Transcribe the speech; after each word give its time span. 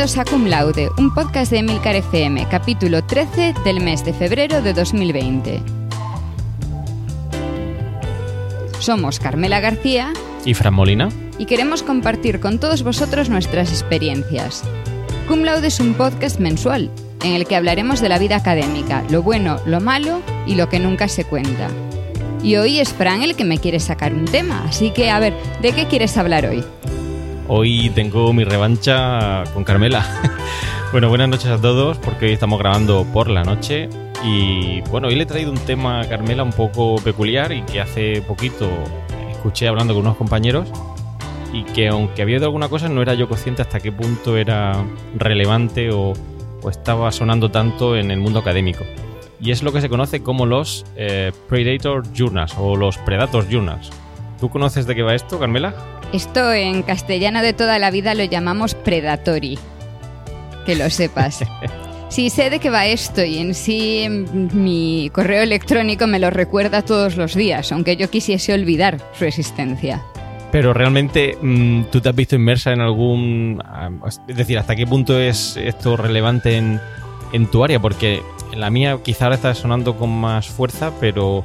Bienvenidos 0.00 0.26
a 0.26 0.30
Cum 0.30 0.46
Laude, 0.46 0.88
un 0.96 1.12
podcast 1.12 1.52
de 1.52 1.58
Emilcar 1.58 1.94
FM, 1.94 2.48
capítulo 2.48 3.04
13 3.04 3.52
del 3.66 3.82
mes 3.82 4.02
de 4.02 4.14
febrero 4.14 4.62
de 4.62 4.72
2020. 4.72 5.60
Somos 8.78 9.20
Carmela 9.20 9.60
García 9.60 10.14
y 10.46 10.54
Fran 10.54 10.72
Molina 10.72 11.10
y 11.36 11.44
queremos 11.44 11.82
compartir 11.82 12.40
con 12.40 12.58
todos 12.58 12.82
vosotros 12.82 13.28
nuestras 13.28 13.68
experiencias. 13.72 14.64
Cum 15.28 15.42
Laude 15.42 15.66
es 15.66 15.80
un 15.80 15.92
podcast 15.92 16.40
mensual 16.40 16.90
en 17.22 17.34
el 17.34 17.46
que 17.46 17.56
hablaremos 17.56 18.00
de 18.00 18.08
la 18.08 18.18
vida 18.18 18.36
académica, 18.36 19.04
lo 19.10 19.22
bueno, 19.22 19.60
lo 19.66 19.80
malo 19.82 20.22
y 20.46 20.54
lo 20.54 20.70
que 20.70 20.78
nunca 20.78 21.08
se 21.08 21.24
cuenta. 21.24 21.68
Y 22.42 22.56
hoy 22.56 22.80
es 22.80 22.94
Fran 22.94 23.22
el 23.22 23.36
que 23.36 23.44
me 23.44 23.58
quiere 23.58 23.80
sacar 23.80 24.14
un 24.14 24.24
tema, 24.24 24.64
así 24.66 24.92
que 24.92 25.10
a 25.10 25.18
ver, 25.18 25.34
¿de 25.60 25.72
qué 25.72 25.88
quieres 25.88 26.16
hablar 26.16 26.46
hoy? 26.46 26.64
Hoy 27.52 27.90
tengo 27.96 28.32
mi 28.32 28.44
revancha 28.44 29.42
con 29.52 29.64
Carmela. 29.64 30.06
bueno, 30.92 31.08
buenas 31.08 31.28
noches 31.28 31.48
a 31.50 31.60
todos, 31.60 31.98
porque 31.98 32.26
hoy 32.26 32.32
estamos 32.32 32.60
grabando 32.60 33.04
por 33.12 33.28
la 33.28 33.42
noche. 33.42 33.88
Y 34.24 34.82
bueno, 34.82 35.08
hoy 35.08 35.16
le 35.16 35.24
he 35.24 35.26
traído 35.26 35.50
un 35.50 35.58
tema 35.58 36.00
a 36.00 36.08
Carmela 36.08 36.44
un 36.44 36.52
poco 36.52 36.94
peculiar 37.02 37.50
y 37.50 37.62
que 37.62 37.80
hace 37.80 38.22
poquito 38.22 38.70
escuché 39.32 39.66
hablando 39.66 39.94
con 39.94 40.04
unos 40.04 40.16
compañeros 40.16 40.68
y 41.52 41.64
que 41.64 41.88
aunque 41.88 42.22
había 42.22 42.36
oído 42.36 42.46
alguna 42.46 42.68
cosa 42.68 42.88
no 42.88 43.02
era 43.02 43.14
yo 43.14 43.28
consciente 43.28 43.62
hasta 43.62 43.80
qué 43.80 43.90
punto 43.90 44.36
era 44.36 44.84
relevante 45.16 45.90
o, 45.90 46.12
estaba 46.70 47.10
sonando 47.10 47.50
tanto 47.50 47.96
en 47.96 48.12
el 48.12 48.20
mundo 48.20 48.38
académico. 48.38 48.84
Y 49.40 49.50
es 49.50 49.64
lo 49.64 49.72
que 49.72 49.80
se 49.80 49.88
conoce 49.88 50.22
como 50.22 50.46
los 50.46 50.86
eh, 50.94 51.32
Predator 51.48 52.04
Journals 52.12 52.54
o 52.56 52.76
los 52.76 52.96
Predator 52.98 53.50
Journals. 53.50 53.90
¿Tú 54.38 54.50
conoces 54.50 54.86
de 54.86 54.94
qué 54.94 55.02
va 55.02 55.16
esto, 55.16 55.40
Carmela? 55.40 55.99
Esto 56.12 56.52
en 56.52 56.82
castellano 56.82 57.40
de 57.42 57.52
toda 57.52 57.78
la 57.78 57.90
vida 57.90 58.14
lo 58.14 58.24
llamamos 58.24 58.74
predatory. 58.74 59.58
Que 60.66 60.74
lo 60.76 60.90
sepas. 60.90 61.44
Sí, 62.10 62.28
sé 62.28 62.50
de 62.50 62.58
qué 62.58 62.70
va 62.70 62.86
esto 62.86 63.24
y 63.24 63.38
en 63.38 63.54
sí 63.54 64.08
mi 64.08 65.10
correo 65.14 65.44
electrónico 65.44 66.08
me 66.08 66.18
lo 66.18 66.28
recuerda 66.30 66.82
todos 66.82 67.16
los 67.16 67.36
días, 67.36 67.70
aunque 67.70 67.96
yo 67.96 68.10
quisiese 68.10 68.52
olvidar 68.52 68.98
su 69.16 69.26
existencia. 69.26 70.02
Pero 70.50 70.74
realmente 70.74 71.38
mm, 71.40 71.84
tú 71.84 72.00
te 72.00 72.08
has 72.08 72.14
visto 72.16 72.34
inmersa 72.34 72.72
en 72.72 72.80
algún... 72.80 73.62
Ah, 73.64 73.90
es 74.26 74.36
decir, 74.36 74.58
¿hasta 74.58 74.74
qué 74.74 74.88
punto 74.88 75.20
es 75.20 75.56
esto 75.56 75.96
relevante 75.96 76.56
en, 76.56 76.80
en 77.32 77.46
tu 77.48 77.62
área? 77.62 77.78
Porque 77.78 78.20
en 78.52 78.58
la 78.58 78.70
mía 78.70 78.98
quizá 79.04 79.26
ahora 79.26 79.36
está 79.36 79.54
sonando 79.54 79.96
con 79.96 80.10
más 80.10 80.48
fuerza, 80.48 80.90
pero 80.98 81.44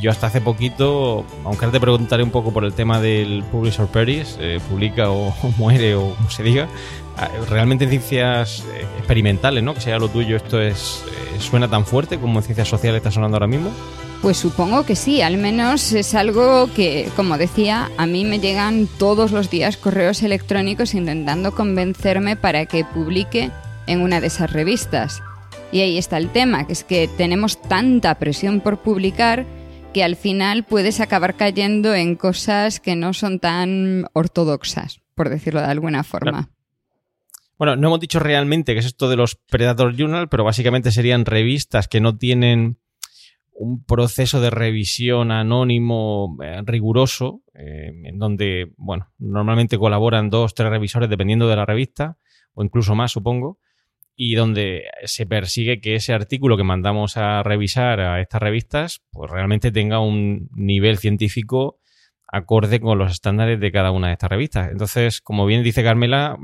yo 0.00 0.10
hasta 0.10 0.26
hace 0.26 0.40
poquito, 0.40 1.24
aunque 1.44 1.64
ahora 1.64 1.72
te 1.72 1.80
preguntaré 1.80 2.22
un 2.22 2.30
poco 2.30 2.52
por 2.52 2.64
el 2.64 2.72
tema 2.72 3.00
del 3.00 3.42
Publisher 3.50 3.86
Peris, 3.86 4.36
eh, 4.40 4.60
publica 4.68 5.10
o, 5.10 5.32
muere 5.56 5.94
o 5.94 6.14
como 6.14 6.30
se 6.30 6.42
diga, 6.42 6.68
ah, 7.16 7.28
realmente 7.48 7.84
en 7.84 7.90
ciencias 7.90 8.64
eh, 8.74 8.86
experimentales, 8.98 9.62
¿no? 9.62 9.74
Que 9.74 9.80
sea 9.80 9.98
lo 9.98 10.08
tuyo, 10.08 10.36
esto 10.36 10.60
es 10.60 11.04
eh, 11.08 11.40
suena 11.40 11.68
tan 11.68 11.86
fuerte 11.86 12.18
como 12.18 12.38
en 12.38 12.44
ciencias 12.44 12.68
sociales 12.68 12.98
está 12.98 13.10
sonando 13.10 13.36
ahora 13.36 13.46
mismo. 13.46 13.70
Pues 14.22 14.38
supongo 14.38 14.84
que 14.84 14.96
sí, 14.96 15.20
al 15.20 15.36
menos 15.36 15.92
es 15.92 16.14
algo 16.14 16.68
que, 16.74 17.08
como 17.16 17.38
decía, 17.38 17.90
a 17.96 18.06
mí 18.06 18.24
me 18.24 18.40
llegan 18.40 18.88
todos 18.98 19.30
los 19.30 19.50
días 19.50 19.76
correos 19.76 20.22
electrónicos 20.22 20.94
intentando 20.94 21.54
convencerme 21.54 22.34
para 22.34 22.66
que 22.66 22.84
publique 22.84 23.50
en 23.86 24.00
una 24.00 24.20
de 24.20 24.28
esas 24.28 24.52
revistas. 24.52 25.22
Y 25.70 25.80
ahí 25.80 25.98
está 25.98 26.16
el 26.16 26.30
tema, 26.30 26.66
que 26.66 26.72
es 26.72 26.84
que 26.84 27.08
tenemos 27.08 27.60
tanta 27.60 28.14
presión 28.16 28.60
por 28.60 28.78
publicar 28.78 29.44
que 29.96 30.04
al 30.04 30.16
final 30.16 30.64
puedes 30.64 31.00
acabar 31.00 31.36
cayendo 31.36 31.94
en 31.94 32.16
cosas 32.16 32.80
que 32.80 32.96
no 32.96 33.14
son 33.14 33.40
tan 33.40 34.04
ortodoxas, 34.12 35.00
por 35.14 35.30
decirlo 35.30 35.60
de 35.60 35.68
alguna 35.68 36.04
forma. 36.04 36.50
Bueno, 37.56 37.76
no 37.76 37.88
hemos 37.88 38.00
dicho 38.00 38.18
realmente 38.18 38.74
qué 38.74 38.80
es 38.80 38.84
esto 38.84 39.08
de 39.08 39.16
los 39.16 39.36
Predator 39.36 39.96
Journal, 39.96 40.28
pero 40.28 40.44
básicamente 40.44 40.90
serían 40.90 41.24
revistas 41.24 41.88
que 41.88 42.02
no 42.02 42.18
tienen 42.18 42.78
un 43.54 43.86
proceso 43.86 44.42
de 44.42 44.50
revisión 44.50 45.30
anónimo 45.30 46.36
eh, 46.44 46.60
riguroso, 46.66 47.40
eh, 47.54 47.90
en 48.04 48.18
donde, 48.18 48.74
bueno, 48.76 49.14
normalmente 49.16 49.78
colaboran 49.78 50.28
dos, 50.28 50.54
tres 50.54 50.68
revisores 50.68 51.08
dependiendo 51.08 51.48
de 51.48 51.56
la 51.56 51.64
revista, 51.64 52.18
o 52.52 52.62
incluso 52.62 52.94
más, 52.94 53.12
supongo, 53.12 53.60
y 54.16 54.34
donde 54.34 54.84
se 55.04 55.26
persigue 55.26 55.80
que 55.80 55.94
ese 55.94 56.14
artículo 56.14 56.56
que 56.56 56.64
mandamos 56.64 57.16
a 57.16 57.42
revisar 57.42 58.00
a 58.00 58.20
estas 58.20 58.40
revistas 58.40 59.02
pues 59.10 59.30
realmente 59.30 59.70
tenga 59.70 60.00
un 60.00 60.48
nivel 60.54 60.96
científico 60.96 61.78
acorde 62.26 62.80
con 62.80 62.98
los 62.98 63.12
estándares 63.12 63.60
de 63.60 63.70
cada 63.70 63.92
una 63.92 64.08
de 64.08 64.14
estas 64.14 64.30
revistas. 64.30 64.70
Entonces, 64.72 65.20
como 65.20 65.46
bien 65.46 65.62
dice 65.62 65.84
Carmela, 65.84 66.36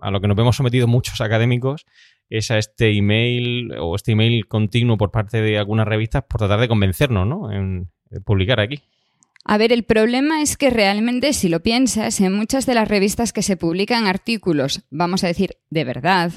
a 0.00 0.10
lo 0.10 0.20
que 0.20 0.26
nos 0.26 0.38
hemos 0.38 0.56
sometido 0.56 0.88
muchos 0.88 1.20
académicos 1.20 1.86
es 2.30 2.50
a 2.50 2.58
este 2.58 2.96
email 2.96 3.72
o 3.78 3.94
este 3.94 4.12
email 4.12 4.46
continuo 4.46 4.96
por 4.96 5.10
parte 5.10 5.40
de 5.40 5.58
algunas 5.58 5.86
revistas 5.86 6.24
por 6.28 6.38
tratar 6.38 6.60
de 6.60 6.68
convencernos 6.68 7.26
¿no? 7.26 7.52
en 7.52 7.88
publicar 8.24 8.60
aquí. 8.60 8.82
A 9.44 9.56
ver, 9.56 9.72
el 9.72 9.84
problema 9.84 10.42
es 10.42 10.58
que 10.58 10.68
realmente, 10.68 11.32
si 11.32 11.48
lo 11.48 11.60
piensas, 11.60 12.20
en 12.20 12.34
muchas 12.34 12.66
de 12.66 12.74
las 12.74 12.86
revistas 12.86 13.32
que 13.32 13.42
se 13.42 13.56
publican 13.56 14.06
artículos, 14.06 14.82
vamos 14.90 15.24
a 15.24 15.28
decir, 15.28 15.56
de 15.70 15.84
verdad, 15.84 16.32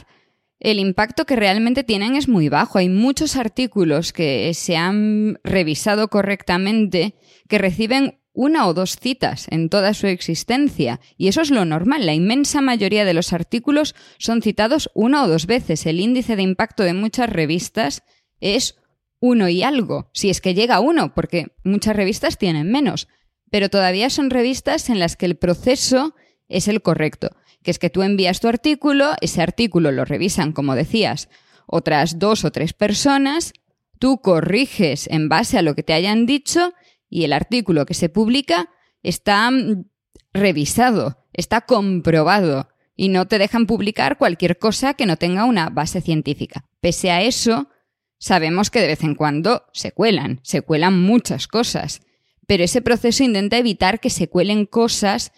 el 0.61 0.77
impacto 0.77 1.25
que 1.25 1.35
realmente 1.35 1.83
tienen 1.83 2.15
es 2.15 2.27
muy 2.27 2.47
bajo. 2.47 2.77
Hay 2.77 2.87
muchos 2.87 3.35
artículos 3.35 4.13
que 4.13 4.53
se 4.53 4.77
han 4.77 5.39
revisado 5.43 6.07
correctamente 6.07 7.15
que 7.49 7.57
reciben 7.57 8.19
una 8.31 8.67
o 8.67 8.73
dos 8.75 8.95
citas 8.95 9.47
en 9.49 9.69
toda 9.69 9.95
su 9.95 10.05
existencia. 10.05 11.01
Y 11.17 11.29
eso 11.29 11.41
es 11.41 11.49
lo 11.49 11.65
normal. 11.65 12.05
La 12.05 12.13
inmensa 12.13 12.61
mayoría 12.61 13.05
de 13.05 13.15
los 13.15 13.33
artículos 13.33 13.95
son 14.19 14.43
citados 14.43 14.91
una 14.93 15.23
o 15.23 15.27
dos 15.27 15.47
veces. 15.47 15.87
El 15.87 15.99
índice 15.99 16.35
de 16.35 16.43
impacto 16.43 16.83
de 16.83 16.93
muchas 16.93 17.29
revistas 17.29 18.03
es 18.39 18.75
uno 19.19 19.49
y 19.49 19.63
algo, 19.63 20.11
si 20.13 20.29
es 20.29 20.41
que 20.41 20.53
llega 20.53 20.79
uno, 20.79 21.13
porque 21.15 21.47
muchas 21.63 21.95
revistas 21.95 22.37
tienen 22.37 22.71
menos. 22.71 23.07
Pero 23.49 23.69
todavía 23.69 24.11
son 24.11 24.29
revistas 24.29 24.91
en 24.91 24.99
las 24.99 25.15
que 25.15 25.25
el 25.25 25.37
proceso 25.37 26.13
es 26.47 26.67
el 26.67 26.83
correcto 26.83 27.31
que 27.63 27.71
es 27.71 27.79
que 27.79 27.89
tú 27.89 28.03
envías 28.03 28.39
tu 28.39 28.47
artículo, 28.47 29.13
ese 29.21 29.41
artículo 29.41 29.91
lo 29.91 30.05
revisan, 30.05 30.51
como 30.51 30.75
decías, 30.75 31.29
otras 31.67 32.19
dos 32.19 32.43
o 32.43 32.51
tres 32.51 32.73
personas, 32.73 33.53
tú 33.99 34.19
corriges 34.19 35.07
en 35.07 35.29
base 35.29 35.57
a 35.57 35.61
lo 35.61 35.75
que 35.75 35.83
te 35.83 35.93
hayan 35.93 36.25
dicho 36.25 36.73
y 37.09 37.23
el 37.23 37.33
artículo 37.33 37.85
que 37.85 37.93
se 37.93 38.09
publica 38.09 38.69
está 39.03 39.49
mm, 39.51 39.85
revisado, 40.33 41.17
está 41.33 41.61
comprobado 41.61 42.69
y 42.95 43.09
no 43.09 43.27
te 43.27 43.37
dejan 43.37 43.67
publicar 43.67 44.17
cualquier 44.17 44.57
cosa 44.57 44.93
que 44.93 45.05
no 45.05 45.17
tenga 45.17 45.45
una 45.45 45.69
base 45.69 46.01
científica. 46.01 46.65
Pese 46.81 47.11
a 47.11 47.21
eso, 47.21 47.69
sabemos 48.17 48.69
que 48.69 48.79
de 48.79 48.87
vez 48.87 49.03
en 49.03 49.15
cuando 49.15 49.65
se 49.73 49.91
cuelan, 49.91 50.39
se 50.43 50.61
cuelan 50.61 50.99
muchas 51.01 51.47
cosas, 51.47 52.01
pero 52.47 52.63
ese 52.63 52.81
proceso 52.81 53.23
intenta 53.23 53.57
evitar 53.57 53.99
que 53.99 54.09
se 54.09 54.29
cuelen 54.29 54.65
cosas 54.65 55.31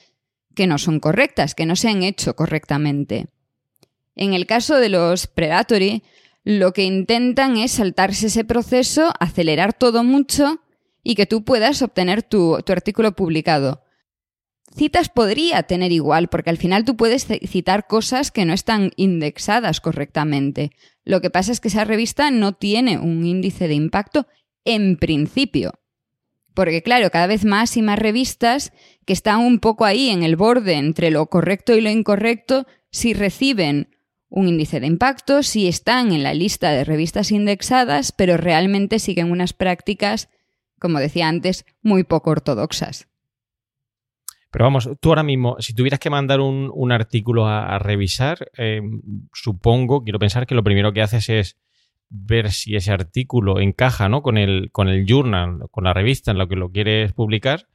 que 0.56 0.68
no 0.68 0.78
son 0.78 1.00
correctas, 1.00 1.56
que 1.56 1.66
no 1.66 1.76
se 1.76 1.90
han 1.90 2.04
hecho 2.04 2.36
correctamente. 2.36 3.28
En 4.16 4.34
el 4.34 4.46
caso 4.46 4.78
de 4.78 4.90
los 4.90 5.28
predatory, 5.28 6.04
lo 6.44 6.74
que 6.74 6.84
intentan 6.84 7.58
es 7.58 7.72
saltarse 7.72 8.28
ese 8.28 8.44
proceso, 8.44 9.14
acelerar 9.20 9.74
todo 9.74 10.04
mucho 10.04 10.60
y 11.04 11.16
que 11.16 11.26
tú 11.26 11.44
puedas 11.44 11.82
obtener 11.82 12.24
tu, 12.24 12.56
artículo 12.56 13.16
publicado. 13.16 13.82
Citas 14.76 15.10
podría 15.10 15.64
tener 15.64 15.92
igual, 15.92 16.30
porque 16.30 16.50
al 16.50 16.58
final 16.58 16.84
tú 16.84 16.98
puedes 16.98 17.26
citar 17.26 17.88
cosas 17.88 18.32
que 18.32 18.46
no 18.46 18.54
están 18.54 18.92
indexadas 18.96 19.82
correctamente. 19.82 20.72
Lo 21.04 21.22
que 21.22 21.30
pasa 21.30 21.52
es 21.52 21.60
que 21.60 21.68
esa 21.68 21.86
revista 21.86 22.32
no 22.32 22.54
tiene 22.54 22.98
un 22.98 23.26
índice 23.26 23.68
de 23.68 23.76
impacto 23.76 24.28
en 24.66 24.98
principio. 24.98 25.74
Porque 26.54 26.82
claro, 26.82 27.10
cada 27.10 27.28
vez 27.28 27.46
más 27.46 27.78
y 27.78 27.82
más 27.82 28.00
revistas 28.00 28.74
que 29.06 29.14
están 29.14 29.40
un 29.40 29.60
poco 29.60 29.86
ahí 29.86 30.10
en 30.10 30.24
el 30.24 30.36
borde 30.36 30.76
entre 30.76 31.12
lo 31.12 31.28
correcto 31.28 31.76
y 31.76 31.82
lo 31.82 31.90
incorrecto, 31.90 32.66
si 32.90 33.14
reciben 33.14 33.90
un 34.30 34.48
índice 34.48 34.80
de 34.80 34.88
impacto, 34.88 35.44
si 35.44 35.68
están 35.68 36.12
en 36.12 36.24
la 36.24 36.34
lista 36.34 36.72
de 36.72 36.84
revistas 36.84 37.32
indexadas, 37.32 38.12
pero 38.12 38.38
realmente 38.38 39.00
siguen 39.00 39.32
unas 39.32 39.54
prácticas, 39.54 40.30
como 40.80 41.00
decía 41.00 41.28
antes, 41.28 41.66
muy 41.82 42.04
poco 42.04 42.32
ortodoxas. 42.32 43.08
Pero 44.50 44.66
vamos, 44.66 44.90
tú 45.00 45.10
ahora 45.10 45.24
mismo, 45.24 45.56
si 45.60 45.74
tuvieras 45.74 46.00
que 46.00 46.10
mandar 46.10 46.40
un, 46.40 46.92
artículo 46.92 47.48
a, 47.48 47.78
revisar, 47.80 48.52
eh, 48.58 48.82
supongo, 49.34 50.04
quiero 50.04 50.20
pensar 50.20 50.46
que 50.46 50.56
lo 50.56 50.64
primero 50.64 50.94
que 50.94 51.02
haces 51.02 51.30
es 51.30 51.58
ver 52.10 52.52
si 52.52 52.76
ese 52.76 52.92
artículo 52.92 53.60
encaja 53.60 54.10
¿no? 54.10 54.22
con, 54.22 54.38
el, 54.38 54.70
con 54.72 54.90
el 54.90 55.06
journal, 55.08 55.62
con 55.72 55.84
la 55.84 55.94
revista 55.94 56.30
en 56.30 56.38
la 56.38 56.48
que 56.48 56.56
lo 56.56 56.72
quieres 56.72 57.14
publicar, 57.14 57.68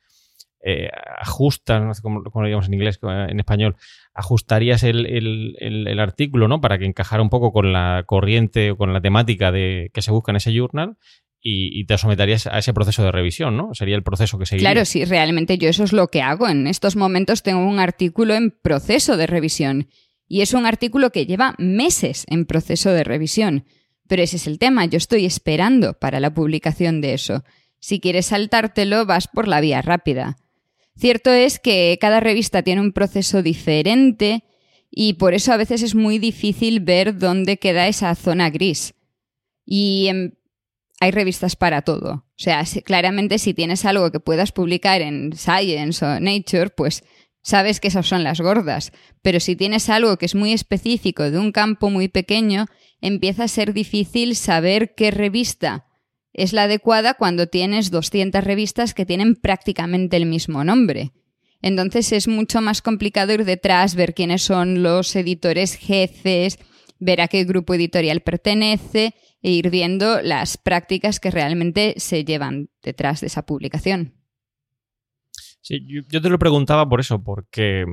eh, 0.60 0.90
ajustas, 1.20 1.82
no 1.82 1.94
sé 1.94 2.02
cómo, 2.02 2.20
lo 2.20 2.44
digamos 2.44 2.66
en 2.66 2.75
inglés, 2.75 2.99
en 3.02 3.38
español, 3.38 3.76
ajustarías 4.12 4.82
el, 4.82 5.99
artículo 6.00 6.49
¿no? 6.49 6.60
para 6.60 6.78
que 6.78 6.87
encajara 6.87 7.22
un 7.22 7.31
poco 7.31 7.52
con 7.52 7.72
la 7.72 8.02
corriente 8.06 8.72
o 8.72 8.76
con 8.76 8.93
la 8.93 9.00
temática 9.00 9.52
de, 9.52 9.90
que 9.94 10.02
se 10.02 10.10
busca 10.10 10.32
en 10.32 10.37
ese 10.37 10.52
journal 10.52 10.96
y, 11.40 11.84
te 11.87 11.96
someterías 11.99 12.46
a 12.46 12.58
ese 12.58 12.75
proceso 12.75 13.02
de 13.02 13.12
revisión, 13.12 13.56
¿no? 13.56 13.72
Sería 13.72 13.96
el 13.96 14.02
proceso 14.02 14.38
que 14.38 14.46
seguiría. 14.46 14.72
Claro, 14.72 14.84
sí, 14.84 15.05
realmente 15.05 15.56
yo 15.56 15.69
eso 15.69 15.84
es 15.84 15.93
lo 15.93 16.08
que 16.08 16.20
hago. 16.20 16.49
En 16.49 16.66
estos 16.66 16.96
momentos 16.96 17.43
tengo 17.43 17.64
un 17.64 17.78
artículo 17.78 18.34
en 18.34 18.50
proceso 18.50 19.16
de 19.16 19.26
revisión 19.26 19.88
Y 20.26 20.43
es 20.43 20.52
un 20.52 20.66
artículo 20.66 21.10
que 21.10 21.26
lleva 21.26 21.55
meses 21.58 22.25
en 22.28 22.44
proceso 22.44 22.90
de 22.90 23.05
revisión. 23.05 23.64
Pero 24.08 24.22
ese 24.22 24.37
es 24.37 24.46
el 24.46 24.58
tema, 24.58 24.87
yo 24.87 24.96
estoy 24.96 25.26
esperando 25.26 25.94
para 25.94 26.19
la 26.19 26.34
publicación 26.34 27.00
de 27.00 27.14
eso. 27.14 27.44
Si 27.78 28.00
quieres 28.00 28.26
saltártelo, 28.26 29.06
vas 29.06 29.28
por 29.28 29.46
la 29.46 29.60
vía 29.60 29.81
rápida. 29.82 30.37
Cierto 30.98 31.30
es 31.30 31.60
que 31.60 31.96
cada 32.00 32.18
revista 32.18 32.62
tiene 32.62 32.80
un 32.80 32.92
proceso 32.92 33.40
diferente 33.40 34.42
y 34.90 35.12
por 35.12 35.32
eso 35.32 35.52
a 35.52 35.56
veces 35.56 35.82
es 35.82 35.94
muy 35.94 36.18
difícil 36.18 36.80
ver 36.80 37.18
dónde 37.18 37.58
queda 37.58 37.86
esa 37.86 38.12
zona 38.16 38.50
gris. 38.50 38.94
Y 39.64 40.08
hay 40.98 41.10
revistas 41.12 41.54
para 41.54 41.82
todo. 41.82 42.12
O 42.14 42.34
sea, 42.36 42.64
claramente 42.84 43.38
si 43.38 43.54
tienes 43.54 43.84
algo 43.84 44.10
que 44.10 44.18
puedas 44.18 44.50
publicar 44.50 45.00
en 45.00 45.32
Science 45.36 46.04
o 46.04 46.18
Nature, 46.18 46.70
pues 46.70 47.04
sabes 47.42 47.78
que 47.78 47.88
esas 47.88 48.08
son 48.08 48.24
las 48.24 48.40
gordas. 48.40 48.90
Pero 49.22 49.38
si 49.38 49.54
tienes 49.54 49.88
algo 49.90 50.16
que 50.16 50.26
es 50.26 50.34
muy 50.34 50.52
específico 50.52 51.30
de 51.30 51.38
un 51.38 51.52
campo 51.52 51.90
muy 51.90 52.08
pequeño, 52.08 52.66
empieza 53.00 53.44
a 53.44 53.48
ser 53.48 53.72
difícil 53.72 54.34
saber 54.34 54.96
qué 54.96 55.12
revista 55.12 55.88
es 56.38 56.52
la 56.52 56.64
adecuada 56.64 57.14
cuando 57.14 57.49
tienes 57.49 57.90
200 57.90 58.44
revistas 58.44 58.94
que 58.94 59.05
tienen 59.05 59.35
prácticamente 59.35 60.17
el 60.17 60.26
mismo 60.26 60.62
nombre. 60.62 61.12
Entonces 61.61 62.12
es 62.12 62.29
mucho 62.29 62.61
más 62.61 62.81
complicado 62.81 63.32
ir 63.32 63.44
detrás, 63.44 63.96
ver 63.96 64.14
quiénes 64.14 64.43
son 64.43 64.85
los 64.85 65.14
editores 65.17 65.75
jefes, 65.75 66.58
ver 67.00 67.20
a 67.20 67.26
qué 67.26 67.43
grupo 67.43 67.75
editorial 67.75 68.20
pertenece 68.20 69.14
e 69.43 69.50
ir 69.50 69.70
viendo 69.70 70.23
las 70.23 70.56
prácticas 70.56 71.19
que 71.19 71.32
realmente 71.32 71.94
se 71.96 72.25
llevan 72.25 72.69
detrás 72.82 73.20
de 73.20 73.26
esa 73.26 73.44
publicación. 73.44 74.14
Sí, 75.61 75.84
yo, 75.87 76.23
te 76.23 76.31
lo 76.31 76.38
preguntaba 76.38 76.88
por 76.88 77.00
eso, 77.00 77.23
porque, 77.23 77.84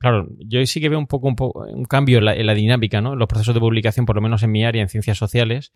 claro, 0.00 0.28
yo 0.44 0.64
sí 0.66 0.80
que 0.80 0.88
veo 0.88 0.98
un 0.98 1.06
poco 1.06 1.28
un, 1.28 1.84
cambio 1.84 2.18
en 2.18 2.24
la, 2.24 2.34
en 2.34 2.46
la, 2.46 2.54
dinámica, 2.54 3.00
¿no? 3.00 3.12
En 3.12 3.18
los 3.20 3.28
procesos 3.28 3.54
de 3.54 3.60
publicación, 3.60 4.06
por 4.06 4.16
lo 4.16 4.22
menos 4.22 4.42
en 4.42 4.50
mi 4.50 4.64
área, 4.64 4.82
en 4.82 4.88
ciencias 4.88 5.18
sociales, 5.18 5.72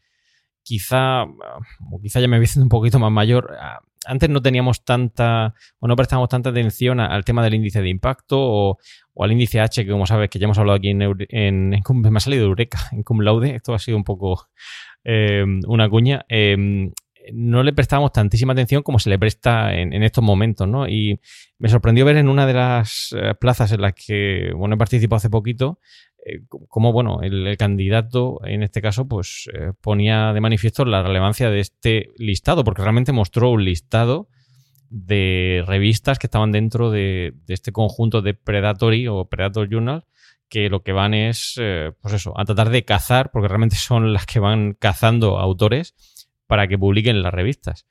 quizá, 0.67 1.23
o 1.23 2.01
quizá 2.03 2.19
ya 2.19 2.27
me 2.27 2.39
voy 2.39 2.49
un 2.57 2.69
poquito 2.69 2.99
más 2.99 3.13
mayor, 3.13 3.57
antes 4.05 4.29
no 4.29 4.43
teníamos 4.43 4.85
tanta, 4.85 5.55
o 5.79 5.87
no 5.87 5.95
prestábamos 5.95 6.29
tanta 6.29 6.51
atención 6.51 6.99
al 6.99 7.25
tema 7.25 7.45
del 7.45 7.55
índice 7.55 7.81
de 7.83 7.89
impacto 7.89 8.37
o, 8.39 8.79
al 9.21 9.31
índice 9.31 9.61
H, 9.61 9.85
que 9.85 9.91
como 9.91 10.07
sabes 10.07 10.29
que 10.29 10.41
ya 10.41 10.45
hemos 10.45 10.59
hablado 10.59 10.77
aquí 10.79 10.89
en, 10.89 11.03
en, 11.03 11.71
me 11.71 12.17
ha 12.17 12.21
salido 12.21 12.47
Eureka, 12.47 12.79
en 12.93 13.05
Cum 13.05 13.21
Laude, 13.21 13.55
esto 13.55 13.75
ha 13.75 13.79
sido 13.79 13.97
un 13.97 14.05
poco 14.05 14.49
eh, 15.05 15.45
una 15.69 15.89
cuña. 15.89 16.25
Eh, 16.29 16.91
no 17.33 17.63
le 17.63 17.73
prestábamos 17.73 18.13
tantísima 18.13 18.53
atención 18.53 18.83
como 18.83 18.99
se 18.99 19.11
le 19.11 19.19
presta 19.19 19.75
en, 19.75 20.03
estos 20.03 20.23
momentos, 20.23 20.69
¿no? 20.69 20.89
Y 20.89 21.21
me 21.59 21.69
sorprendió 21.69 22.05
ver 22.05 22.17
en 22.17 22.29
una 22.29 22.47
de 22.47 22.55
las 22.55 23.15
eh, 23.17 23.35
plazas 23.35 23.73
en 23.73 23.81
las 23.81 23.95
que, 23.95 24.53
bueno, 24.55 24.75
he 24.75 24.79
participado 24.79 25.17
hace 25.17 25.31
poquito, 25.31 25.81
eh, 26.27 26.41
como, 26.49 26.93
bueno, 26.93 27.21
el, 27.23 27.57
candidato, 27.57 28.41
en 28.45 28.65
este 28.65 28.83
caso, 28.83 29.07
pues 29.07 29.49
eh, 29.55 29.73
ponía 29.81 30.33
de 30.33 30.41
manifiesto 30.41 30.85
la 30.85 31.03
relevancia 31.03 31.51
de 31.51 31.61
este 31.61 32.11
listado, 32.19 32.65
porque 32.65 32.83
realmente 32.83 33.13
mostró 33.13 33.51
un 33.51 33.65
listado 33.65 34.29
de 34.91 35.63
revistas 35.67 36.19
que 36.19 36.27
estaban 36.27 36.51
dentro 36.51 36.91
de, 36.91 37.35
este 37.47 37.71
conjunto 37.71 38.23
de 38.23 38.35
Predatory 38.35 39.07
o 39.07 39.27
Predator 39.27 39.69
Journal, 39.71 40.05
que 40.49 40.69
lo 40.69 40.83
que 40.83 40.93
van 40.93 41.15
es, 41.15 41.55
pues 42.01 42.15
eso, 42.15 42.39
a 42.39 42.45
tratar 42.45 42.71
de 42.71 42.85
cazar, 42.85 43.31
porque 43.33 43.49
realmente 43.49 43.77
son 43.77 44.13
las 44.13 44.27
que 44.27 44.39
van 44.39 44.75
cazando 44.75 45.39
autores 45.39 45.95
para 46.47 46.69
que 46.69 46.79
publiquen 46.79 47.23
las 47.23 47.35
revistas. 47.35 47.87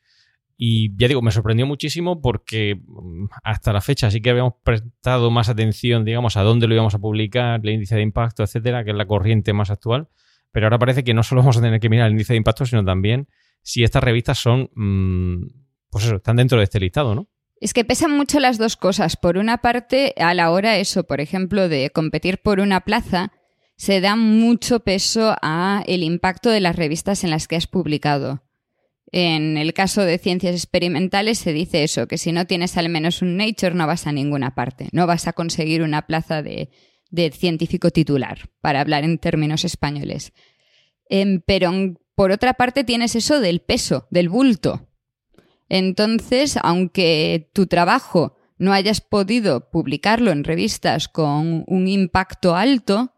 Y 0.57 0.95
ya 0.97 1.07
digo, 1.07 1.21
me 1.21 1.31
sorprendió 1.31 1.65
muchísimo 1.65 2.21
porque 2.21 2.75
mm, 2.75 3.25
hasta 3.43 3.73
la 3.73 3.81
fecha 3.81 4.09
sí 4.09 4.21
que 4.21 4.29
habíamos 4.29 4.53
prestado 4.63 5.29
más 5.31 5.49
atención, 5.49 6.05
digamos, 6.05 6.37
a 6.37 6.43
dónde 6.43 6.67
lo 6.67 6.75
íbamos 6.75 6.95
a 6.95 6.99
publicar, 6.99 7.59
el 7.61 7.69
índice 7.69 7.95
de 7.95 8.01
impacto, 8.01 8.43
etcétera, 8.43 8.83
que 8.83 8.91
es 8.91 8.97
la 8.97 9.05
corriente 9.05 9.51
más 9.53 9.69
actual. 9.69 10.07
Pero 10.51 10.67
ahora 10.67 10.79
parece 10.79 11.03
que 11.03 11.13
no 11.13 11.23
solo 11.23 11.41
vamos 11.41 11.57
a 11.57 11.61
tener 11.61 11.79
que 11.79 11.89
mirar 11.89 12.07
el 12.07 12.13
índice 12.13 12.33
de 12.33 12.37
impacto, 12.37 12.65
sino 12.65 12.85
también 12.85 13.27
si 13.61 13.83
estas 13.83 14.03
revistas 14.03 14.37
son, 14.37 14.69
mm, 14.75 15.47
pues 15.89 16.05
eso, 16.05 16.15
están 16.15 16.37
dentro 16.37 16.57
de 16.57 16.63
este 16.63 16.79
listado, 16.79 17.15
¿no? 17.15 17.27
Es 17.59 17.73
que 17.73 17.83
pesan 17.83 18.11
mucho 18.11 18.39
las 18.39 18.57
dos 18.57 18.77
cosas. 18.77 19.17
Por 19.17 19.37
una 19.37 19.57
parte, 19.57 20.13
a 20.17 20.33
la 20.33 20.51
hora 20.51 20.77
eso, 20.77 21.05
por 21.05 21.19
ejemplo, 21.19 21.67
de 21.67 21.89
competir 21.89 22.37
por 22.37 22.59
una 22.59 22.81
plaza, 22.81 23.31
se 23.75 24.01
da 24.01 24.15
mucho 24.15 24.81
peso 24.81 25.35
a 25.41 25.83
el 25.87 26.03
impacto 26.03 26.49
de 26.49 26.61
las 26.61 26.75
revistas 26.75 27.23
en 27.23 27.31
las 27.31 27.47
que 27.47 27.55
has 27.55 27.67
publicado. 27.67 28.44
En 29.17 29.55
el 29.55 29.73
caso 29.73 30.01
de 30.01 30.17
ciencias 30.17 30.53
experimentales 30.55 31.37
se 31.37 31.53
dice 31.53 31.85
eso, 31.85 32.05
que 32.05 32.17
si 32.17 32.33
no 32.33 32.47
tienes 32.47 32.75
al 32.75 32.89
menos 32.89 33.21
un 33.21 33.37
Nature 33.37 33.73
no 33.73 33.87
vas 33.87 34.07
a 34.07 34.11
ninguna 34.11 34.55
parte, 34.55 34.89
no 34.91 35.07
vas 35.07 35.25
a 35.29 35.31
conseguir 35.31 35.83
una 35.83 36.05
plaza 36.05 36.43
de, 36.43 36.69
científico 37.31 37.91
titular, 37.91 38.49
para 38.59 38.81
hablar 38.81 39.05
en 39.05 39.17
términos 39.17 39.63
españoles. 39.63 40.33
Em, 41.07 41.41
pero 41.47 41.71
por 42.13 42.31
otra 42.31 42.55
parte 42.55 42.83
tienes 42.83 43.15
eso 43.15 43.39
del 43.39 43.61
peso, 43.61 44.05
del 44.11 44.27
bulto. 44.27 44.89
Entonces, 45.69 46.59
aunque 46.61 47.49
tu 47.53 47.67
trabajo 47.67 48.35
no 48.57 48.73
hayas 48.73 48.99
podido 48.99 49.69
publicarlo 49.69 50.31
en 50.31 50.43
revistas 50.43 51.07
con 51.07 51.63
un 51.67 51.87
impacto 51.87 52.53
alto, 52.53 53.13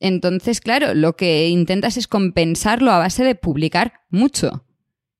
entonces, 0.00 0.62
claro, 0.62 0.94
lo 0.94 1.16
que 1.16 1.50
intentas 1.50 1.98
es 1.98 2.08
compensarlo 2.08 2.92
a 2.92 2.98
base 2.98 3.24
de 3.24 3.34
publicar 3.34 4.00
mucho 4.08 4.64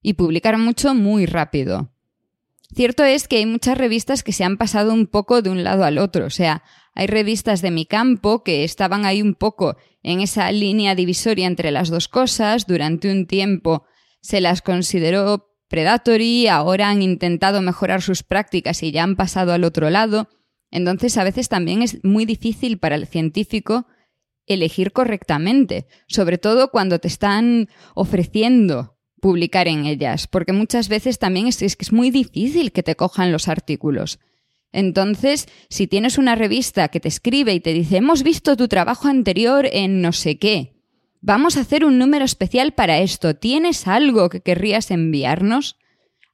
y 0.03 0.15
publicar 0.15 0.59
mucho 0.59 0.95
muy 0.95 1.27
rápido. 1.27 1.91
Cierto 2.75 3.05
es 3.05 3.29
que 3.29 3.37
hay 3.37 3.47
muchas 3.47 3.77
revistas 3.77 4.23
que 4.23 4.33
se 4.33 4.45
han 4.45 4.57
pasado 4.57 4.93
un 4.95 5.07
poco 5.07 5.43
de 5.43 5.51
un 5.51 5.63
lado 5.63 5.85
al 5.85 5.99
otro, 5.99 6.27
o 6.27 6.31
sea, 6.31 6.63
hay 6.95 7.07
revistas 7.07 7.63
de 7.63 7.71
mi 7.71 7.87
campo 7.87 8.43
que 8.43 8.65
estaban 8.65 9.05
ahí 9.05 9.23
un 9.23 9.35
poco 9.35 9.77
en 10.03 10.21
esa 10.21 10.51
línea 10.53 10.95
divisoria 10.95 11.47
entre 11.47 11.71
las 11.71 11.91
dos 11.91 12.09
cosas, 12.09 12.67
durante 12.67 13.11
un 13.11 13.27
tiempo 13.27 13.85
se 14.21 14.41
las 14.41 14.63
consideró 14.63 15.51
predatory, 15.69 16.49
ahora 16.49 16.89
han 16.89 17.03
intentado 17.03 17.63
mejorar 17.63 18.03
sus 18.03 18.23
prácticas 18.23 18.83
y 18.83 18.91
ya 18.91 19.03
han 19.03 19.17
pasado 19.17 19.53
al 19.53 19.65
otro 19.65 19.91
lado, 19.91 20.29
entonces 20.71 21.17
a 21.19 21.25
veces 21.25 21.49
también 21.49 21.83
es 21.83 22.03
muy 22.05 22.25
difícil 22.25 22.79
para 22.79 22.95
el 22.95 23.07
científico 23.07 23.87
elegir 24.47 24.93
correctamente, 24.93 25.87
sobre 26.09 26.39
todo 26.39 26.71
cuando 26.71 26.99
te 26.99 27.09
están 27.09 27.69
ofreciendo 27.95 28.97
publicar 29.23 29.69
en 29.69 29.87
ellas, 29.87 30.27
porque 30.27 30.53
muchas 30.53 30.89
veces 30.89 31.21
también 31.21 31.47
es, 31.47 31.59
que 31.59 31.67
es 31.85 31.93
muy 31.93 32.11
difícil 32.11 32.73
que 32.73 32.83
te 32.83 32.97
cojan 32.97 33.31
los 33.31 33.47
artículos. 33.47 34.19
Entonces, 34.73 35.47
si 35.69 35.87
tienes 35.87 36.19
una 36.19 36.35
revista 36.35 36.89
que 36.89 36.99
te 36.99 37.07
escribe 37.07 37.55
y 37.55 37.61
te 37.61 37.73
dice, 37.73 37.99
hemos 37.99 38.25
visto 38.25 38.57
tu 38.57 38.67
trabajo 38.67 39.07
anterior 39.07 39.69
en 39.71 40.03
no 40.03 40.13
sé 40.13 40.39
qué, 40.39 40.75
vamos 41.21 41.57
a 41.57 41.61
hacer 41.61 41.85
un 41.85 41.99
número 41.99 42.25
especial 42.25 42.73
para 42.73 42.99
esto, 42.99 43.37
¿tienes 43.37 43.87
algo 43.87 44.29
que 44.29 44.41
querrías 44.41 44.91
enviarnos? 44.91 45.77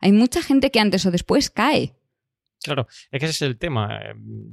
Hay 0.01 0.13
mucha 0.13 0.43
gente 0.43 0.71
que 0.71 0.81
antes 0.81 1.05
o 1.05 1.11
después 1.11 1.51
cae. 1.51 1.95
Claro, 2.63 2.87
es 3.11 3.21
que 3.21 3.27
ese 3.27 3.33
es 3.33 3.43
el 3.43 3.59
tema. 3.59 4.01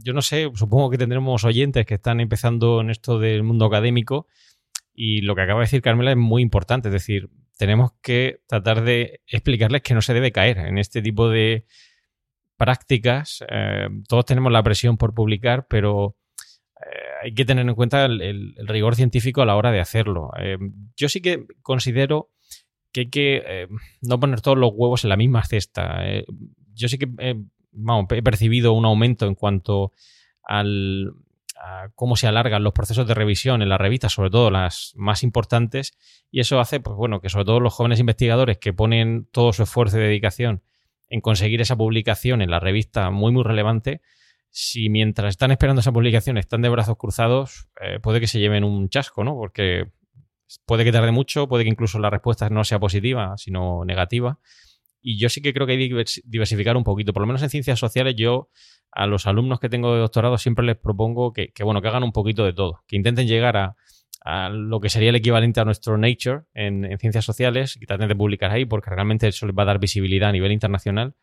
Yo 0.04 0.12
no 0.12 0.22
sé, 0.22 0.52
supongo 0.56 0.90
que 0.90 0.98
tendremos 0.98 1.46
oyentes 1.46 1.86
que 1.86 1.96
están 1.96 2.20
empezando 2.20 2.82
en 2.82 2.90
esto 2.90 3.18
del 3.18 3.44
mundo 3.44 3.66
académico 3.66 4.28
y 4.96 5.22
lo 5.22 5.36
que 5.36 5.42
acaba 5.42 5.60
de 5.60 5.66
decir 5.66 5.82
Carmela 5.82 6.12
es 6.12 6.18
muy 6.18 6.42
importante, 6.42 6.88
es 6.88 6.94
decir, 6.94 7.30
tenemos 7.58 7.92
que 8.02 8.42
tratar 8.48 8.84
de 8.84 9.22
explicarles 9.28 9.82
que 9.82 9.94
no 9.94 10.02
se 10.02 10.14
debe 10.14 10.32
caer 10.32 10.58
en 10.60 10.78
este 10.78 11.02
tipo 11.02 11.30
de 11.30 11.66
prácticas. 12.58 13.44
Eh, 13.50 13.88
todos 14.08 14.26
tenemos 14.26 14.52
la 14.52 14.64
presión 14.64 14.98
por 14.98 15.14
publicar, 15.14 15.68
pero 15.70 16.16
eh, 16.80 17.26
hay 17.26 17.34
que 17.34 17.46
tener 17.46 17.68
en 17.68 17.76
cuenta 17.76 18.06
el, 18.06 18.56
rigor 18.66 18.96
científico 18.96 19.42
a 19.42 19.46
la 19.46 19.56
hora 19.56 19.72
de 19.72 19.80
hacerlo. 19.80 20.32
Eh, 20.40 20.58
yo 20.96 21.10
sí 21.10 21.22
que 21.22 21.46
considero 21.62 22.32
que 22.92 23.02
hay 23.02 23.10
que 23.10 23.68
no 24.02 24.22
poner 24.22 24.40
todos 24.40 24.58
los 24.58 24.72
huevos 24.74 25.04
en 25.04 25.10
la 25.10 25.18
misma 25.18 25.44
cesta. 25.44 26.02
yo 26.74 26.88
sí 26.88 26.98
que 26.98 27.10
he 27.20 28.22
percibido 28.22 28.72
un 28.72 28.86
aumento 28.86 29.28
en 29.28 29.36
cuanto 29.36 29.92
al, 30.44 31.12
cómo 31.96 32.16
se 32.16 32.28
alargan 32.28 32.64
los 32.64 32.74
procesos 32.74 33.08
de 33.08 33.14
revisión 33.14 33.62
en 33.62 33.70
las 33.70 33.80
revistas, 33.80 34.14
sobre 34.14 34.30
todo 34.30 34.52
las 34.52 34.94
más 34.96 35.24
importantes, 35.24 35.98
y 36.32 36.40
eso 36.40 36.60
hace, 36.60 36.80
pues 36.80 36.96
bueno, 36.96 37.22
que 37.22 37.30
sobre 37.30 37.46
todo 37.46 37.60
los 37.60 37.74
jóvenes 37.74 38.00
investigadores 38.00 38.58
que 38.58 38.74
ponen 38.74 39.28
todo 39.32 39.54
su 39.54 39.64
esfuerzo 39.64 39.98
y 39.98 40.02
dedicación 40.02 40.64
en 41.08 41.22
conseguir 41.22 41.62
esa 41.62 41.76
publicación 41.76 42.42
en 42.42 42.50
la 42.50 42.60
revista 42.60 43.10
muy, 43.12 43.32
muy 43.32 43.44
relevante, 43.44 44.02
si 44.50 44.90
mientras 44.90 45.32
están 45.32 45.52
esperando 45.52 45.82
esa 45.82 45.92
publicación 45.92 46.38
están 46.38 46.62
de 46.62 46.70
brazos 46.70 46.98
cruzados, 46.98 47.68
eh, 47.82 48.00
puede 48.00 48.22
que 48.22 48.28
se 48.28 48.40
lleven 48.40 48.64
un 48.64 48.88
chasco, 48.88 49.24
¿no? 49.24 49.36
Porque 49.36 49.92
puede 50.66 50.86
que 50.86 50.92
tarde 50.92 51.12
mucho, 51.12 51.48
puede 51.48 51.66
que 51.66 51.70
incluso 51.70 52.00
la 52.00 52.10
respuesta 52.10 52.50
no 52.50 52.64
sea 52.64 52.80
positiva, 52.80 53.36
sino 53.38 53.84
negativa. 53.84 54.40
Y 55.08 55.20
yo 55.20 55.30
sí 55.30 55.40
que 55.40 55.54
creo 55.54 55.68
que 55.68 55.74
hay 55.74 55.88
que 55.88 56.04
diversificar 56.24 56.76
un 56.76 56.84
poquito. 56.84 57.14
Por 57.14 57.22
lo 57.22 57.28
menos 57.28 57.44
en 57.44 57.52
ciencias 57.52 57.78
sociales 57.78 58.16
yo 58.18 58.50
a 58.92 59.06
los 59.06 59.28
alumnos 59.28 59.60
que 59.60 59.70
tengo 59.70 59.94
de 59.94 60.00
doctorado 60.00 60.40
siempre 60.40 60.66
les 60.66 60.78
propongo 60.78 61.32
que, 61.32 61.52
bueno, 61.64 61.80
que 61.80 61.90
hagan 61.90 62.02
un 62.02 62.12
poquito 62.12 62.44
de 62.44 62.54
todo, 62.54 62.82
que 62.88 62.96
intenten 62.96 63.28
llegar 63.28 63.56
a, 63.56 63.76
lo 64.50 64.80
que 64.80 64.90
sería 64.90 65.10
el 65.10 65.16
equivalente 65.16 65.60
a 65.60 65.66
nuestro 65.66 66.00
Nature 66.00 66.46
en, 66.56 66.98
ciencias 66.98 67.24
sociales, 67.24 67.78
que 67.80 67.86
traten 67.86 68.08
de 68.08 68.16
publicar 68.16 68.50
ahí 68.50 68.66
porque 68.66 68.90
realmente 68.90 69.28
eso 69.28 69.46
les 69.46 69.56
va 69.56 69.62
a 69.62 69.68
dar 69.68 69.78
visibilidad 69.78 70.30
a 70.30 70.32
nivel 70.32 70.52
internacional, 70.52 71.14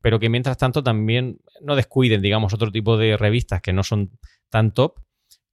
pero 0.00 0.18
que 0.18 0.30
mientras 0.30 0.56
tanto 0.56 0.82
también 0.82 1.38
no 1.60 1.76
descuiden, 1.76 2.22
digamos, 2.22 2.54
otro 2.54 2.72
tipo 2.72 2.96
de 2.96 3.18
revistas 3.18 3.60
que 3.60 3.74
no 3.74 3.82
son 3.82 4.12
tan 4.48 4.72
top, 4.72 4.94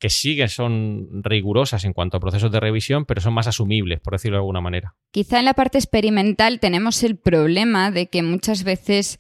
que 0.04 0.10
sí 0.10 0.36
que 0.36 0.50
son 0.50 1.24
rigurosas 1.24 1.86
en 1.86 1.94
cuanto 1.94 2.18
a 2.18 2.20
procesos 2.20 2.52
de 2.52 2.60
revisión, 2.60 3.06
pero 3.06 3.22
son 3.22 3.34
más 3.34 3.48
asumibles, 3.48 4.02
por 4.02 4.12
decirlo 4.12 4.36
de 4.36 4.42
alguna 4.42 4.60
manera. 4.60 4.98
Quizá 5.12 5.40
en 5.40 5.46
la 5.46 5.54
parte 5.54 5.78
experimental 5.78 6.60
tenemos 6.60 7.04
el 7.04 7.16
problema 7.16 7.90
de 7.90 8.08
que 8.08 8.22
muchas 8.22 8.66
veces 8.66 9.18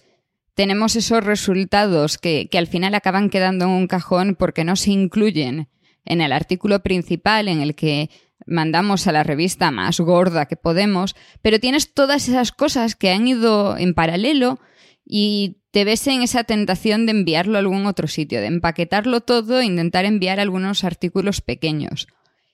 tenemos 0.56 0.98
esos 0.98 1.24
resultados 1.24 2.18
que, 2.18 2.50
que 2.52 2.58
al 2.58 2.68
final 2.68 2.96
acaban 2.96 3.30
quedando 3.30 3.64
en 3.64 3.72
un 3.72 3.88
cajón 3.88 4.36
porque 4.38 4.66
no 4.66 4.76
se 4.76 4.92
incluyen 4.92 5.70
en 6.04 6.20
el 6.20 6.34
artículo 6.34 6.84
principal 6.84 7.48
en 7.48 7.62
el 7.62 7.76
que 7.76 8.10
mandamos 8.46 9.08
a 9.08 9.14
la 9.14 9.24
revista 9.24 9.72
más 9.72 10.02
gorda 10.02 10.48
que 10.48 10.58
podemos, 10.58 11.16
pero 11.42 11.62
tienes 11.62 11.94
todas 11.94 12.28
esas 12.28 12.52
cosas 12.52 12.98
que 12.98 13.10
han 13.10 13.26
ido 13.26 13.78
en 13.78 13.94
paralelo 13.94 14.60
y 15.06 15.63
te 15.74 15.86
ves 15.86 16.06
en 16.06 16.22
esa 16.22 16.44
tentación 16.44 17.08
de 17.08 17.14
enviarlo 17.14 17.56
a 17.56 17.60
algún 17.60 17.88
otro 17.88 18.08
sitio, 18.08 18.40
de 18.42 18.46
empaquetarlo 18.46 19.22
todo 19.22 19.60
e 19.60 19.66
intentar 19.66 20.06
enviar 20.06 20.40
algunos 20.40 20.84
artículos 20.84 21.42
pequeños. 21.42 22.08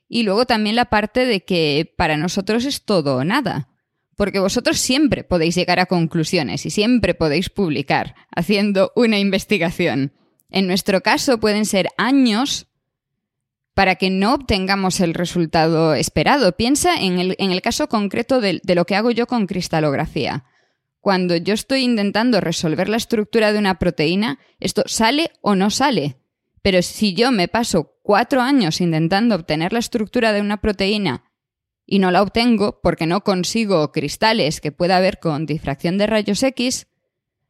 Y 0.08 0.24
luego 0.24 0.46
también 0.46 0.78
la 0.78 0.86
parte 0.86 1.26
de 1.26 1.44
que 1.44 1.94
para 1.98 2.16
nosotros 2.16 2.64
es 2.64 2.86
todo 2.86 3.18
o 3.18 3.26
nada, 3.26 3.68
porque 4.16 4.40
vosotros 4.40 4.80
siempre 4.80 5.26
podéis 5.26 5.56
llegar 5.56 5.82
a 5.82 5.88
conclusiones 5.88 6.66
y 6.66 6.70
siempre 6.70 7.14
podéis 7.14 7.50
publicar 7.50 8.16
haciendo 8.34 8.94
una 8.96 9.20
investigación. 9.20 10.14
En 10.50 10.66
nuestro 10.66 11.02
caso 11.02 11.42
pueden 11.42 11.66
ser 11.66 11.90
años 11.98 12.68
para 13.74 13.96
que 13.96 14.10
no 14.10 14.34
obtengamos 14.34 15.02
el 15.02 15.14
resultado 15.14 15.94
esperado. 15.94 16.56
Piensa 16.56 16.96
en 16.96 17.20
el, 17.20 17.62
caso 17.62 17.90
concreto 17.90 18.40
de 18.40 18.62
lo 18.64 18.86
que 18.86 18.96
hago 18.96 19.12
yo 19.12 19.28
con 19.28 19.46
cristalografía 19.46 20.46
cuando 21.02 21.36
yo 21.36 21.54
estoy 21.54 21.82
intentando 21.82 22.42
resolver 22.42 22.90
la 22.90 22.98
estructura 22.98 23.54
de 23.54 23.60
una 23.60 23.80
proteína, 23.80 24.40
esto 24.60 24.84
sale 24.86 25.32
o 25.42 25.56
no 25.56 25.70
sale. 25.70 26.18
Pero 26.62 26.82
si 26.82 27.14
yo 27.14 27.32
me 27.32 27.48
paso 27.48 27.96
cuatro 28.04 28.42
años 28.42 28.82
intentando 28.82 29.36
obtener 29.36 29.72
la 29.72 29.80
estructura 29.80 30.34
de 30.34 30.42
una 30.42 30.58
proteína 30.58 31.24
y 31.86 32.00
no 32.00 32.12
la 32.12 32.22
obtengo 32.22 32.82
porque 32.82 33.08
no 33.08 33.24
consigo 33.24 33.92
cristales 33.92 34.62
que 34.62 34.72
pueda 34.72 34.98
haber 34.98 35.20
con 35.20 35.46
difracción 35.46 35.98
de 35.98 36.08
rayos 36.08 36.44
X, 36.44 36.88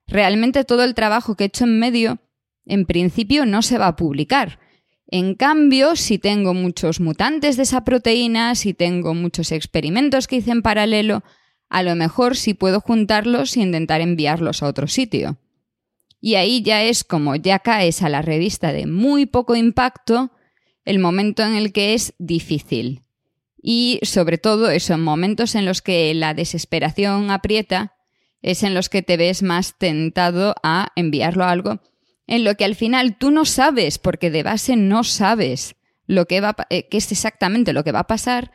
realmente 0.06 0.64
todo 0.64 0.84
el 0.84 0.94
trabajo 0.94 1.36
que 1.36 1.46
he 1.46 1.48
hecho 1.48 1.66
en 1.66 1.80
medio, 1.80 2.20
en 2.66 2.86
principio, 2.86 3.46
no 3.46 3.62
se 3.62 3.78
va 3.78 3.88
a 3.88 3.96
publicar. 3.96 4.60
En 5.08 5.34
cambio, 5.34 5.96
si 5.96 6.20
tengo 6.20 6.54
muchos 6.54 7.00
mutantes 7.00 7.58
de 7.58 7.64
esa 7.64 7.84
proteína, 7.84 8.54
si 8.54 8.76
tengo 8.76 9.16
muchos 9.16 9.52
experimentos 9.52 10.28
que 10.28 10.36
hice 10.36 10.52
en 10.52 10.62
paralelo, 10.62 11.24
a 11.70 11.84
lo 11.84 11.96
mejor 11.96 12.36
sí 12.36 12.54
puedo 12.54 12.82
juntarlos 12.82 13.56
e 13.56 13.62
intentar 13.62 14.02
enviarlos 14.02 14.64
a 14.64 14.68
otro 14.68 14.88
sitio. 14.88 15.38
Y 16.22 16.36
ahí 16.36 16.62
ya 16.62 16.84
es 16.84 17.04
como 17.04 17.36
ya 17.36 17.60
caes 17.60 18.02
a 18.02 18.10
la 18.10 18.22
revista 18.22 18.74
de 18.74 18.88
muy 18.88 19.26
poco 19.26 19.56
impacto, 19.56 20.32
el 20.84 21.00
momento 21.00 21.44
en 21.44 21.56
el 21.56 21.72
que 21.72 21.94
es 21.94 22.14
difícil. 22.18 23.04
Y 23.62 24.00
sobre 24.04 24.38
todo 24.38 24.70
eso, 24.70 24.94
en 24.94 25.02
momentos 25.02 25.56
en 25.56 25.66
los 25.66 25.82
que 25.82 26.14
la 26.14 26.34
desesperación 26.34 27.32
aprieta, 27.32 27.96
es 28.42 28.64
en 28.64 28.74
los 28.74 28.90
que 28.90 29.02
te 29.02 29.18
ves 29.18 29.44
más 29.44 29.78
tentado 29.78 30.56
a 30.64 30.90
enviarlo 30.96 31.44
a 31.44 31.52
algo 31.52 31.80
en 32.30 32.44
lo 32.44 32.54
que 32.56 32.64
al 32.64 32.76
final 32.76 33.18
tú 33.18 33.32
no 33.32 33.44
sabes, 33.44 33.98
porque 33.98 34.30
de 34.30 34.44
base 34.44 34.76
no 34.76 35.04
sabes 35.04 35.76
lo 36.06 36.28
que 36.28 36.44
eh, 36.70 36.88
qué 36.88 36.98
es 36.98 37.12
exactamente 37.12 37.74
lo 37.74 37.84
que 37.84 37.92
va 37.92 38.02
a 38.02 38.08
pasar, 38.08 38.52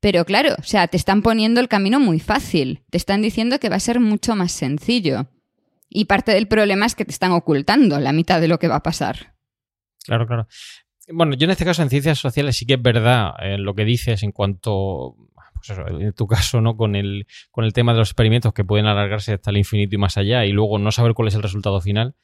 pero 0.00 0.24
claro, 0.24 0.54
o 0.58 0.62
sea, 0.62 0.86
te 0.86 0.96
están 0.96 1.22
poniendo 1.22 1.60
el 1.60 1.68
camino 1.68 1.98
muy 1.98 2.20
fácil, 2.20 2.82
te 2.90 2.98
están 2.98 3.22
diciendo 3.22 3.58
que 3.58 3.68
va 3.68 3.76
a 3.76 3.80
ser 3.80 4.00
mucho 4.00 4.36
más 4.36 4.52
sencillo. 4.52 5.26
Y 5.90 6.04
parte 6.04 6.32
del 6.32 6.48
problema 6.48 6.86
es 6.86 6.94
que 6.94 7.04
te 7.04 7.10
están 7.10 7.32
ocultando 7.32 7.98
la 7.98 8.12
mitad 8.12 8.40
de 8.40 8.48
lo 8.48 8.58
que 8.58 8.68
va 8.68 8.76
a 8.76 8.82
pasar. 8.82 9.34
Claro, 10.04 10.26
claro. 10.26 10.46
Bueno, 11.10 11.34
yo 11.34 11.46
en 11.46 11.50
este 11.50 11.64
caso 11.64 11.82
en 11.82 11.88
ciencias 11.88 12.18
sociales 12.18 12.56
sí 12.56 12.66
que 12.66 12.74
es 12.74 12.82
verdad 12.82 13.32
eh, 13.40 13.56
lo 13.58 13.74
que 13.74 13.84
dices 13.84 14.22
en 14.22 14.32
cuanto, 14.32 15.16
pues 15.54 15.78
en 15.78 16.12
tu 16.12 16.26
caso, 16.26 16.60
¿no? 16.60 16.76
Con 16.76 16.94
el, 16.94 17.26
con 17.50 17.64
el 17.64 17.72
tema 17.72 17.92
de 17.92 17.98
los 17.98 18.10
experimentos 18.10 18.52
que 18.52 18.64
pueden 18.64 18.86
alargarse 18.86 19.32
hasta 19.32 19.50
el 19.50 19.56
infinito 19.56 19.94
y 19.94 19.98
más 19.98 20.18
allá 20.18 20.44
y 20.44 20.52
luego 20.52 20.78
no 20.78 20.92
saber 20.92 21.14
cuál 21.14 21.28
es 21.28 21.34
el 21.34 21.42
resultado 21.42 21.80
final. 21.80 22.14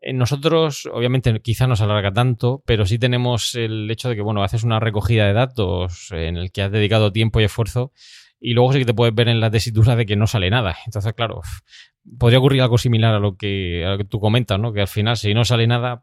Eh, 0.00 0.12
nosotros, 0.12 0.88
obviamente, 0.92 1.40
quizá 1.40 1.66
no 1.66 1.76
se 1.76 1.84
alarga 1.84 2.12
tanto, 2.12 2.62
pero 2.66 2.86
sí 2.86 2.98
tenemos 2.98 3.54
el 3.54 3.90
hecho 3.90 4.08
de 4.08 4.16
que, 4.16 4.22
bueno, 4.22 4.42
haces 4.42 4.64
una 4.64 4.80
recogida 4.80 5.26
de 5.26 5.32
datos 5.32 6.10
en 6.12 6.36
el 6.36 6.52
que 6.52 6.62
has 6.62 6.72
dedicado 6.72 7.12
tiempo 7.12 7.40
y 7.40 7.44
esfuerzo 7.44 7.92
y 8.40 8.54
luego 8.54 8.72
sí 8.72 8.78
que 8.80 8.84
te 8.84 8.94
puedes 8.94 9.14
ver 9.14 9.28
en 9.28 9.40
la 9.40 9.50
tesitura 9.50 9.96
de 9.96 10.06
que 10.06 10.16
no 10.16 10.26
sale 10.26 10.50
nada. 10.50 10.76
Entonces, 10.86 11.12
claro, 11.14 11.40
podría 12.18 12.38
ocurrir 12.38 12.62
algo 12.62 12.78
similar 12.78 13.14
a 13.14 13.18
lo 13.18 13.36
que, 13.36 13.84
tú 14.08 14.20
comentas, 14.20 14.58
¿no? 14.58 14.72
Que 14.72 14.82
al 14.82 14.88
final, 14.88 15.16
si 15.16 15.34
no 15.34 15.44
sale 15.44 15.66
nada, 15.66 16.02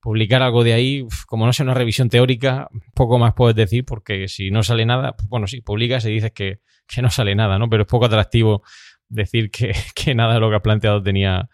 publicar 0.00 0.42
algo 0.42 0.62
de 0.62 0.74
ahí, 0.74 1.06
como 1.26 1.46
no 1.46 1.52
sea 1.52 1.64
una 1.64 1.74
revisión 1.74 2.10
teórica, 2.10 2.68
poco 2.94 3.18
más 3.18 3.32
puedes 3.34 3.56
decir, 3.56 3.84
porque 3.84 4.28
si 4.28 4.50
no 4.50 4.62
sale 4.62 4.84
nada, 4.84 5.14
bueno, 5.28 5.46
sí, 5.46 5.62
publicas 5.62 6.04
y 6.04 6.10
dices 6.10 6.32
que, 6.32 6.60
que 6.86 7.00
no 7.00 7.10
sale 7.10 7.34
nada, 7.34 7.58
¿no? 7.58 7.70
Pero 7.70 7.84
es 7.84 7.88
poco 7.88 8.04
atractivo 8.04 8.62
decir 9.08 9.50
que, 9.50 9.72
que 9.94 10.14
nada 10.14 10.34
de 10.34 10.40
lo 10.40 10.50
que 10.50 10.56
has 10.56 10.62
planteado 10.62 11.02
tenía 11.02 11.48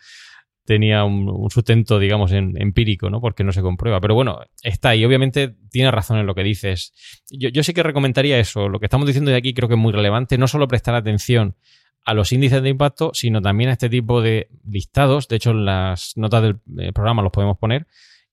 tenía 0.65 1.05
un, 1.05 1.51
sustento, 1.51 1.99
digamos, 1.99 2.33
empírico, 2.33 3.11
¿no? 3.11 3.21
Porque 3.21 3.45
no 3.45 3.53
se 3.53 3.63
comprueba. 3.63 4.01
Pero 4.01 4.15
bueno, 4.15 4.41
está 4.63 4.91
ahí. 4.91 5.05
Obviamente 5.05 5.55
tiene 5.71 5.91
razón 5.91 6.19
en 6.19 6.27
lo 6.27 6.35
que 6.35 6.43
dices. 6.43 6.93
Yo, 7.31 7.63
sí 7.63 7.75
que 7.75 7.83
recomendaría 7.83 8.39
eso. 8.39 8.69
Lo 8.69 8.79
que 8.79 8.87
estamos 8.87 9.07
diciendo 9.07 9.31
de 9.31 9.37
aquí 9.37 9.55
creo 9.55 9.69
que 9.69 9.75
es 9.75 9.81
muy 9.81 9.93
relevante. 9.93 10.39
No 10.39 10.47
solo 10.47 10.69
prestar 10.69 10.95
atención 10.95 11.57
a 12.05 12.15
los 12.15 12.33
índices 12.33 12.63
de 12.63 12.71
impacto, 12.71 13.11
sino 13.15 13.43
también 13.43 13.71
a 13.71 13.73
este 13.75 13.89
tipo 13.89 14.23
de 14.23 14.49
listados. 14.65 15.29
De 15.29 15.37
hecho, 15.37 15.51
en 15.51 15.65
las 15.65 16.13
notas 16.17 16.43
del 16.43 16.61
eh, 16.79 16.93
programa 16.93 17.23
los 17.23 17.33
podemos 17.33 17.59
poner. 17.59 17.87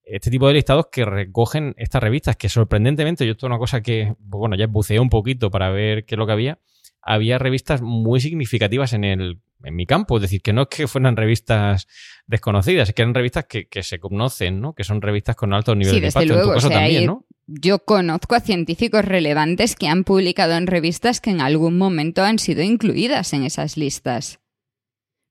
Este 0.03 0.31
tipo 0.31 0.48
de 0.48 0.53
listados 0.53 0.88
que 0.89 1.03
recogen 1.03 1.74
estas 1.77 2.01
revistas, 2.01 2.38
que 2.38 2.48
sorprendentemente, 2.48 3.25
yo 3.25 3.34
esto 3.34 3.46
es 3.46 3.50
una 3.50 3.60
cosa 3.60 3.81
que, 3.81 4.15
pues 4.17 4.39
bueno, 4.39 4.55
ya 4.55 4.67
buceé 4.67 5.00
un 5.01 5.10
poquito 5.10 5.51
para 5.51 5.69
ver 5.69 6.05
qué 6.05 6.15
es 6.15 6.19
lo 6.19 6.25
que 6.25 6.31
había. 6.31 6.60
Había 7.07 7.39
revistas 7.39 7.81
muy 7.81 8.19
significativas 8.19 8.93
en 8.93 9.03
el 9.03 9.39
en 9.63 9.75
mi 9.75 9.85
campo. 9.85 10.17
Es 10.17 10.23
decir, 10.23 10.41
que 10.41 10.53
no 10.53 10.63
es 10.63 10.67
que 10.69 10.87
fueran 10.87 11.15
revistas 11.15 11.87
desconocidas, 12.25 12.89
es 12.89 12.95
que 12.95 13.01
eran 13.01 13.13
revistas 13.13 13.45
que, 13.45 13.67
se 13.83 13.99
conocen, 13.99 14.61
¿no? 14.61 14.73
Que 14.73 14.83
son 14.83 15.01
revistas 15.01 15.35
con 15.35 15.53
alto 15.53 15.75
nivel 15.75 16.01
de 16.01 16.07
impacto. 16.07 16.33
Luego, 16.33 16.55
también, 16.69 17.11
Yo 17.47 17.79
conozco 17.79 18.35
a 18.35 18.39
científicos 18.39 19.05
relevantes 19.05 19.75
que 19.75 19.87
han 19.87 20.03
publicado 20.03 20.53
en 20.55 20.67
revistas 20.67 21.21
que 21.21 21.31
en 21.31 21.41
algún 21.41 21.77
momento 21.77 22.23
han 22.23 22.39
sido 22.39 22.61
incluidas 22.61 23.33
en 23.33 23.43
esas 23.43 23.77
listas. 23.77 24.39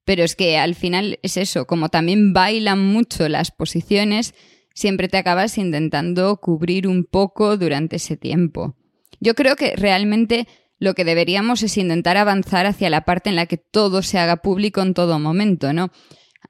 Pero 0.05 0.23
es 0.23 0.37
que 0.37 0.57
al 0.57 0.75
final 0.75 1.19
es 1.23 1.37
eso, 1.37 1.67
como 1.67 1.89
también 1.89 2.33
bailan 2.33 2.81
mucho 2.81 3.29
las 3.29 3.51
posiciones, 3.51 4.35
siempre 4.73 5.09
te 5.09 5.19
acabas 5.19 5.59
intentando 5.59 6.37
cubrir 6.37 6.87
un 6.87 7.05
poco 7.05 7.57
durante 7.57 7.97
ese 7.97 8.17
tiempo. 8.17 8.77
Yo 9.19 9.35
creo 9.35 9.57
que 9.57 9.75
realmente 9.75 10.47
lo 10.79 10.95
que 10.95 11.05
deberíamos 11.05 11.63
es 11.63 11.77
intentar 11.79 12.17
avanzar 12.17 12.67
hacia 12.67 12.91
la 12.91 13.05
parte 13.05 13.31
en 13.31 13.37
la 13.37 13.47
que 13.47 13.57
todo 13.57 14.03
se 14.03 14.19
haga 14.19 14.37
público 14.37 14.83
en 14.83 14.95
todo 14.95 15.19
momento, 15.19 15.73
¿no? 15.73 15.91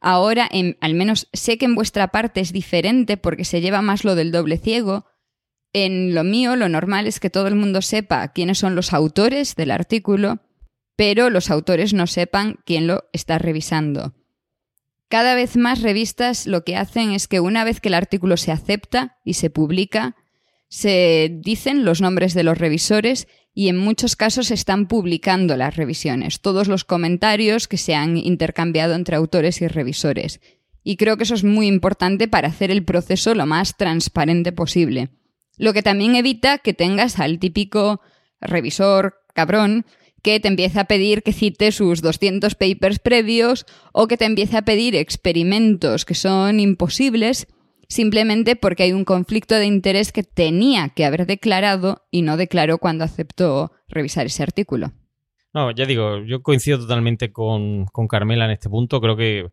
Ahora, 0.01 0.49
al 0.81 0.95
menos 0.95 1.29
sé 1.33 1.59
que 1.59 1.65
en 1.65 1.75
vuestra 1.75 2.09
parte 2.09 2.41
es 2.41 2.53
diferente 2.53 3.17
porque 3.17 3.45
se 3.45 3.61
lleva 3.61 3.83
más 3.83 4.05
lo 4.05 4.15
del 4.15 4.33
doble 4.33 4.59
ciego. 4.59 5.07
En 5.73 6.15
lo 6.15 6.23
mío, 6.25 6.57
lo 6.57 6.69
normal 6.69 7.07
es 7.07 7.21
que 7.21 7.31
todo 7.31 7.47
el 7.47 7.55
mundo 7.55 7.83
sepa 7.83 8.33
quiénes 8.33 8.59
son 8.59 8.75
los 8.75 8.93
autores 8.93 9.55
del 9.57 9.71
artículo, 9.71 10.41
pero 10.97 11.31
los 11.31 11.51
autores 11.51 11.95
no 11.95 12.07
sepan 12.07 12.59
quién 12.65 12.87
lo 12.87 13.05
está 13.13 13.39
revisando. 13.39 14.15
Cada 15.09 15.35
vez 15.35 15.57
más 15.57 15.83
revistas 15.83 16.47
lo 16.47 16.65
que 16.65 16.77
hacen 16.77 17.13
es 17.13 17.29
que 17.29 17.41
una 17.41 17.65
vez 17.65 17.81
que 17.81 17.89
el 17.89 17.95
artículo 17.95 18.37
se 18.37 18.51
acepta 18.53 19.19
y 19.25 19.35
se 19.35 19.51
publica, 19.51 20.17
se 20.69 21.31
dicen 21.33 21.85
los 21.85 22.01
nombres 22.01 22.35
de 22.35 22.43
los 22.43 22.59
revisores 22.59 23.29
y 23.59 23.71
en 23.71 23.79
muchos 23.79 24.17
casos 24.17 24.51
están 24.51 24.87
publicando 24.87 25.57
las 25.57 25.77
revisiones, 25.77 26.43
todos 26.43 26.69
los 26.69 26.85
comentarios 26.85 27.69
que 27.69 27.79
se 27.79 27.95
han 27.95 28.19
intercambiado 28.19 28.95
entre 28.95 29.17
autores 29.17 29.63
y 29.63 29.67
revisores. 29.67 30.43
Y 30.85 30.97
creo 30.97 31.17
que 31.17 31.23
eso 31.23 31.35
es 31.35 31.43
muy 31.43 31.67
importante 31.67 32.29
para 32.29 32.49
hacer 32.49 32.71
el 32.71 32.85
proceso 32.85 33.35
lo 33.35 33.47
más 33.47 33.79
transparente 33.79 34.53
posible. 34.53 35.09
Lo 35.57 35.73
que 35.73 35.83
también 35.83 36.17
evita 36.17 36.59
que 36.59 36.75
tengas 36.75 37.19
al 37.19 37.39
típico 37.39 38.03
revisor 38.43 39.23
cabrón 39.33 39.87
que 40.21 40.39
te 40.39 40.49
empiece 40.49 40.79
a 40.79 40.85
pedir 40.85 41.23
que 41.23 41.33
cite 41.33 41.73
sus 41.73 42.03
200 42.03 42.57
papers 42.57 42.99
previos 42.99 43.65
o 43.93 44.07
que 44.07 44.19
te 44.19 44.27
empiece 44.27 44.59
a 44.59 44.67
pedir 44.67 44.95
experimentos 44.95 46.05
que 46.05 46.15
son 46.15 46.61
imposibles 46.61 47.47
simplemente 47.89 48.57
porque 48.57 48.85
hay 48.85 48.93
un 48.93 49.05
conflicto 49.05 49.55
de 49.55 49.67
interés 49.67 50.13
que 50.13 50.23
tenía 50.23 50.91
que 50.91 51.05
haber 51.05 51.27
declarado 51.27 52.07
y 52.11 52.23
no 52.23 52.37
declaró 52.37 52.79
cuando 52.79 53.05
aceptó 53.05 53.73
revisar 53.89 54.27
ese 54.27 54.43
artículo. 54.43 54.93
No, 55.57 55.71
ya 55.71 55.87
digo, 55.87 56.23
yo 56.23 56.43
coincido 56.43 56.79
totalmente 56.79 57.33
con, 57.33 57.87
Carmela 58.11 58.45
en 58.45 58.51
este 58.51 58.69
punto. 58.69 59.01
Creo 59.01 59.17
que 59.17 59.47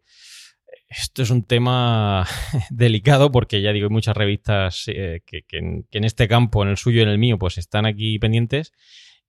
esto 0.89 1.23
es 1.23 1.29
un 1.29 1.45
tema 1.45 2.27
delicado 2.69 3.31
porque 3.31 3.61
ya 3.61 3.71
digo, 3.71 3.87
hay 3.87 3.93
muchas 3.93 4.17
revistas 4.17 4.83
eh, 4.87 5.21
que, 5.25 5.45
en, 5.51 6.03
este 6.03 6.27
campo, 6.27 6.61
en 6.61 6.69
el 6.69 6.77
suyo 6.77 6.99
y 6.99 7.03
en 7.03 7.09
el 7.09 7.19
mío, 7.19 7.37
pues 7.37 7.57
están 7.57 7.85
aquí 7.85 8.19
pendientes. 8.19 8.73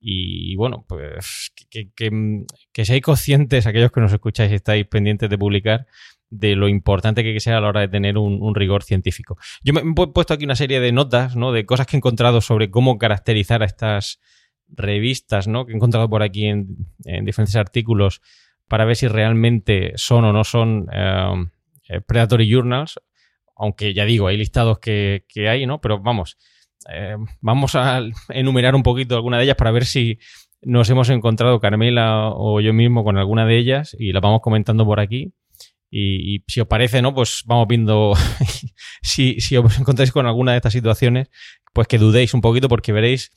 Y 0.00 0.56
bueno, 0.56 0.84
pues 0.88 1.52
que, 1.70 1.90
que, 1.94 2.84
seáis 2.84 3.02
conscientes, 3.02 3.68
aquellos 3.68 3.92
que 3.92 4.00
nos 4.00 4.12
escucháis 4.12 4.50
y 4.50 4.56
estáis 4.56 4.84
pendientes 4.88 5.30
de 5.30 5.38
publicar, 5.38 5.87
de 6.34 6.56
lo 6.56 6.68
importante 6.68 7.22
que 7.22 7.38
sea 7.38 7.58
a 7.58 7.60
la 7.60 7.68
hora 7.68 7.80
de 7.80 7.88
tener 7.88 8.18
un, 8.18 8.54
rigor 8.54 8.82
científico. 8.82 9.38
Yo 9.62 9.72
me 9.72 9.80
he 9.80 10.06
puesto 10.08 10.34
aquí 10.34 10.44
una 10.44 10.56
serie 10.56 10.80
de 10.80 10.90
notas, 10.90 11.36
¿no? 11.36 11.52
De 11.52 11.64
cosas 11.64 11.86
que 11.86 11.96
he 11.96 11.98
encontrado 11.98 12.40
sobre 12.40 12.70
cómo 12.70 12.98
caracterizar 12.98 13.62
a 13.62 13.66
estas 13.66 14.20
revistas, 14.68 15.46
¿no? 15.46 15.64
Que 15.64 15.72
he 15.72 15.76
encontrado 15.76 16.08
por 16.10 16.22
aquí 16.22 16.46
en, 16.46 16.66
diferentes 17.24 17.54
artículos 17.54 18.20
para 18.68 18.84
ver 18.84 18.96
si 18.96 19.06
realmente 19.06 19.92
son 19.94 20.24
o 20.24 20.32
no 20.32 20.42
son 20.42 20.88
eh, 20.92 21.46
eh, 21.88 22.00
Predatory 22.00 22.50
Journals. 22.50 23.00
Aunque 23.56 23.94
ya 23.94 24.04
digo, 24.04 24.26
hay 24.26 24.36
listados 24.36 24.80
que, 24.80 25.22
hay, 25.48 25.66
¿no? 25.66 25.80
Pero 25.80 26.00
vamos, 26.00 26.36
eh, 26.92 27.16
vamos 27.40 27.76
a 27.76 28.02
enumerar 28.30 28.74
un 28.74 28.82
poquito 28.82 29.14
alguna 29.14 29.38
de 29.38 29.44
ellas 29.44 29.56
para 29.56 29.70
ver 29.70 29.84
si 29.84 30.18
nos 30.62 30.90
hemos 30.90 31.10
encontrado 31.10 31.60
Carmela 31.60 32.30
o 32.30 32.60
yo 32.60 32.72
mismo 32.72 33.04
con 33.04 33.18
alguna 33.18 33.46
de 33.46 33.56
ellas 33.56 33.94
y 33.96 34.12
la 34.12 34.18
vamos 34.18 34.40
comentando 34.40 34.84
por 34.84 34.98
aquí. 34.98 35.32
Y, 35.96 36.42
si 36.48 36.60
os 36.60 36.66
parece, 36.66 37.02
¿no? 37.02 37.14
Pues 37.14 37.44
vamos 37.46 37.68
viendo 37.68 38.14
si, 39.02 39.40
si, 39.40 39.56
os 39.56 39.78
encontráis 39.78 40.10
con 40.10 40.26
alguna 40.26 40.50
de 40.52 40.58
estas 40.58 40.72
situaciones, 40.72 41.30
pues 41.72 41.86
que 41.86 41.98
dudéis 41.98 42.34
un 42.34 42.40
poquito 42.40 42.68
porque 42.68 42.92
veréis 42.92 43.30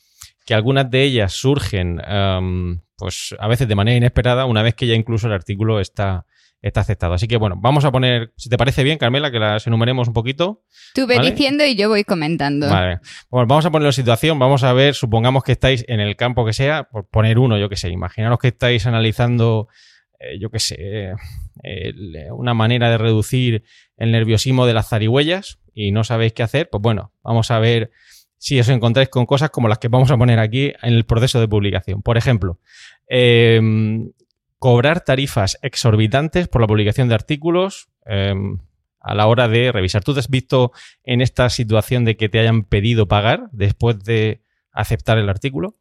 que 0.44 0.54
algunas 0.54 0.90
de 0.90 1.04
ellas 1.04 1.34
surgen, 1.34 2.00
em, 2.04 2.80
pues 2.96 3.34
a 3.38 3.46
veces 3.46 3.68
de 3.68 3.76
manera 3.76 3.96
inesperada, 3.96 4.44
una 4.46 4.62
vez 4.62 4.74
que 4.74 4.88
ya 4.88 4.94
incluso 4.94 5.28
el 5.28 5.34
artículo 5.34 5.78
está, 5.78 6.26
está 6.60 6.80
aceptado. 6.80 7.14
Así 7.14 7.28
que 7.28 7.36
bueno, 7.36 7.54
vamos 7.56 7.84
a 7.84 7.92
poner, 7.92 8.32
si 8.36 8.48
te 8.48 8.56
parece 8.56 8.82
bien, 8.82 8.98
Carmela, 8.98 9.30
que 9.30 9.38
las 9.38 9.64
enumeremos 9.68 10.08
un 10.08 10.14
poquito. 10.14 10.64
Tú 10.94 11.06
ve 11.06 11.20
diciendo 11.20 11.64
y 11.64 11.76
yo 11.76 11.88
voy 11.88 12.02
comentando. 12.02 12.68
Vale. 12.68 12.98
Bueno, 13.30 13.46
vamos 13.46 13.66
a 13.66 13.70
ponerlo 13.70 13.90
en 13.90 13.92
situación, 13.92 14.36
vamos 14.40 14.64
a 14.64 14.72
ver, 14.72 14.94
supongamos 14.94 15.44
que 15.44 15.52
estáis 15.52 15.84
en 15.86 16.00
el 16.00 16.16
campo 16.16 16.44
que 16.44 16.52
sea, 16.52 16.84
por 16.84 17.06
poner 17.06 17.38
uno, 17.38 17.56
yo 17.56 17.68
que 17.68 17.76
sé, 17.76 17.90
imaginaros 17.90 18.40
que 18.40 18.48
estáis 18.48 18.84
analizando, 18.86 19.68
eh, 20.18 20.38
yo 20.38 20.50
que 20.50 20.58
sé, 20.58 21.12
una 22.32 22.54
manera 22.54 22.90
de 22.90 22.98
reducir 22.98 23.64
el 23.96 24.12
nerviosismo 24.12 24.66
de 24.66 24.74
las 24.74 24.88
zarigüeyas 24.88 25.58
y 25.74 25.92
no 25.92 26.04
sabéis 26.04 26.32
qué 26.32 26.42
hacer, 26.42 26.68
pues 26.70 26.82
bueno, 26.82 27.12
vamos 27.22 27.50
a 27.50 27.58
ver 27.58 27.90
si 28.38 28.58
os 28.58 28.68
encontráis 28.68 29.08
con 29.08 29.26
cosas 29.26 29.50
como 29.50 29.68
las 29.68 29.78
que 29.78 29.88
vamos 29.88 30.10
a 30.10 30.16
poner 30.16 30.38
aquí 30.38 30.72
en 30.82 30.94
el 30.94 31.04
proceso 31.04 31.40
de 31.40 31.48
publicación. 31.48 32.02
Por 32.02 32.16
ejemplo, 32.16 32.60
eh, 33.08 33.60
cobrar 34.58 35.04
tarifas 35.04 35.58
exorbitantes 35.62 36.48
por 36.48 36.60
la 36.60 36.66
publicación 36.66 37.08
de 37.08 37.14
artículos 37.14 37.88
em, 38.06 38.58
a 39.00 39.14
la 39.14 39.26
hora 39.26 39.48
de 39.48 39.72
revisar. 39.72 40.02
¿Tú 40.02 40.14
te 40.14 40.20
has 40.20 40.28
visto 40.28 40.72
en 41.04 41.20
esta 41.20 41.48
situación 41.50 42.04
de 42.04 42.16
que 42.16 42.28
te 42.28 42.40
hayan 42.40 42.64
pedido 42.64 43.06
pagar 43.06 43.48
después 43.52 44.02
de 44.04 44.42
aceptar 44.72 45.18
el 45.18 45.28
artículo? 45.28 45.76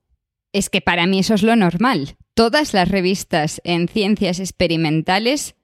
Es 0.54 0.70
que 0.70 0.82
para 0.82 1.06
mí 1.06 1.20
eso 1.20 1.34
es 1.34 1.44
lo 1.44 1.56
normal. 1.56 2.18
Todas 2.34 2.74
las 2.74 2.89
revistas 2.89 3.62
en 3.63 3.88
ciencias 3.88 4.39
experimentales, 4.39 5.56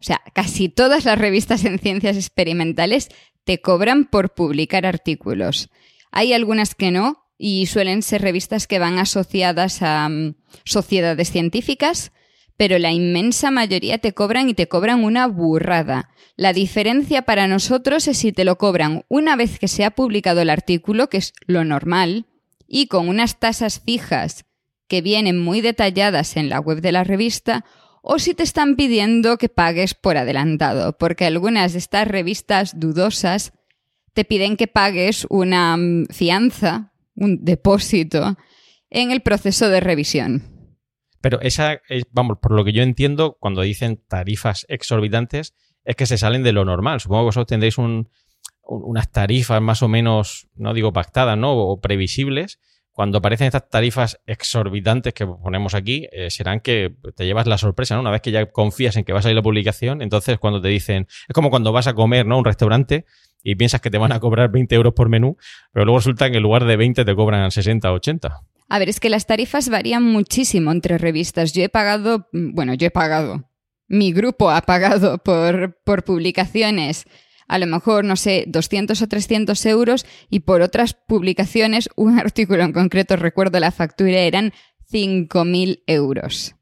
o 0.00 0.04
sea, 0.04 0.20
casi 0.34 0.68
todas 0.68 1.04
las 1.04 1.18
revistas 1.18 1.64
en 1.64 1.78
ciencias 1.78 2.16
experimentales 2.16 3.08
te 3.44 3.60
cobran 3.60 4.04
por 4.04 4.34
publicar 4.34 4.86
artículos. 4.86 5.70
Hay 6.10 6.32
algunas 6.32 6.74
que 6.74 6.90
no 6.90 7.26
y 7.38 7.66
suelen 7.66 8.02
ser 8.02 8.22
revistas 8.22 8.66
que 8.66 8.78
van 8.78 8.98
asociadas 8.98 9.82
a 9.82 10.08
mm, 10.08 10.34
sociedades 10.64 11.30
científicas 11.30 12.12
pero 12.56 12.78
la 12.78 12.92
inmensa 12.92 13.50
mayoría 13.50 13.98
te 13.98 14.12
cobran 14.12 14.48
y 14.48 14.54
te 14.54 14.68
cobran 14.68 15.02
una 15.02 15.26
burrada. 15.26 16.10
La 16.36 16.52
diferencia 16.52 17.22
para 17.22 17.48
nosotros 17.48 18.06
es 18.08 18.18
si 18.18 18.30
te 18.32 18.44
lo 18.44 18.56
cobran 18.56 19.04
una 19.08 19.34
vez 19.34 19.58
que 19.58 19.66
se 19.66 19.84
ha 19.84 19.90
publicado 19.90 20.42
el 20.42 20.48
artículo, 20.48 21.08
que 21.08 21.16
es 21.16 21.32
lo 21.46 21.64
normal, 21.64 22.26
y 22.74 22.86
con 22.86 23.10
unas 23.10 23.38
tasas 23.38 23.80
fijas 23.84 24.46
que 24.88 25.02
vienen 25.02 25.38
muy 25.38 25.60
detalladas 25.60 26.38
en 26.38 26.48
la 26.48 26.58
web 26.58 26.80
de 26.80 26.90
la 26.90 27.04
revista, 27.04 27.66
o 28.02 28.18
si 28.18 28.32
te 28.32 28.42
están 28.42 28.76
pidiendo 28.76 29.36
que 29.36 29.50
pagues 29.50 29.92
por 29.92 30.16
adelantado, 30.16 30.96
porque 30.96 31.26
algunas 31.26 31.74
de 31.74 31.78
estas 31.78 32.08
revistas 32.08 32.80
dudosas 32.80 33.52
te 34.14 34.24
piden 34.24 34.56
que 34.56 34.68
pagues 34.68 35.26
una 35.28 35.76
mm, 35.76 36.06
fianza, 36.06 36.94
un 37.14 37.44
depósito, 37.44 38.38
en 38.88 39.10
el 39.10 39.20
proceso 39.20 39.68
de 39.68 39.80
revisión. 39.80 40.42
Pero 41.20 41.42
esa, 41.42 41.82
vamos, 42.10 42.38
por 42.40 42.52
lo 42.52 42.64
que 42.64 42.72
yo 42.72 42.82
entiendo, 42.82 43.36
cuando 43.38 43.60
dicen 43.60 44.02
tarifas 44.08 44.64
exorbitantes, 44.70 45.54
es 45.84 45.94
que 45.94 46.06
se 46.06 46.16
salen 46.16 46.42
de 46.42 46.52
lo 46.52 46.64
normal. 46.64 47.00
Supongo 47.00 47.22
que 47.22 47.26
vosotros 47.26 47.48
tendréis 47.48 47.76
unas 48.64 49.10
tarifas 49.10 49.60
más 49.60 49.82
o 49.82 49.88
menos, 49.88 50.48
no 50.54 50.74
digo 50.74 50.92
pactadas, 50.92 51.36
¿no? 51.36 51.52
O 51.52 51.80
previsibles. 51.80 52.60
Cuando 52.92 53.18
aparecen 53.18 53.46
estas 53.46 53.70
tarifas 53.70 54.20
exorbitantes 54.26 55.14
que 55.14 55.26
ponemos 55.26 55.74
aquí, 55.74 56.08
eh, 56.12 56.30
serán 56.30 56.60
que 56.60 56.94
te 57.16 57.24
llevas 57.24 57.46
la 57.46 57.56
sorpresa, 57.56 57.94
¿no? 57.94 58.02
Una 58.02 58.10
vez 58.10 58.20
que 58.20 58.30
ya 58.30 58.46
confías 58.46 58.96
en 58.96 59.04
que 59.04 59.12
va 59.14 59.20
a 59.20 59.22
salir 59.22 59.36
la 59.36 59.42
publicación, 59.42 60.02
entonces 60.02 60.38
cuando 60.38 60.60
te 60.60 60.68
dicen, 60.68 61.06
es 61.26 61.34
como 61.34 61.48
cuando 61.48 61.72
vas 61.72 61.86
a 61.86 61.94
comer, 61.94 62.26
¿no? 62.26 62.38
Un 62.38 62.44
restaurante 62.44 63.06
y 63.42 63.54
piensas 63.54 63.80
que 63.80 63.90
te 63.90 63.98
van 63.98 64.12
a 64.12 64.20
cobrar 64.20 64.50
20 64.50 64.74
euros 64.74 64.92
por 64.92 65.08
menú, 65.08 65.36
pero 65.72 65.86
luego 65.86 65.98
resulta 65.98 66.30
que 66.30 66.36
en 66.36 66.42
lugar 66.42 66.64
de 66.66 66.76
20 66.76 67.04
te 67.04 67.14
cobran 67.14 67.50
60 67.50 67.90
o 67.90 67.94
80. 67.94 68.40
A 68.68 68.78
ver, 68.78 68.88
es 68.88 69.00
que 69.00 69.10
las 69.10 69.26
tarifas 69.26 69.68
varían 69.68 70.02
muchísimo 70.02 70.70
entre 70.70 70.98
revistas. 70.98 71.52
Yo 71.52 71.62
he 71.62 71.68
pagado, 71.68 72.28
bueno, 72.32 72.74
yo 72.74 72.86
he 72.86 72.90
pagado, 72.90 73.48
mi 73.88 74.12
grupo 74.12 74.50
ha 74.50 74.62
pagado 74.62 75.18
por, 75.18 75.78
por 75.84 76.04
publicaciones 76.04 77.06
a 77.48 77.58
lo 77.58 77.66
mejor, 77.66 78.04
no 78.04 78.16
sé, 78.16 78.44
200 78.46 79.00
o 79.00 79.08
300 79.08 79.66
euros 79.66 80.06
y 80.30 80.40
por 80.40 80.62
otras 80.62 80.94
publicaciones, 80.94 81.88
un 81.96 82.18
artículo 82.18 82.62
en 82.62 82.72
concreto, 82.72 83.16
recuerdo 83.16 83.60
la 83.60 83.70
factura, 83.70 84.18
eran 84.18 84.52
5.000 84.90 85.82
euros. 85.86 86.54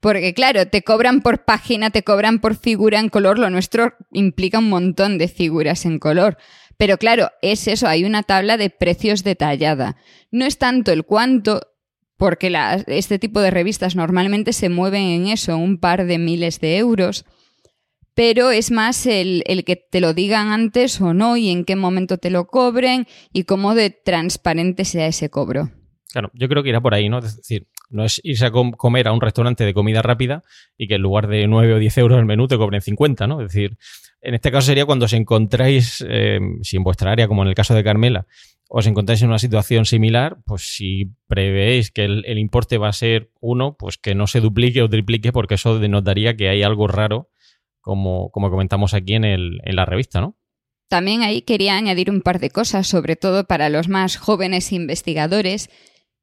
Porque 0.00 0.32
claro, 0.32 0.66
te 0.66 0.82
cobran 0.82 1.20
por 1.20 1.44
página, 1.44 1.90
te 1.90 2.02
cobran 2.02 2.40
por 2.40 2.56
figura 2.56 2.98
en 2.98 3.10
color, 3.10 3.38
lo 3.38 3.50
nuestro 3.50 3.94
implica 4.12 4.58
un 4.58 4.70
montón 4.70 5.18
de 5.18 5.28
figuras 5.28 5.84
en 5.84 5.98
color. 5.98 6.38
Pero 6.78 6.96
claro, 6.96 7.30
es 7.42 7.68
eso, 7.68 7.86
hay 7.86 8.04
una 8.04 8.22
tabla 8.22 8.56
de 8.56 8.70
precios 8.70 9.22
detallada. 9.22 9.96
No 10.30 10.46
es 10.46 10.56
tanto 10.56 10.92
el 10.92 11.04
cuánto, 11.04 11.60
porque 12.16 12.50
este 12.86 13.18
tipo 13.18 13.42
de 13.42 13.50
revistas 13.50 13.94
normalmente 13.94 14.54
se 14.54 14.70
mueven 14.70 15.02
en 15.02 15.26
eso, 15.26 15.58
un 15.58 15.78
par 15.78 16.06
de 16.06 16.16
miles 16.16 16.60
de 16.60 16.78
euros, 16.78 17.26
pero 18.14 18.50
es 18.50 18.70
más 18.70 19.06
el, 19.06 19.42
el, 19.46 19.64
que 19.64 19.76
te 19.76 20.00
lo 20.00 20.14
digan 20.14 20.48
antes 20.48 21.00
o 21.00 21.14
no 21.14 21.36
y 21.36 21.50
en 21.50 21.64
qué 21.64 21.76
momento 21.76 22.18
te 22.18 22.30
lo 22.30 22.46
cobren 22.46 23.06
y 23.32 23.44
cómo 23.44 23.74
de 23.74 23.90
transparente 23.90 24.84
sea 24.84 25.06
ese 25.06 25.30
cobro. 25.30 25.70
Claro, 26.12 26.30
yo 26.34 26.48
creo 26.48 26.62
que 26.62 26.70
irá 26.70 26.80
por 26.80 26.94
ahí, 26.94 27.08
¿no? 27.08 27.18
Es 27.18 27.36
decir, 27.36 27.68
no 27.88 28.04
es 28.04 28.20
irse 28.24 28.46
a 28.46 28.50
comer 28.50 29.06
a 29.06 29.12
un 29.12 29.20
restaurante 29.20 29.64
de 29.64 29.74
comida 29.74 30.02
rápida 30.02 30.42
y 30.76 30.88
que 30.88 30.96
en 30.96 31.02
lugar 31.02 31.28
de 31.28 31.46
9 31.46 31.74
o 31.74 31.78
10 31.78 31.98
euros 31.98 32.18
el 32.18 32.24
menú 32.24 32.48
te 32.48 32.56
cobren 32.56 32.80
50, 32.80 33.26
¿no? 33.28 33.40
Es 33.40 33.52
decir, 33.52 33.76
en 34.20 34.34
este 34.34 34.50
caso 34.50 34.66
sería 34.66 34.86
cuando 34.86 35.04
os 35.04 35.12
encontráis, 35.12 36.04
eh, 36.08 36.40
si 36.62 36.76
en 36.76 36.82
vuestra 36.82 37.12
área, 37.12 37.28
como 37.28 37.42
en 37.42 37.48
el 37.48 37.54
caso 37.54 37.74
de 37.74 37.84
Carmela, 37.84 38.26
os 38.68 38.86
encontráis 38.86 39.22
en 39.22 39.28
una 39.28 39.38
situación 39.38 39.84
similar, 39.84 40.38
pues 40.46 40.62
si 40.74 41.10
prevéis 41.26 41.90
que 41.90 42.04
el, 42.04 42.38
importe 42.38 42.78
va 42.78 42.88
a 42.88 42.92
ser 42.92 43.30
uno, 43.40 43.76
pues 43.76 43.98
que 43.98 44.14
no 44.14 44.26
se 44.26 44.40
duplique 44.40 44.82
o 44.82 44.88
triplique, 44.88 45.32
porque 45.32 45.54
eso 45.54 45.78
denotaría 45.78 46.36
que 46.36 46.48
hay 46.48 46.62
algo 46.62 46.86
raro, 46.86 47.30
como, 47.80 48.30
como 48.30 48.50
comentamos 48.50 48.94
aquí 48.94 49.14
en, 49.14 49.24
el, 49.24 49.60
en 49.64 49.76
la 49.76 49.84
revista, 49.84 50.20
¿no? 50.20 50.36
También 50.88 51.22
ahí 51.22 51.42
quería 51.42 51.76
añadir 51.76 52.10
un 52.10 52.20
par 52.20 52.40
de 52.40 52.50
cosas, 52.50 52.88
sobre 52.88 53.14
todo 53.14 53.44
para 53.46 53.68
los 53.68 53.88
más 53.88 54.16
jóvenes 54.16 54.72
investigadores, 54.72 55.70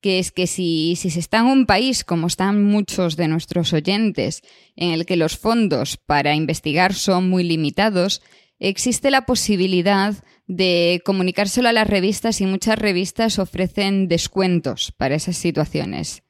que 0.01 0.19
es 0.19 0.31
que 0.31 0.45
si, 0.45 0.95
se 0.97 1.07
está 1.19 1.39
en 1.39 1.45
un 1.45 1.65
país, 1.65 2.03
como 2.03 2.27
están 2.27 2.63
muchos 2.63 3.15
de 3.15 3.29
nuestros 3.29 3.71
oyentes, 3.71 4.41
en 4.75 4.91
el 4.91 5.05
que 5.05 5.15
los 5.15 5.37
fondos 5.37 5.97
para 5.97 6.35
investigar 6.35 6.93
son 6.93 7.29
muy 7.29 7.43
limitados, 7.43 8.21
existe 8.59 9.09
la 9.09 9.25
posibilidad 9.25 10.15
de 10.47 11.01
comunicárselo 11.05 11.69
a 11.69 11.73
las 11.73 11.87
revistas 11.87 12.41
y 12.41 12.45
muchas 12.45 12.77
revistas 12.77 13.39
ofrecen 13.39 14.09
descuentos 14.09 14.93
para 14.97 15.15
esas 15.15 15.37
situaciones. 15.37 16.23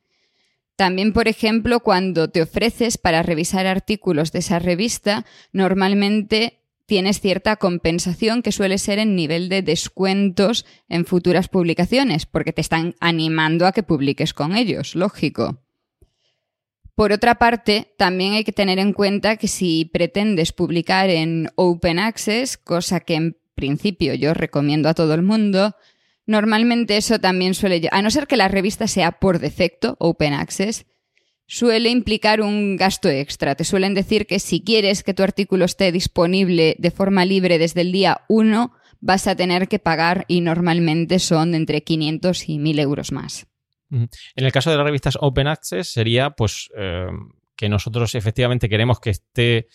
También, 0.78 1.12
por 1.12 1.28
ejemplo, 1.28 1.80
cuando 1.80 2.30
te 2.30 2.44
ofreces 2.44 3.00
para 3.00 3.24
revisar 3.24 3.66
artículos 3.66 4.32
de 4.32 4.40
esa 4.40 4.60
revista, 4.60 5.26
normalmente 5.52 6.60
tienes 6.86 7.20
cierta 7.20 7.56
compensación 7.56 8.44
que 8.44 8.52
suele 8.52 8.78
ser 8.78 9.00
en 9.00 9.16
nivel 9.16 9.50
de 9.50 9.64
descuentos 9.64 10.68
en 10.88 11.06
futuras 11.06 11.50
publicaciones, 11.50 12.28
porque 12.28 12.54
te 12.54 12.62
están 12.62 12.94
animando 13.00 13.66
a 13.66 13.72
que 13.72 13.82
publiques 13.82 14.36
con 14.36 14.56
ellos, 14.56 14.96
lógico. 14.96 15.64
Por 16.94 17.12
otra 17.12 17.36
parte, 17.40 17.94
también 17.98 18.34
hay 18.34 18.44
que 18.44 18.54
tener 18.54 18.78
en 18.78 18.94
cuenta 18.94 19.38
que 19.38 19.48
si 19.48 19.86
pretendes 19.86 20.52
publicar 20.54 21.10
en 21.10 21.50
Open 21.56 21.98
Access, 21.98 22.56
cosa 22.56 23.00
que 23.00 23.16
en 23.16 23.38
principio 23.56 24.14
yo 24.14 24.36
recomiendo 24.36 24.90
a 24.90 24.94
todo 24.94 25.16
el 25.16 25.24
mundo, 25.24 25.76
normalmente 26.28 26.98
eso 26.98 27.20
también 27.20 27.56
suele, 27.56 27.88
a 27.92 28.02
no 28.02 28.12
ser 28.12 28.28
que 28.28 28.38
la 28.38 28.48
revista 28.48 28.88
sea 28.88 29.14
por 29.14 29.40
defecto 29.40 29.96
Open 30.00 30.34
Access, 30.34 30.86
suele 31.48 31.90
implicar 31.90 32.42
un 32.42 32.76
gasto 32.76 33.10
extra. 33.10 33.56
Te 33.56 33.64
suelen 33.64 33.94
decir 33.94 34.28
que 34.28 34.40
si 34.40 34.62
quieres 34.62 35.02
que 35.02 35.14
tu 35.14 35.24
artículo 35.24 35.66
esté 35.66 35.92
disponible 35.92 36.76
de 36.78 36.92
forma 36.92 37.26
libre 37.26 37.58
desde 37.58 37.82
el 37.82 37.92
día 37.92 38.22
1, 38.28 38.74
vas 39.00 39.28
a 39.28 39.36
tener 39.36 39.68
que 39.68 39.80
pagar 39.80 40.26
y 40.28 40.42
normalmente 40.42 41.20
son 41.20 41.56
entre 41.56 41.82
500 41.82 42.50
y 42.50 42.60
1000 42.60 42.80
euros 42.80 43.12
más. 43.12 43.48
En 43.90 44.10
el 44.36 44.52
caso 44.52 44.70
de 44.70 44.76
las 44.76 44.86
revistas 44.86 45.18
Open 45.22 45.48
Access 45.48 45.94
sería 45.94 46.32
pues 46.32 46.70
eh, 46.78 47.08
que 47.56 47.70
nosotros 47.70 48.16
efectivamente 48.16 48.68
queremos 48.68 49.00
que 49.00 49.12
esté 49.12 49.68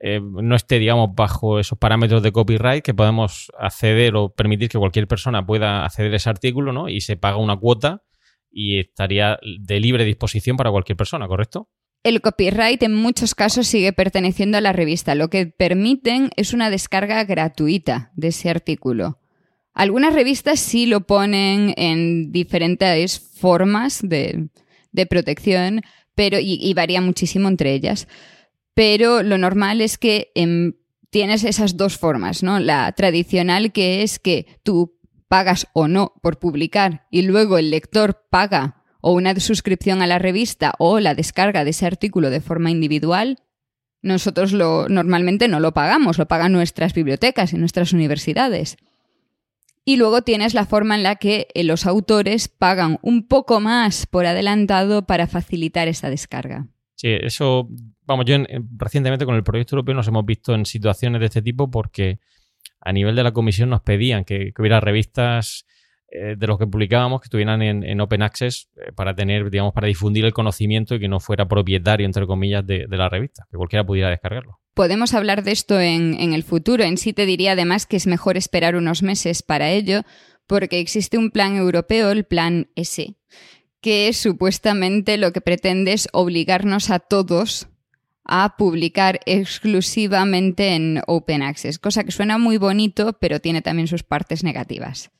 eh, 0.00 0.20
no 0.20 0.56
esté, 0.56 0.78
digamos, 0.78 1.10
bajo 1.14 1.60
esos 1.60 1.78
parámetros 1.78 2.22
de 2.22 2.32
copyright 2.32 2.82
que 2.82 2.94
podemos 2.94 3.52
acceder 3.58 4.16
o 4.16 4.30
permitir 4.30 4.68
que 4.68 4.78
cualquier 4.78 5.06
persona 5.06 5.44
pueda 5.44 5.84
acceder 5.84 6.12
a 6.14 6.16
ese 6.16 6.30
artículo, 6.30 6.72
¿no? 6.72 6.88
Y 6.88 7.02
se 7.02 7.16
paga 7.16 7.36
una 7.36 7.56
cuota 7.56 8.02
y 8.50 8.80
estaría 8.80 9.38
de 9.60 9.80
libre 9.80 10.04
disposición 10.04 10.56
para 10.56 10.70
cualquier 10.70 10.96
persona, 10.96 11.28
¿correcto? 11.28 11.68
El 12.02 12.22
copyright 12.22 12.82
en 12.82 12.94
muchos 12.94 13.34
casos 13.34 13.66
sigue 13.66 13.92
perteneciendo 13.92 14.56
a 14.56 14.62
la 14.62 14.72
revista. 14.72 15.14
Lo 15.14 15.28
que 15.28 15.46
permiten 15.46 16.30
es 16.36 16.54
una 16.54 16.70
descarga 16.70 17.22
gratuita 17.24 18.10
de 18.16 18.28
ese 18.28 18.48
artículo. 18.48 19.18
Algunas 19.74 20.14
revistas 20.14 20.60
sí 20.60 20.86
lo 20.86 21.02
ponen 21.02 21.74
en 21.76 22.32
diferentes 22.32 23.20
formas 23.20 24.00
de, 24.02 24.48
protección, 25.08 25.82
pero 26.14 26.38
y, 26.40 26.72
varía 26.74 27.02
muchísimo 27.02 27.48
entre 27.48 27.74
ellas. 27.74 28.08
Pero 28.80 29.22
lo 29.22 29.36
normal 29.36 29.82
es 29.82 29.98
que 29.98 30.32
em, 30.34 30.72
tienes 31.10 31.44
esas 31.44 31.76
dos 31.76 31.98
formas, 31.98 32.42
¿no? 32.42 32.58
La 32.58 32.90
tradicional 32.92 33.72
que 33.72 34.02
es 34.02 34.18
que 34.18 34.46
tú 34.62 34.98
pagas 35.28 35.66
o 35.74 35.86
no 35.86 36.14
por 36.22 36.38
publicar 36.38 37.06
y 37.10 37.20
luego 37.20 37.58
el 37.58 37.70
lector 37.70 38.22
paga 38.30 38.82
o 39.02 39.12
una 39.12 39.38
suscripción 39.38 40.00
a 40.00 40.06
la 40.06 40.18
revista 40.18 40.72
o 40.78 40.98
la 40.98 41.14
descarga 41.14 41.62
de 41.64 41.72
ese 41.72 41.84
artículo 41.84 42.30
de 42.30 42.40
forma 42.40 42.70
individual, 42.70 43.36
nosotros 44.00 44.50
lo, 44.52 44.88
normalmente 44.88 45.46
no 45.46 45.60
lo 45.60 45.74
pagamos, 45.74 46.16
lo 46.16 46.26
pagan 46.26 46.52
nuestras 46.52 46.94
bibliotecas 46.94 47.52
y 47.52 47.58
nuestras 47.58 47.92
universidades. 47.92 48.78
Y 49.84 49.96
luego 49.96 50.22
tienes 50.22 50.54
la 50.54 50.64
forma 50.64 50.94
en 50.94 51.02
la 51.02 51.16
que 51.16 51.48
eh, 51.52 51.64
los 51.64 51.84
autores 51.84 52.48
pagan 52.48 52.98
un 53.02 53.28
poco 53.28 53.60
más 53.60 54.06
por 54.06 54.24
adelantado 54.24 55.04
para 55.04 55.26
facilitar 55.26 55.86
esa 55.86 56.08
descarga. 56.08 56.66
Sí, 57.00 57.08
eso, 57.08 57.66
vamos, 58.10 58.26
yo 58.26 58.36
recientemente 58.76 59.24
con 59.24 59.34
el 59.34 59.42
proyecto 59.42 59.76
europeo 59.76 59.94
nos 59.94 60.08
hemos 60.08 60.24
visto 60.24 60.54
en 60.54 60.66
situaciones 60.66 61.20
de 61.20 61.26
este 61.26 61.42
tipo 61.42 61.70
porque 61.70 62.18
a 62.80 62.92
nivel 62.92 63.14
de 63.14 63.22
la 63.22 63.32
comisión 63.32 63.70
nos 63.70 63.82
pedían 63.82 64.24
que 64.24 64.52
hubiera 64.58 64.80
revistas 64.80 65.64
eh, 66.12 66.34
de 66.36 66.46
los 66.48 66.58
que 66.58 66.66
publicábamos 66.66 67.20
que 67.20 67.26
estuvieran 67.26 67.62
en, 67.62 68.00
Open 68.00 68.22
Access 68.22 68.68
eh, 68.76 68.90
para 68.92 69.14
tener, 69.14 69.48
digamos, 69.48 69.72
para 69.72 69.86
difundir 69.86 70.24
el 70.24 70.32
conocimiento 70.32 70.96
y 70.96 71.00
que 71.00 71.06
no 71.06 71.20
fuera 71.20 71.46
propietario, 71.46 72.04
entre 72.04 72.26
comillas, 72.26 72.66
de, 72.66 72.86
la 72.88 73.08
revista, 73.08 73.46
que 73.48 73.56
cualquiera 73.56 73.86
pudiera 73.86 74.10
descargarlo. 74.10 74.58
Podemos 74.74 75.14
hablar 75.14 75.44
de 75.44 75.52
esto 75.52 75.78
en, 75.78 76.14
en 76.14 76.32
el 76.32 76.42
futuro. 76.42 76.82
En 76.82 76.96
sí 76.96 77.12
te 77.12 77.26
diría 77.26 77.52
además 77.52 77.86
que 77.86 77.96
es 77.96 78.08
mejor 78.08 78.36
esperar 78.36 78.74
unos 78.74 79.04
meses 79.04 79.44
para 79.44 79.70
ello, 79.70 80.02
porque 80.48 80.80
existe 80.80 81.16
un 81.16 81.30
plan 81.30 81.54
europeo, 81.54 82.10
el 82.10 82.24
plan 82.24 82.70
S, 82.74 83.14
que 83.80 84.12
supuestamente 84.12 85.16
lo 85.16 85.32
que 85.32 85.40
pretende 85.40 85.92
es 85.92 86.08
obligarnos 86.12 86.90
a 86.90 86.98
todos 86.98 87.68
a 88.24 88.56
publicar 88.56 89.20
exclusivamente 89.26 90.74
en 90.74 91.02
Open 91.06 91.42
Access, 91.42 91.78
cosa 91.78 92.04
que 92.04 92.12
suena 92.12 92.38
muy 92.38 92.58
bonito, 92.58 93.14
pero 93.20 93.40
tiene 93.40 93.62
también 93.62 93.88
sus 93.88 94.02
partes 94.02 94.44
negativas. 94.44 95.10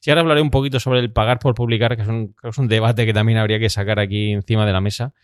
Sí, 0.00 0.10
ahora 0.10 0.22
hablaré 0.22 0.40
un 0.40 0.50
poquito 0.50 0.80
sobre 0.80 1.00
el 1.00 1.12
pagar 1.12 1.38
por 1.38 1.54
publicar, 1.54 1.96
que 1.96 2.02
es, 2.02 2.58
un, 2.58 2.68
debate 2.68 3.06
que 3.06 3.12
también 3.12 3.38
habría 3.38 3.58
que 3.58 3.70
sacar 3.70 4.00
aquí 4.00 4.32
encima 4.32 4.66
de 4.66 4.72
la 4.72 4.80
mesa, 4.80 5.14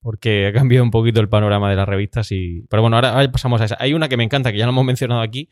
porque 0.00 0.48
ha 0.48 0.52
cambiado 0.52 0.84
un 0.84 0.90
poquito 0.90 1.20
el 1.20 1.28
panorama 1.28 1.70
de 1.70 1.76
las 1.76 1.88
revistas. 1.88 2.32
Y... 2.32 2.66
Pero 2.68 2.82
bueno, 2.82 2.96
ahora, 2.96 3.30
pasamos 3.30 3.60
a 3.60 3.66
esa. 3.66 3.76
Hay 3.78 3.94
una 3.94 4.08
que 4.08 4.16
me 4.16 4.24
encanta, 4.24 4.52
que 4.52 4.58
ya 4.58 4.66
lo 4.66 4.72
hemos 4.72 4.84
mencionado 4.84 5.20
aquí, 5.20 5.48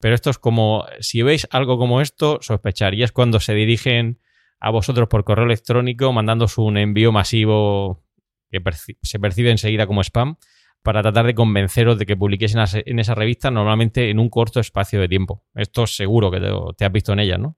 pero 0.00 0.14
esto 0.14 0.30
es 0.30 0.38
como, 0.38 0.84
si 1.00 1.22
veis 1.22 1.46
algo 1.50 1.78
como 1.78 2.00
esto, 2.00 2.38
sospechar. 2.42 2.94
Y 2.94 3.02
es 3.02 3.12
cuando 3.12 3.40
se 3.40 3.54
dirigen 3.54 4.20
a 4.60 4.70
vosotros 4.70 5.08
por 5.08 5.24
correo 5.24 5.46
electrónico, 5.46 6.12
mandándos 6.12 6.58
un 6.58 6.76
envío 6.76 7.10
masivo 7.10 8.04
que 8.52 8.62
se 9.02 9.18
percibe 9.18 9.50
enseguida 9.50 9.86
como 9.86 10.02
spam 10.02 10.36
para 10.82 11.02
tratar 11.02 11.26
de 11.26 11.34
convenceros 11.34 11.98
de 11.98 12.06
que 12.06 12.16
publiquéis 12.16 12.54
en, 12.54 12.98
esa 12.98 13.14
revista, 13.14 13.50
normalmente 13.50 14.10
en 14.10 14.18
un 14.18 14.28
corto 14.28 14.60
espacio 14.60 15.00
de 15.00 15.08
tiempo. 15.08 15.44
Esto 15.54 15.86
seguro 15.86 16.30
que 16.30 16.40
te, 16.40 16.48
te 16.76 16.84
has 16.84 16.92
visto 16.92 17.12
en 17.12 17.20
ella, 17.20 17.38
¿no? 17.38 17.56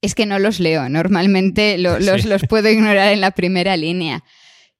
Es 0.00 0.14
que 0.14 0.26
no 0.26 0.38
los 0.38 0.60
leo, 0.60 0.88
normalmente 0.88 1.78
los, 1.78 2.24
los, 2.24 2.42
puedo 2.46 2.68
ignorar 2.68 3.12
en 3.12 3.20
la 3.20 3.30
primera 3.30 3.76
línea. 3.76 4.24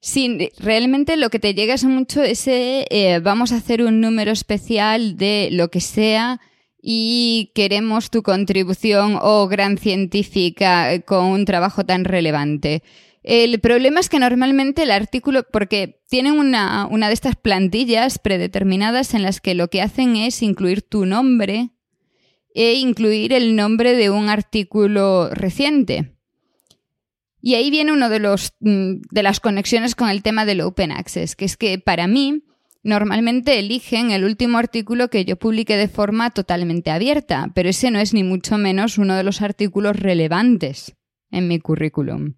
Sí, 0.00 0.50
realmente 0.58 1.16
lo 1.16 1.30
que 1.30 1.38
te 1.38 1.54
llega 1.54 1.74
es 1.74 1.84
mucho 1.84 2.22
ese 2.22 2.86
eh, 2.90 3.20
vamos 3.20 3.52
a 3.52 3.56
hacer 3.56 3.82
un 3.82 4.02
número 4.02 4.32
especial 4.32 5.16
de 5.16 5.48
lo 5.50 5.70
que 5.70 5.80
sea 5.80 6.40
y 6.82 7.52
queremos 7.54 8.10
tu 8.10 8.22
contribución 8.22 9.18
o 9.18 9.48
gran 9.48 9.78
científica 9.78 11.00
con 11.00 11.24
un 11.24 11.46
trabajo 11.46 11.84
tan 11.84 12.04
relevante. 12.04 12.82
El 13.24 13.58
problema 13.58 14.00
es 14.00 14.10
que 14.10 14.18
normalmente 14.18 14.82
el 14.82 14.90
artículo, 14.90 15.44
porque 15.50 16.02
tienen 16.10 16.34
una, 16.34 16.86
una 16.86 17.08
de 17.08 17.14
estas 17.14 17.36
plantillas 17.36 18.18
predeterminadas 18.18 19.14
en 19.14 19.22
las 19.22 19.40
que 19.40 19.54
lo 19.54 19.68
que 19.68 19.80
hacen 19.80 20.16
es 20.16 20.42
incluir 20.42 20.82
tu 20.82 21.06
nombre 21.06 21.70
e 22.54 22.74
incluir 22.74 23.32
el 23.32 23.56
nombre 23.56 23.96
de 23.96 24.10
un 24.10 24.28
artículo 24.28 25.30
reciente. 25.30 26.12
Y 27.40 27.54
ahí 27.54 27.70
viene 27.70 27.92
uno 27.92 28.10
de, 28.10 28.20
los, 28.20 28.52
mm, 28.60 29.00
de 29.10 29.22
las 29.22 29.40
conexiones 29.40 29.94
con 29.94 30.10
el 30.10 30.22
tema 30.22 30.44
del 30.44 30.60
Open 30.60 30.92
Access, 30.92 31.34
que 31.34 31.46
es 31.46 31.56
que 31.56 31.78
para 31.78 32.06
mí 32.06 32.44
normalmente 32.82 33.58
eligen 33.58 34.10
el 34.10 34.24
último 34.24 34.58
artículo 34.58 35.08
que 35.08 35.24
yo 35.24 35.36
publique 35.36 35.78
de 35.78 35.88
forma 35.88 36.30
totalmente 36.30 36.90
abierta, 36.90 37.50
pero 37.54 37.70
ese 37.70 37.90
no 37.90 38.00
es 38.00 38.12
ni 38.12 38.22
mucho 38.22 38.58
menos 38.58 38.98
uno 38.98 39.16
de 39.16 39.24
los 39.24 39.40
artículos 39.40 39.96
relevantes 39.96 40.94
en 41.30 41.48
mi 41.48 41.58
currículum. 41.58 42.34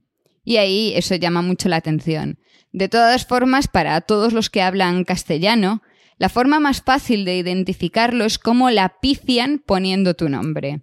Y 0.47 0.59
ahí 0.59 0.93
eso 0.95 1.17
llama 1.17 1.43
mucho 1.43 1.69
la 1.69 1.77
atención. 1.77 2.39
De 2.73 2.89
todas 2.89 3.27
formas, 3.27 3.67
para 3.67 4.01
todos 4.01 4.33
los 4.33 4.49
que 4.49 4.63
hablan 4.63 5.05
castellano, 5.05 5.83
la 6.19 6.29
forma 6.29 6.61
más 6.61 6.83
fácil 6.83 7.25
de 7.25 7.37
identificarlo 7.37 8.25
es 8.25 8.39
cómo 8.39 8.71
la 8.71 9.01
pifian 9.01 9.59
poniendo 9.59 10.15
tu 10.15 10.29
nombre. 10.29 10.83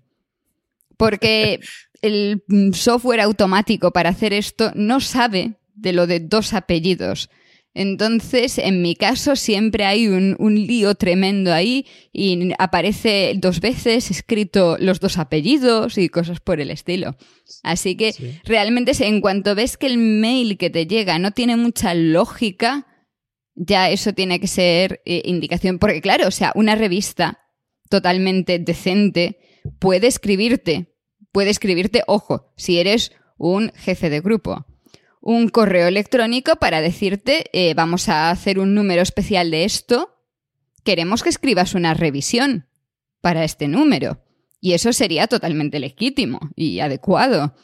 Porque 0.97 1.61
el 2.01 2.43
software 2.73 3.21
automático 3.21 3.91
para 3.91 4.09
hacer 4.09 4.33
esto 4.33 4.73
no 4.75 4.99
sabe 4.99 5.53
de 5.75 5.93
lo 5.93 6.07
de 6.07 6.19
dos 6.19 6.53
apellidos. 6.53 7.29
Entonces, 7.75 8.59
en 8.59 8.83
mi 8.83 8.95
caso, 8.95 9.35
siempre 9.35 9.85
hay 9.85 10.07
un, 10.07 10.35
lío 10.39 10.93
tremendo 10.93 11.51
ahí 11.51 11.87
y 12.11 12.51
aparece 12.59 13.33
dos 13.37 13.59
veces 13.59 14.11
escrito 14.11 14.77
los 14.79 14.99
dos 14.99 15.17
apellidos 15.17 15.97
y 15.97 16.09
cosas 16.09 16.39
por 16.39 16.59
el 16.59 16.69
estilo. 16.69 17.15
Así 17.63 17.95
que 17.95 18.13
realmente 18.43 18.91
en 18.99 19.21
cuanto 19.21 19.55
ves 19.55 19.77
que 19.77 19.87
el 19.87 19.97
mail 19.97 20.57
que 20.57 20.69
te 20.69 20.85
llega 20.85 21.17
no 21.17 21.31
tiene 21.31 21.57
mucha 21.57 21.95
lógica, 21.95 22.85
ya 23.55 23.89
eso 23.89 24.13
tiene 24.13 24.39
que 24.39 24.47
ser 24.47 25.01
eh, 25.05 25.23
indicación, 25.25 25.79
porque 25.79 26.01
claro, 26.01 26.27
o 26.27 26.31
sea, 26.31 26.51
una 26.55 26.75
revista 26.75 27.39
totalmente 27.89 28.59
decente 28.59 29.39
puede 29.79 30.07
escribirte, 30.07 30.95
puede 31.31 31.49
escribirte, 31.49 32.03
ojo, 32.05 32.53
si 32.55 32.77
eres 32.77 33.11
un 33.37 33.71
jefe 33.75 34.09
de 34.11 34.21
grupo, 34.21 34.65
un 35.25 35.47
correo 35.47 35.87
electrónico 35.87 36.57
para 36.57 36.81
decirte, 36.81 37.45
eh, 37.53 37.73
vamos 37.75 38.09
a 38.09 38.29
hacer 38.29 38.59
un 38.59 38.75
número 38.75 39.01
especial 39.01 39.51
de 39.51 39.63
esto, 39.63 40.19
queremos 40.83 41.23
que 41.23 41.29
escribas 41.29 41.75
una 41.75 41.93
revisión 41.93 42.67
para 43.21 43.45
este 43.45 43.69
número. 43.69 44.21
Y 44.59 44.73
eso 44.73 44.91
sería 44.91 45.27
totalmente 45.27 45.79
legítimo 45.79 46.39
y 46.55 46.81
adecuado. 46.81 47.55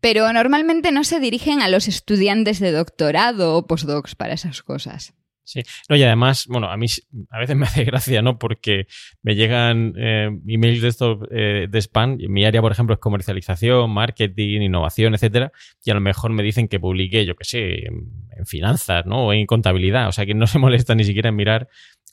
Pero 0.00 0.30
normalmente 0.32 0.92
no 0.92 1.04
se 1.04 1.18
dirigen 1.18 1.62
a 1.62 1.68
los 1.68 1.88
estudiantes 1.88 2.60
de 2.60 2.72
doctorado 2.72 3.56
o 3.56 3.66
postdocs 3.66 4.14
para 4.14 4.34
esas 4.34 4.62
cosas. 4.62 5.14
Sí, 5.52 5.62
no, 5.90 5.96
y 5.96 6.02
además, 6.02 6.46
bueno, 6.48 6.70
a 6.70 6.78
mí 6.78 6.86
a 7.28 7.38
veces 7.38 7.56
me 7.56 7.66
hace 7.66 7.84
gracia, 7.84 8.22
¿no? 8.22 8.38
Porque 8.38 8.86
me 9.20 9.34
llegan 9.34 9.92
eh, 9.98 10.30
emails 10.48 10.80
de 10.80 10.88
estos 10.88 11.18
eh, 11.30 11.66
de 11.68 11.78
spam. 11.82 12.16
Mi 12.28 12.46
área, 12.46 12.62
por 12.62 12.72
ejemplo, 12.72 12.94
es 12.94 13.00
comercialización, 13.00 13.90
marketing, 13.90 14.62
innovación, 14.62 15.14
etcétera. 15.14 15.52
Y 15.84 15.90
a 15.90 15.94
lo 15.94 16.00
mejor 16.00 16.32
me 16.32 16.42
dicen 16.42 16.68
que 16.68 16.80
publiqué, 16.80 17.26
yo 17.26 17.36
qué 17.36 17.44
sé, 17.44 17.86
en, 17.86 18.08
en, 18.34 18.46
finanzas, 18.46 19.04
¿no? 19.04 19.26
O 19.26 19.32
en 19.34 19.44
contabilidad. 19.44 20.08
O 20.08 20.12
sea, 20.12 20.24
que 20.24 20.32
no 20.32 20.46
se 20.46 20.58
molesta 20.58 20.94
ni 20.94 21.04
siquiera 21.04 21.28
en 21.28 21.36
mirar 21.36 21.68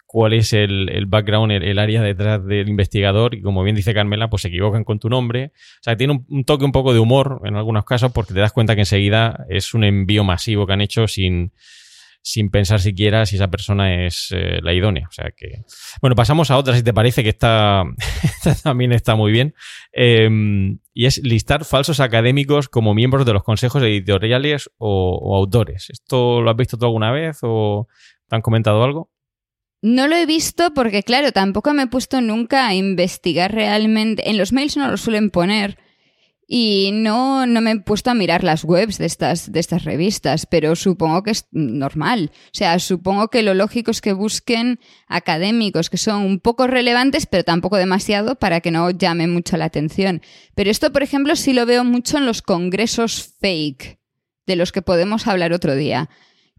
cuál 0.06 0.34
es 0.34 0.52
el, 0.52 1.06
background, 1.08 1.52
el, 1.52 1.80
área 1.80 2.02
detrás 2.02 2.44
del 2.46 2.68
investigador 2.68 3.36
y 3.36 3.42
como 3.42 3.64
bien 3.64 3.76
dice 3.76 3.94
Carmela, 3.94 4.30
pues 4.30 4.42
se 4.42 4.50
equivocan 4.50 4.84
con 4.84 5.00
tu 5.00 5.08
nombre. 5.08 5.54
O 5.54 5.84
sea, 5.84 5.96
tiene 5.96 6.26
un, 6.28 6.44
toque 6.44 6.66
un 6.66 6.74
poco 6.74 6.94
de 6.94 7.00
humor 7.00 7.42
en 7.46 7.56
algunos 7.56 7.86
casos 7.86 8.12
porque 8.12 8.34
te 8.34 8.42
das 8.42 8.52
cuenta 8.52 8.76
que 8.76 8.82
enseguida 8.82 9.46
es 9.48 9.74
un 9.74 9.86
envío 9.86 10.26
masivo 10.26 10.68
que 10.68 10.74
han 10.74 10.82
hecho 10.82 11.08
sin, 11.08 11.54
sin 12.22 12.50
pensar 12.50 12.80
siquiera 12.80 13.26
si 13.26 13.36
esa 13.36 13.50
persona 13.50 14.06
es 14.06 14.30
eh, 14.32 14.60
la 14.62 14.74
idónea. 14.74 15.08
O 15.08 15.12
sea 15.12 15.32
que. 15.36 15.64
Bueno, 16.02 16.16
pasamos 16.16 16.52
a 16.52 16.58
otra, 16.58 16.76
si 16.76 16.84
te 16.84 16.94
parece 16.94 17.24
que 17.24 17.30
esta, 17.32 17.84
también 18.64 18.92
está 18.92 19.16
muy 19.16 19.32
bien. 19.32 19.54
Em, 19.92 20.80
y 20.94 21.06
es 21.06 21.18
listar 21.24 21.66
falsos 21.66 22.00
académicos 22.00 22.70
como 22.70 22.94
miembros 22.94 23.26
de 23.26 23.34
los 23.34 23.44
consejos 23.44 23.82
editoriales 23.84 24.70
o, 24.78 25.18
o 25.22 25.36
autores. 25.38 25.90
¿Esto 25.90 26.42
lo 26.42 26.50
has 26.50 26.58
visto 26.58 26.78
tú 26.78 26.86
alguna 26.86 27.12
vez 27.12 27.40
o 27.42 27.88
te 28.28 28.36
han 28.36 28.42
comentado 28.42 28.84
algo? 28.84 29.10
No 29.82 30.08
lo 30.08 30.16
he 30.16 30.26
visto 30.26 30.74
porque, 30.74 31.04
claro, 31.04 31.32
tampoco 31.32 31.74
me 31.74 31.84
he 31.84 31.88
puesto 31.88 32.20
nunca 32.20 32.68
a 32.68 32.76
investigar 32.76 33.54
realmente. 33.54 34.30
En 34.30 34.38
los 34.38 34.52
mails 34.52 34.76
no 34.76 34.90
lo 34.92 34.98
suelen 34.98 35.30
poner. 35.30 35.78
Y 36.52 36.90
no, 36.94 37.46
no 37.46 37.62
me 37.62 37.70
he 37.70 37.80
puesto 37.80 38.10
a 38.10 38.16
mirar 38.16 38.44
las 38.44 38.64
webs 38.64 38.98
de 38.98 39.06
estas, 39.06 39.52
de 39.52 39.60
estas 39.60 39.84
revistas, 39.84 40.48
pero 40.48 40.76
supongo 40.76 41.22
que 41.22 41.30
es 41.30 41.46
normal. 41.52 42.32
O 42.34 42.50
sea, 42.54 42.80
supongo 42.80 43.28
que 43.28 43.44
lo 43.44 43.54
lógico 43.54 43.92
es 43.92 44.02
que 44.02 44.14
busquen 44.14 44.80
académicos 45.08 45.92
que 45.92 45.98
son 45.98 46.24
un 46.24 46.40
poco 46.40 46.66
relevantes, 46.66 47.28
pero 47.28 47.44
tampoco 47.44 47.78
demasiado 47.78 48.34
para 48.34 48.62
que 48.62 48.72
no 48.72 48.90
llame 48.90 49.28
mucho 49.28 49.58
la 49.58 49.66
atención. 49.66 50.24
Pero 50.56 50.72
esto, 50.72 50.92
por 50.92 51.04
ejemplo, 51.04 51.36
sí 51.36 51.54
lo 51.54 51.68
veo 51.68 51.84
mucho 51.84 52.18
en 52.18 52.26
los 52.26 52.42
congresos 52.42 53.36
fake, 53.40 54.00
de 54.48 54.56
los 54.56 54.72
que 54.72 54.82
podemos 54.82 55.28
hablar 55.28 55.54
otro 55.54 55.76
día. 55.76 56.10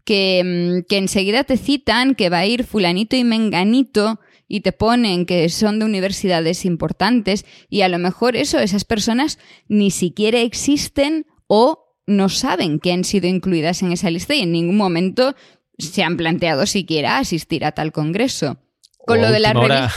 Que, 0.05 0.41
mm, 0.81 0.87
que 0.87 0.99
enseguida 0.99 1.43
te 1.43 1.57
citan 1.57 2.15
que 2.15 2.29
va 2.29 2.39
a 2.39 2.45
ir 2.45 2.63
fulanito 2.63 3.17
y 3.17 3.25
menganito 3.25 4.21
y 4.51 4.59
te 4.59 4.73
ponen 4.73 5.25
que 5.25 5.47
son 5.47 5.79
de 5.79 5.85
universidades 5.85 6.65
importantes 6.65 7.45
y 7.69 7.83
a 7.83 7.87
lo 7.87 7.97
mejor 7.99 8.35
eso, 8.35 8.59
esas 8.59 8.83
personas 8.83 9.39
ni 9.69 9.91
siquiera 9.91 10.41
existen 10.41 11.25
o 11.47 11.95
no 12.05 12.27
saben 12.27 12.79
que 12.79 12.91
han 12.91 13.05
sido 13.05 13.29
incluidas 13.29 13.81
en 13.81 13.93
esa 13.93 14.09
lista 14.09 14.35
y 14.35 14.41
en 14.41 14.51
ningún 14.51 14.75
momento 14.75 15.35
se 15.77 16.03
han 16.03 16.17
planteado 16.17 16.65
siquiera 16.65 17.17
asistir 17.17 17.63
a 17.63 17.71
tal 17.71 17.93
congreso. 17.93 18.57
Con 18.97 19.21
lo 19.21 19.31
de 19.31 19.39
las 19.39 19.53
revistas. 19.53 19.93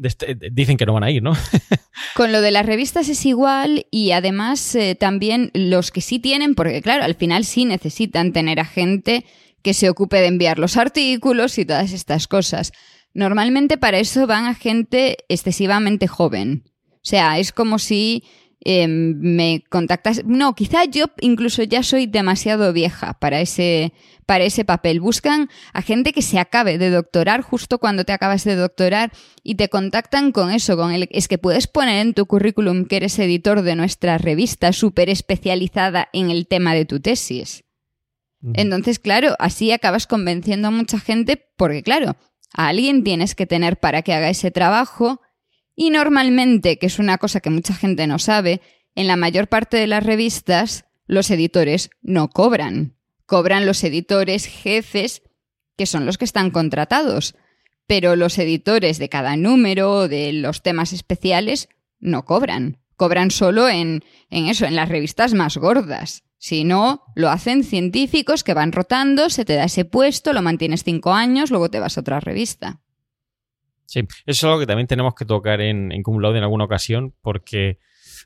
Este, 0.00 0.36
dicen 0.52 0.76
que 0.76 0.86
no 0.86 0.94
van 0.94 1.02
a 1.02 1.10
ir, 1.10 1.22
¿no? 1.22 1.32
Con 2.14 2.30
lo 2.30 2.40
de 2.40 2.52
las 2.52 2.64
revistas 2.64 3.08
es 3.08 3.26
igual 3.26 3.86
y 3.90 4.12
además 4.12 4.74
eh, 4.76 4.94
también 4.94 5.50
los 5.52 5.90
que 5.90 6.00
sí 6.00 6.20
tienen, 6.20 6.54
porque 6.54 6.80
claro, 6.80 7.02
al 7.02 7.16
final 7.16 7.44
sí 7.44 7.64
necesitan 7.64 8.32
tener 8.32 8.60
a 8.60 8.64
gente 8.64 9.26
que 9.62 9.74
se 9.74 9.90
ocupe 9.90 10.20
de 10.20 10.28
enviar 10.28 10.60
los 10.60 10.76
artículos 10.76 11.58
y 11.58 11.64
todas 11.64 11.92
estas 11.92 12.28
cosas. 12.28 12.72
Normalmente 13.12 13.76
para 13.76 13.98
eso 13.98 14.26
van 14.26 14.46
a 14.46 14.54
gente 14.54 15.18
excesivamente 15.28 16.06
joven. 16.06 16.64
O 16.94 16.98
sea, 17.02 17.38
es 17.38 17.52
como 17.52 17.78
si 17.78 18.24
em, 18.60 19.18
me 19.18 19.64
contactas. 19.68 20.22
No, 20.26 20.54
quizá 20.54 20.84
yo 20.84 21.06
incluso 21.20 21.62
ya 21.62 21.82
soy 21.82 22.06
demasiado 22.06 22.72
vieja 22.72 23.14
para 23.14 23.40
ese, 23.40 23.92
para 24.26 24.44
ese 24.44 24.64
papel. 24.64 25.00
Buscan 25.00 25.48
a 25.72 25.82
gente 25.82 26.12
que 26.12 26.22
se 26.22 26.38
acabe 26.38 26.78
de 26.78 26.90
doctorar 26.90 27.40
justo 27.42 27.78
cuando 27.78 28.04
te 28.04 28.12
acabas 28.12 28.44
de 28.44 28.54
doctorar 28.54 29.12
y 29.42 29.56
te 29.56 29.68
contactan 29.68 30.30
con 30.30 30.52
eso, 30.52 30.76
con 30.76 30.92
el, 30.92 31.08
es 31.10 31.26
que 31.26 31.38
puedes 31.38 31.66
poner 31.66 32.06
en 32.06 32.14
tu 32.14 32.26
currículum 32.26 32.84
que 32.84 32.96
eres 32.96 33.18
editor 33.18 33.62
de 33.62 33.76
nuestra 33.76 34.18
revista 34.18 34.72
súper 34.72 35.08
especializada 35.08 36.08
en 36.12 36.30
el 36.30 36.46
tema 36.46 36.74
de 36.74 36.84
tu 36.84 37.00
tesis. 37.00 37.64
Entonces, 38.54 38.98
claro, 38.98 39.36
así 39.38 39.70
acabas 39.70 40.06
convenciendo 40.06 40.68
a 40.68 40.70
mucha 40.70 40.98
gente 40.98 41.46
porque, 41.58 41.82
claro, 41.82 42.16
a 42.52 42.68
alguien 42.68 43.04
tienes 43.04 43.34
que 43.34 43.46
tener 43.46 43.78
para 43.78 44.02
que 44.02 44.12
haga 44.12 44.30
ese 44.30 44.50
trabajo 44.50 45.20
y 45.76 45.90
normalmente, 45.90 46.78
que 46.78 46.86
es 46.86 46.98
una 46.98 47.18
cosa 47.18 47.40
que 47.40 47.50
mucha 47.50 47.74
gente 47.74 48.06
no 48.06 48.18
sabe, 48.18 48.60
en 48.94 49.06
la 49.06 49.16
mayor 49.16 49.48
parte 49.48 49.76
de 49.76 49.86
las 49.86 50.04
revistas 50.04 50.84
los 51.06 51.30
editores 51.30 51.90
no 52.02 52.28
cobran. 52.28 52.96
Cobran 53.26 53.66
los 53.66 53.82
editores 53.82 54.46
jefes, 54.46 55.22
que 55.76 55.86
son 55.86 56.06
los 56.06 56.18
que 56.18 56.24
están 56.24 56.50
contratados. 56.50 57.34
Pero 57.86 58.14
los 58.14 58.38
editores 58.38 58.98
de 58.98 59.08
cada 59.08 59.36
número, 59.36 60.06
de 60.06 60.32
los 60.32 60.62
temas 60.62 60.92
especiales, 60.92 61.68
no 61.98 62.24
cobran. 62.24 62.78
Cobran 62.96 63.30
solo 63.30 63.68
en, 63.68 64.04
en 64.28 64.46
eso, 64.46 64.66
en 64.66 64.76
las 64.76 64.88
revistas 64.88 65.32
más 65.32 65.56
gordas. 65.56 66.24
Si 66.42 66.64
no, 66.64 67.02
lo 67.14 67.28
hacen 67.28 67.64
científicos 67.64 68.44
que 68.44 68.54
van 68.54 68.72
rotando, 68.72 69.28
se 69.28 69.44
te 69.44 69.56
da 69.56 69.64
ese 69.64 69.84
puesto, 69.84 70.32
lo 70.32 70.40
mantienes 70.40 70.84
cinco 70.84 71.12
años, 71.12 71.50
luego 71.50 71.68
te 71.68 71.80
vas 71.80 71.98
a 71.98 72.00
otra 72.00 72.18
revista. 72.18 72.80
Sí, 73.84 74.00
eso 74.00 74.08
es 74.24 74.44
algo 74.44 74.58
que 74.58 74.66
también 74.66 74.86
tenemos 74.86 75.14
que 75.14 75.26
tocar 75.26 75.60
en, 75.60 75.92
en 75.92 76.02
Cum 76.02 76.24
en 76.24 76.42
alguna 76.42 76.64
ocasión, 76.64 77.14
porque 77.20 77.78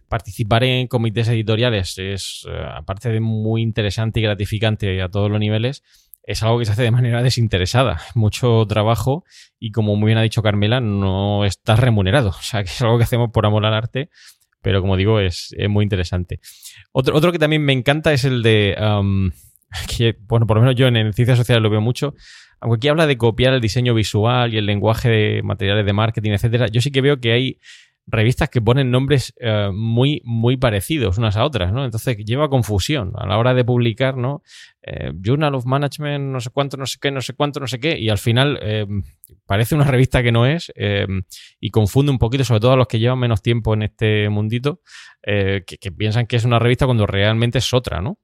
participar 0.09 0.63
en 0.63 0.87
comités 0.87 1.27
editoriales 1.27 1.99
es, 1.99 2.47
eh, 2.49 2.57
aparte 2.77 3.09
de 3.09 3.19
muy 3.19 3.63
interesante 3.63 4.21
y 4.21 4.23
gratificante 4.23 5.03
a 5.03 5.09
todos 5.09 5.29
los 5.29 5.41
niveles, 5.41 5.83
es 6.23 6.41
algo 6.45 6.61
que 6.61 6.67
se 6.67 6.73
hace 6.73 6.85
de 6.85 6.93
manera 6.93 7.21
desinteresada, 7.21 8.01
mucho 8.15 8.65
trabajo 8.69 9.25
y 9.59 9.73
como 9.73 9.97
muy 9.97 10.07
bien 10.07 10.19
ha 10.19 10.23
dicho 10.23 10.41
Carmela, 10.41 10.81
no 10.81 11.45
está 11.45 11.75
remunerado. 11.75 12.29
O 12.39 12.43
sea, 12.43 12.63
que 12.63 12.71
es 12.71 12.81
algo 12.81 12.97
que 12.97 13.05
hacemos 13.05 13.31
por 13.33 13.45
amor 13.45 13.67
al 13.67 13.75
arte 13.75 14.09
pero 14.65 14.81
como 14.81 14.97
digo, 14.97 15.21
es, 15.21 15.55
muy 15.69 15.85
interesante. 15.85 16.41
Otro, 16.91 17.15
otro, 17.15 17.31
que 17.31 17.39
también 17.39 17.63
me 17.63 17.75
encanta 17.75 18.13
es 18.13 18.25
el 18.25 18.43
de, 18.43 18.75
bueno, 20.27 20.47
por 20.47 20.57
lo 20.57 20.63
menos 20.63 20.75
yo 20.75 20.89
en, 20.89 21.13
ciencias 21.13 21.39
sociales 21.39 21.63
lo 21.63 21.71
veo 21.71 21.83
mucho, 21.83 22.15
aunque 22.61 22.79
aquí 22.79 22.89
habla 22.89 23.07
de 23.07 23.19
copiar 23.19 23.53
el 23.53 23.61
diseño 23.61 23.93
visual 23.95 24.55
y 24.55 24.57
el 24.57 24.67
lenguaje 24.67 25.11
de 25.11 25.43
materiales 25.43 25.85
de 25.85 25.93
marketing, 25.93 26.31
etcétera, 26.33 26.67
yo 26.69 26.81
sí 26.81 26.91
que 26.91 27.03
veo 27.03 27.21
que 27.21 27.33
hay 27.33 27.59
revistas 28.07 28.51
que 28.51 28.61
ponen 28.61 28.91
nombres 28.91 29.33
eh, 29.39 29.71
muy, 29.73 30.21
muy 30.25 30.57
parecidos 30.57 31.17
unas 31.19 31.37
a 31.37 31.45
otras, 31.45 31.73
¿no? 31.73 31.85
Entonces 31.85 32.17
lleva 32.19 32.51
confusión 32.51 33.13
a 33.17 33.27
la 33.27 33.39
hora 33.39 33.55
de 33.55 33.65
publicar, 33.65 34.17
¿no? 34.17 34.43
Eh, 34.83 35.13
Journal 35.21 35.55
of 35.55 35.65
Management, 35.65 36.25
no 36.25 36.41
sé 36.41 36.51
cuánto, 36.51 36.77
no 36.77 36.87
sé 36.87 36.99
qué, 37.01 37.11
no 37.11 37.23
sé 37.23 37.33
cuánto, 37.33 37.61
no 37.61 37.67
sé 37.67 37.81
qué, 37.81 37.99
y 37.99 38.11
al 38.11 38.19
final 38.19 38.59
eh, 38.63 38.87
parece 39.47 39.75
una 39.75 39.85
revista 39.85 40.23
que 40.23 40.33
no 40.33 40.47
es 40.47 40.73
y 41.61 41.71
confunde 41.71 42.13
un 42.13 42.19
poquito, 42.19 42.45
sobre 42.45 42.61
todo 42.61 42.73
a 42.73 42.77
los 42.77 42.89
que 42.89 42.99
llevan 42.99 43.19
menos 43.19 43.43
tiempo 43.43 43.73
en 43.75 43.83
este 43.83 44.29
mundito, 44.29 44.81
que, 45.23 45.93
piensan 45.97 46.27
que 46.27 46.37
es 46.37 46.45
una 46.45 46.59
revista 46.59 46.87
cuando 46.87 47.07
realmente 47.07 47.59
es 47.59 47.73
otra, 47.73 48.01
¿no? 48.01 48.19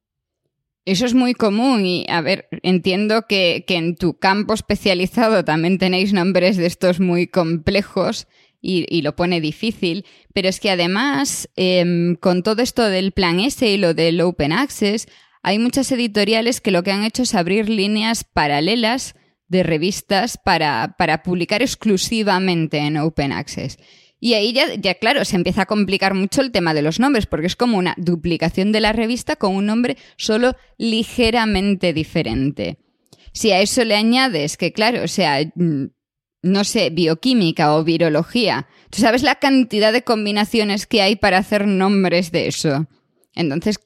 Eso 0.86 1.04
es 1.04 1.14
muy 1.14 1.34
común 1.34 1.84
y, 1.84 2.06
a 2.08 2.20
ver, 2.22 2.48
entiendo 2.62 3.26
que, 3.28 3.64
que, 3.66 3.76
en 3.76 3.96
tu 3.96 4.18
campo 4.18 4.54
especializado 4.54 5.44
también 5.44 5.78
tenéis 5.78 6.12
nombres 6.12 6.56
de 6.56 6.66
estos 6.66 7.00
muy 7.00 7.26
complejos 7.26 8.26
y, 8.60 9.02
lo 9.02 9.16
pone 9.16 9.40
difícil, 9.40 10.04
pero 10.34 10.48
es 10.48 10.60
que 10.60 10.70
además, 10.70 11.48
em, 11.56 12.16
con 12.16 12.42
todo 12.42 12.62
esto 12.62 12.84
del 12.84 13.12
plan 13.12 13.40
S 13.40 13.66
y 13.66 13.78
lo 13.78 13.94
del 13.94 14.20
Open 14.20 14.52
Access, 14.52 15.08
hay 15.42 15.58
muchas 15.58 15.90
editoriales 15.92 16.60
que 16.60 16.70
lo 16.70 16.82
que 16.82 16.92
han 16.92 17.04
hecho 17.04 17.22
es 17.22 17.34
abrir 17.34 17.68
líneas 17.68 18.24
paralelas 18.24 19.14
de 19.48 19.62
revistas 19.62 20.36
para, 20.36 20.94
para 20.98 21.22
publicar 21.22 21.62
exclusivamente 21.62 22.78
en 22.78 22.98
Open 22.98 23.32
Access. 23.32 23.78
Y 24.20 24.34
ahí 24.34 24.52
ya, 24.52 24.74
ya, 24.74 24.94
claro, 24.94 25.24
se 25.24 25.36
empieza 25.36 25.62
a 25.62 25.66
complicar 25.66 26.12
mucho 26.12 26.42
el 26.42 26.52
tema 26.52 26.74
de 26.74 26.82
los 26.82 27.00
nombres, 27.00 27.24
porque 27.24 27.46
es 27.46 27.56
como 27.56 27.78
una 27.78 27.94
duplicación 27.96 28.70
de 28.70 28.80
la 28.80 28.92
revista 28.92 29.36
con 29.36 29.56
un 29.56 29.64
nombre 29.64 29.96
solo 30.16 30.54
ligeramente 30.76 31.94
diferente. 31.94 32.78
Si 33.32 33.50
a 33.50 33.60
eso 33.60 33.82
le 33.84 33.96
añades 33.96 34.58
que, 34.58 34.72
claro, 34.72 35.02
o 35.02 35.08
sea, 35.08 35.40
mm, 35.54 35.86
no 36.42 36.64
sé, 36.64 36.90
bioquímica 36.90 37.74
o 37.74 37.84
virología. 37.84 38.66
¿Tú 38.90 39.00
sabes 39.00 39.22
la 39.22 39.36
cantidad 39.36 39.92
de 39.92 40.02
combinaciones 40.02 40.86
que 40.86 41.02
hay 41.02 41.16
para 41.16 41.38
hacer 41.38 41.66
nombres 41.66 42.32
de 42.32 42.48
eso? 42.48 42.86
Entonces, 43.34 43.78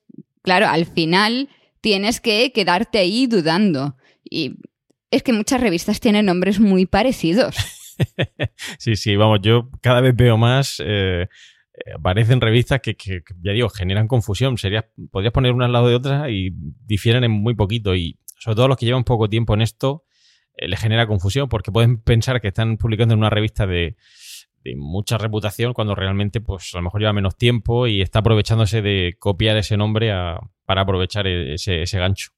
claro, 0.43 0.67
al 0.69 0.87
final 0.87 1.49
tienes 1.81 2.21
que 2.21 2.53
quedarte 2.53 2.99
ahí 2.99 3.27
dudando. 3.27 3.97
Y 4.29 4.57
es 5.11 5.23
que 5.23 5.33
muchas 5.33 5.61
revistas 5.61 6.01
tienen 6.01 6.27
nombres 6.27 6.61
muy 6.61 6.87
parecidos. 6.87 7.57
sí, 8.79 8.97
sí, 8.97 9.17
vamos, 9.17 9.41
yo 9.43 9.71
cada 9.81 10.01
vez 10.01 10.15
veo 10.15 10.37
más... 10.37 10.83
Eh, 10.85 11.27
aparecen 11.95 12.41
revistas 12.41 12.81
que, 12.81 12.97
ya 13.43 13.53
digo, 13.53 13.69
generan 13.69 14.07
confusión. 14.09 14.57
Sería, 14.59 14.89
podrías 15.11 15.33
poner 15.33 15.53
una 15.53 15.67
al 15.67 15.73
lado 15.73 15.89
de 15.89 15.97
otra 15.97 16.31
y 16.31 16.51
difieren 16.87 17.25
en 17.25 17.33
muy 17.33 17.55
poquito. 17.55 17.95
Y 17.95 18.19
sobre 18.39 18.57
todo 18.57 18.69
los 18.69 18.77
que 18.77 18.87
llevan 18.87 19.05
poco 19.05 19.29
tiempo 19.29 19.55
en 19.55 19.63
esto, 19.63 20.05
eh, 20.05 20.14
le 20.57 20.77
genera 20.77 21.07
confusión 21.07 21.49
porque 21.49 21.73
pueden 21.73 21.99
pensar 21.99 22.41
que 22.41 22.49
están 22.49 22.77
publicando 22.77 23.15
en 23.15 23.21
una 23.21 23.31
revista 23.31 23.67
de, 23.67 23.97
mucha 24.77 25.19
reputación 25.19 25.75
cuando 25.75 25.95
realmente 25.95 26.41
pues 26.41 26.71
a 26.73 26.79
lo 26.79 26.85
mejor 26.85 27.01
lleva 27.01 27.13
menos 27.13 27.37
tiempo 27.37 27.87
y 27.87 28.01
está 28.01 28.21
aprovechándose 28.21 28.81
de 28.81 29.15
copiar 29.19 29.59
ese 29.59 29.77
nombre 29.77 30.11
para 30.65 30.81
aprovechar 30.81 31.27
e, 31.27 31.55
ese, 31.55 31.99
gancho. 31.99 32.31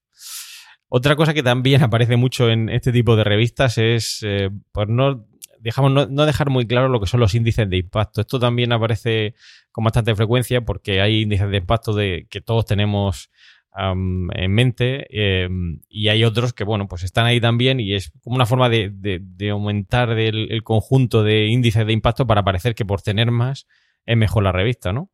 Otra 0.89 1.15
cosa 1.15 1.35
que 1.35 1.45
también 1.45 1.83
aparece 1.85 2.17
mucho 2.17 2.51
en 2.51 2.69
este 2.69 2.91
tipo 2.91 3.15
de 3.15 3.23
revistas 3.23 3.79
es, 3.79 4.25
eh, 4.25 4.51
pues 4.73 4.89
no, 4.89 5.25
dejamos, 5.61 6.11
no, 6.11 6.27
dejar 6.27 6.51
muy 6.51 6.67
claro 6.67 6.89
lo 6.89 7.01
que 7.01 7.07
son 7.07 7.21
los 7.21 7.35
índices 7.35 7.69
de 7.69 7.77
impacto. 7.79 8.21
Esto 8.21 8.39
también 8.39 8.73
aparece 8.73 9.35
con 9.71 9.85
bastante 9.85 10.15
frecuencia 10.15 10.65
porque 10.65 11.01
hay 11.01 11.23
índices 11.23 11.51
de 11.51 11.59
impacto 11.59 11.93
de 11.93 12.27
que 12.31 12.41
todos 12.41 12.67
tenemos 12.67 13.31
en 13.79 14.51
mente 14.53 15.07
em, 15.11 15.81
y 15.89 16.09
hay 16.09 16.25
otros 16.25 16.53
que, 16.53 16.65
bueno, 16.65 16.89
pues 16.89 17.03
están 17.03 17.27
ahí 17.27 17.41
también 17.41 17.81
y 17.81 17.95
es 17.95 18.11
como 18.23 18.37
una 18.37 18.47
forma 18.47 18.69
de, 18.69 19.21
aumentar 19.51 20.11
el, 20.19 20.63
conjunto 20.63 21.23
de 21.23 21.47
índices 21.47 21.87
de 21.87 21.93
impacto 21.93 22.27
para 22.27 22.43
parecer 22.43 22.75
que 22.75 22.85
por 22.85 23.03
tener 23.03 23.31
más 23.31 23.67
es 24.07 24.17
mejor 24.17 24.45
la 24.45 24.53
revista, 24.53 24.93
¿no? 24.93 25.11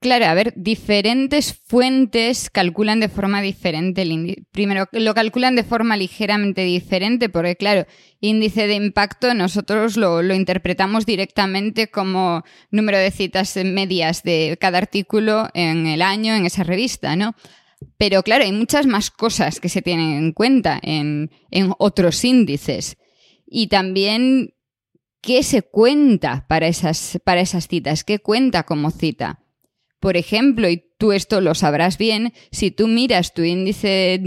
Claro, 0.00 0.26
a 0.26 0.34
ver, 0.34 0.52
diferentes 0.54 1.54
fuentes 1.54 2.50
calculan 2.50 3.00
de 3.00 3.08
forma 3.08 3.40
diferente 3.40 4.02
el 4.02 4.12
índice. 4.12 4.42
Primero, 4.52 4.86
lo 4.92 5.14
calculan 5.14 5.56
de 5.56 5.64
forma 5.64 5.96
ligeramente 5.96 6.62
diferente, 6.62 7.30
porque 7.30 7.56
claro, 7.56 7.86
índice 8.20 8.66
de 8.66 8.74
impacto 8.74 9.32
nosotros 9.32 9.96
lo, 9.96 10.20
lo 10.20 10.34
interpretamos 10.34 11.06
directamente 11.06 11.88
como 11.88 12.44
número 12.70 12.98
de 12.98 13.10
citas 13.10 13.56
medias 13.64 14.22
de 14.22 14.58
cada 14.60 14.76
artículo 14.76 15.48
en 15.54 15.86
el 15.86 16.02
año 16.02 16.34
en 16.34 16.44
esa 16.44 16.64
revista, 16.64 17.16
¿no? 17.16 17.34
Pero 17.96 18.22
claro, 18.22 18.44
hay 18.44 18.52
muchas 18.52 18.86
más 18.86 19.10
cosas 19.10 19.60
que 19.60 19.68
se 19.68 19.82
tienen 19.82 20.12
en 20.12 20.32
cuenta 20.32 20.78
en, 20.82 21.30
otros 21.78 22.24
índices. 22.24 22.96
Y 23.46 23.68
también 23.68 24.54
qué 25.20 25.42
se 25.42 25.62
cuenta 25.62 26.46
para 26.48 26.66
esas, 26.66 27.20
para 27.24 27.40
esas 27.40 27.68
citas, 27.68 28.04
qué 28.04 28.18
cuenta 28.18 28.64
como 28.64 28.90
cita. 28.90 29.40
Por 30.00 30.16
ejemplo, 30.16 30.68
y 30.68 30.84
tú 30.98 31.12
esto 31.12 31.40
lo 31.40 31.54
sabrás 31.54 31.96
bien, 31.98 32.32
si 32.50 32.70
tú 32.70 32.88
miras 32.88 33.32
tu 33.32 33.42
índice, 33.42 34.20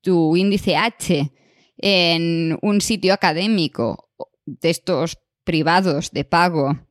tu 0.00 0.36
índice 0.36 0.76
H 0.76 1.32
en 1.78 2.58
un 2.62 2.80
sitio 2.80 3.12
académico 3.12 4.10
de 4.46 4.70
estos 4.70 5.18
privados 5.44 6.12
de 6.12 6.24
pago 6.24 6.85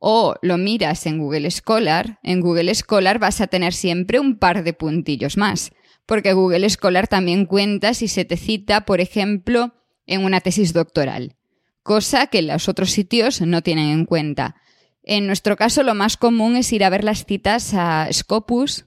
o 0.00 0.34
lo 0.42 0.58
miras 0.58 1.06
en 1.06 1.18
Google 1.18 1.50
Scholar, 1.50 2.18
en 2.22 2.40
Google 2.40 2.74
Scholar 2.74 3.18
vas 3.18 3.40
a 3.40 3.46
tener 3.46 3.72
siempre 3.72 4.20
un 4.20 4.38
par 4.38 4.62
de 4.64 4.72
puntillos 4.72 5.36
más, 5.36 5.72
porque 6.06 6.32
Google 6.32 6.68
Scholar 6.70 7.08
también 7.08 7.46
cuenta 7.46 7.94
si 7.94 8.08
se 8.08 8.24
te 8.24 8.36
cita, 8.36 8.84
por 8.84 9.00
ejemplo, 9.00 9.74
en 10.06 10.24
una 10.24 10.40
tesis 10.40 10.72
doctoral, 10.72 11.36
cosa 11.82 12.28
que 12.28 12.42
los 12.42 12.68
otros 12.68 12.90
sitios 12.90 13.40
no 13.40 13.62
tienen 13.62 13.90
en 13.90 14.04
cuenta. 14.04 14.56
En 15.02 15.26
nuestro 15.26 15.56
caso, 15.56 15.82
lo 15.82 15.94
más 15.94 16.16
común 16.16 16.56
es 16.56 16.72
ir 16.72 16.84
a 16.84 16.90
ver 16.90 17.04
las 17.04 17.24
citas 17.24 17.72
a 17.74 18.08
Scopus 18.12 18.86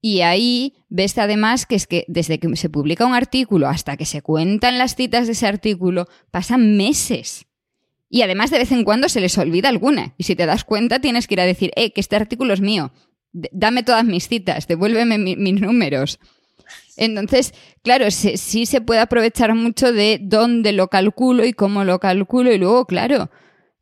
y 0.00 0.20
ahí 0.20 0.74
ves 0.88 1.16
además 1.16 1.66
que 1.66 1.76
es 1.76 1.86
que 1.86 2.04
desde 2.08 2.38
que 2.38 2.54
se 2.56 2.68
publica 2.68 3.06
un 3.06 3.14
artículo 3.14 3.68
hasta 3.68 3.96
que 3.96 4.04
se 4.04 4.20
cuentan 4.20 4.76
las 4.76 4.96
citas 4.96 5.26
de 5.26 5.32
ese 5.32 5.46
artículo 5.46 6.06
pasan 6.30 6.76
meses. 6.76 7.46
Y 8.14 8.22
además 8.22 8.52
de 8.52 8.58
vez 8.58 8.70
en 8.70 8.84
cuando 8.84 9.08
se 9.08 9.20
les 9.20 9.36
olvida 9.38 9.68
alguna. 9.68 10.14
Y 10.16 10.22
si 10.22 10.36
te 10.36 10.46
das 10.46 10.62
cuenta 10.62 11.00
tienes 11.00 11.26
que 11.26 11.34
ir 11.34 11.40
a 11.40 11.46
decir, 11.46 11.72
eh, 11.74 11.92
que 11.92 12.00
este 12.00 12.14
artículo 12.14 12.54
es 12.54 12.60
mío. 12.60 12.92
dame 13.32 13.82
todas 13.82 14.04
mis 14.04 14.28
citas, 14.28 14.68
devuélveme 14.68 15.18
mis 15.18 15.60
números. 15.60 16.20
Entonces, 16.96 17.54
claro, 17.82 18.08
sí 18.12 18.66
se 18.66 18.80
puede 18.80 19.00
aprovechar 19.00 19.52
mucho 19.56 19.92
de 19.92 20.20
dónde 20.22 20.70
lo 20.70 20.86
calculo 20.86 21.44
y 21.44 21.54
cómo 21.54 21.82
lo 21.82 21.98
calculo. 21.98 22.52
Y 22.52 22.58
luego, 22.58 22.86
claro, 22.86 23.30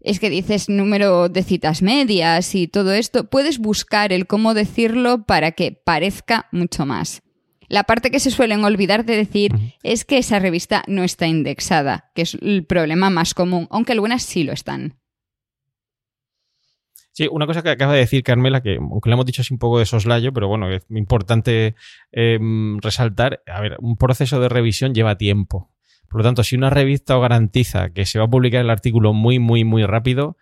es 0.00 0.18
que 0.18 0.30
dices 0.30 0.70
número 0.70 1.28
de 1.28 1.42
citas 1.42 1.82
medias 1.82 2.54
y 2.54 2.68
todo 2.68 2.94
esto. 2.94 3.28
Puedes 3.28 3.58
buscar 3.58 4.14
el 4.14 4.26
cómo 4.26 4.54
decirlo 4.54 5.26
para 5.26 5.52
que 5.52 5.72
parezca 5.72 6.48
mucho 6.52 6.86
más. 6.86 7.20
La 7.72 7.84
parte 7.84 8.10
que 8.10 8.20
se 8.20 8.30
suelen 8.30 8.64
olvidar 8.64 9.06
de 9.06 9.16
decir 9.16 9.50
es 9.82 10.04
que 10.04 10.18
esa 10.18 10.38
revista 10.38 10.84
no 10.88 11.04
está 11.04 11.26
indexada, 11.26 12.10
que 12.14 12.20
es 12.20 12.34
el 12.34 12.66
problema 12.66 13.08
más 13.08 13.32
común, 13.32 13.66
aunque 13.70 13.92
algunas 13.92 14.22
sí 14.24 14.44
lo 14.44 14.52
están. 14.52 14.98
Sí, 17.12 17.26
una 17.32 17.46
cosa 17.46 17.62
que 17.62 17.70
acaba 17.70 17.94
de 17.94 18.00
decir 18.00 18.22
Carmela, 18.24 18.60
que 18.60 18.76
aunque 18.76 19.08
le 19.08 19.14
hemos 19.14 19.24
dicho 19.24 19.40
así 19.40 19.54
un 19.54 19.58
poco 19.58 19.78
de 19.78 19.86
soslayo, 19.86 20.34
pero 20.34 20.48
bueno, 20.48 20.70
es 20.70 20.84
importante 20.90 21.74
em, 22.10 22.78
resaltar, 22.80 23.42
a 23.46 23.62
ver, 23.62 23.78
un 23.80 23.96
proceso 23.96 24.38
de 24.38 24.50
revisión 24.50 24.92
lleva 24.92 25.16
tiempo. 25.16 25.70
Por 26.10 26.20
lo 26.20 26.24
tanto, 26.24 26.44
si 26.44 26.56
una 26.56 26.68
revista 26.68 27.16
os 27.16 27.22
garantiza 27.22 27.88
que 27.88 28.04
se 28.04 28.18
va 28.18 28.26
a 28.26 28.30
publicar 28.30 28.60
el 28.60 28.68
artículo 28.68 29.14
muy, 29.14 29.38
muy, 29.38 29.64
muy 29.64 29.86
rápido, 29.86 30.36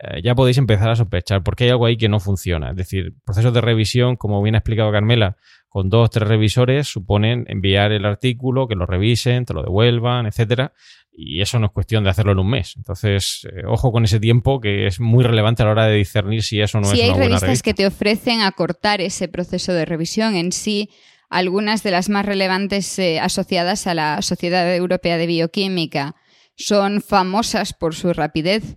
eh, 0.00 0.20
ya 0.20 0.34
podéis 0.34 0.58
empezar 0.58 0.90
a 0.90 0.96
sospechar, 0.96 1.44
porque 1.44 1.62
hay 1.62 1.70
algo 1.70 1.86
ahí 1.86 1.96
que 1.96 2.08
no 2.08 2.18
funciona. 2.18 2.70
Es 2.70 2.76
decir, 2.76 3.14
procesos 3.24 3.54
de 3.54 3.60
revisión, 3.60 4.16
como 4.16 4.42
bien 4.42 4.56
ha 4.56 4.58
explicado 4.58 4.90
Carmela, 4.90 5.36
con 5.72 5.88
dos 5.88 6.04
o 6.04 6.10
tres 6.10 6.28
revisores 6.28 6.86
suponen 6.86 7.46
enviar 7.48 7.92
el 7.92 8.04
artículo, 8.04 8.68
que 8.68 8.74
lo 8.74 8.84
revisen, 8.84 9.46
te 9.46 9.54
lo 9.54 9.62
devuelvan, 9.62 10.26
etcétera. 10.26 10.74
Y 11.10 11.40
eso 11.40 11.58
no 11.58 11.66
es 11.66 11.72
cuestión 11.72 12.04
de 12.04 12.10
hacerlo 12.10 12.32
en 12.32 12.40
un 12.40 12.50
mes. 12.50 12.74
Entonces, 12.76 13.48
eh, 13.50 13.62
ojo 13.66 13.90
con 13.90 14.04
ese 14.04 14.20
tiempo 14.20 14.60
que 14.60 14.86
es 14.86 15.00
muy 15.00 15.24
relevante 15.24 15.62
a 15.62 15.66
la 15.66 15.72
hora 15.72 15.86
de 15.86 15.96
discernir 15.96 16.42
si 16.42 16.60
eso 16.60 16.78
no 16.78 16.92
es 16.92 16.92
una 16.92 17.14
buena 17.14 17.22
hay 17.22 17.28
revistas 17.28 17.62
que 17.62 17.72
te 17.72 17.86
ofrecen 17.86 18.42
acortar 18.42 19.00
ese 19.00 19.28
proceso 19.28 19.72
de 19.72 19.86
revisión 19.86 20.36
en 20.36 20.52
sí. 20.52 20.90
Algunas 21.30 21.82
de 21.82 21.90
las 21.90 22.10
más 22.10 22.26
relevantes 22.26 22.98
eh, 22.98 23.18
asociadas 23.18 23.86
a 23.86 23.94
la 23.94 24.20
Sociedad 24.20 24.76
Europea 24.76 25.16
de 25.16 25.26
Bioquímica 25.26 26.16
son 26.54 27.00
famosas 27.00 27.72
por 27.72 27.94
su 27.94 28.12
rapidez, 28.12 28.76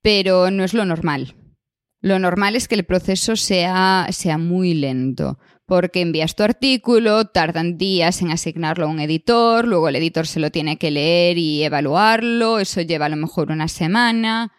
pero 0.00 0.50
no 0.50 0.64
es 0.64 0.72
lo 0.72 0.86
normal. 0.86 1.34
Lo 2.00 2.18
normal 2.18 2.56
es 2.56 2.66
que 2.66 2.76
el 2.76 2.84
proceso 2.84 3.36
sea, 3.36 4.06
sea 4.10 4.38
muy 4.38 4.72
lento 4.72 5.38
porque 5.70 6.00
envías 6.00 6.34
tu 6.34 6.42
artículo, 6.42 7.26
tardan 7.26 7.78
días 7.78 8.22
en 8.22 8.32
asignarlo 8.32 8.86
a 8.86 8.88
un 8.88 8.98
editor, 8.98 9.68
luego 9.68 9.88
el 9.88 9.94
editor 9.94 10.26
se 10.26 10.40
lo 10.40 10.50
tiene 10.50 10.78
que 10.78 10.90
leer 10.90 11.38
y 11.38 11.62
evaluarlo, 11.62 12.58
eso 12.58 12.80
lleva 12.80 13.06
a 13.06 13.08
lo 13.08 13.14
mejor 13.14 13.52
una 13.52 13.68
semana, 13.68 14.52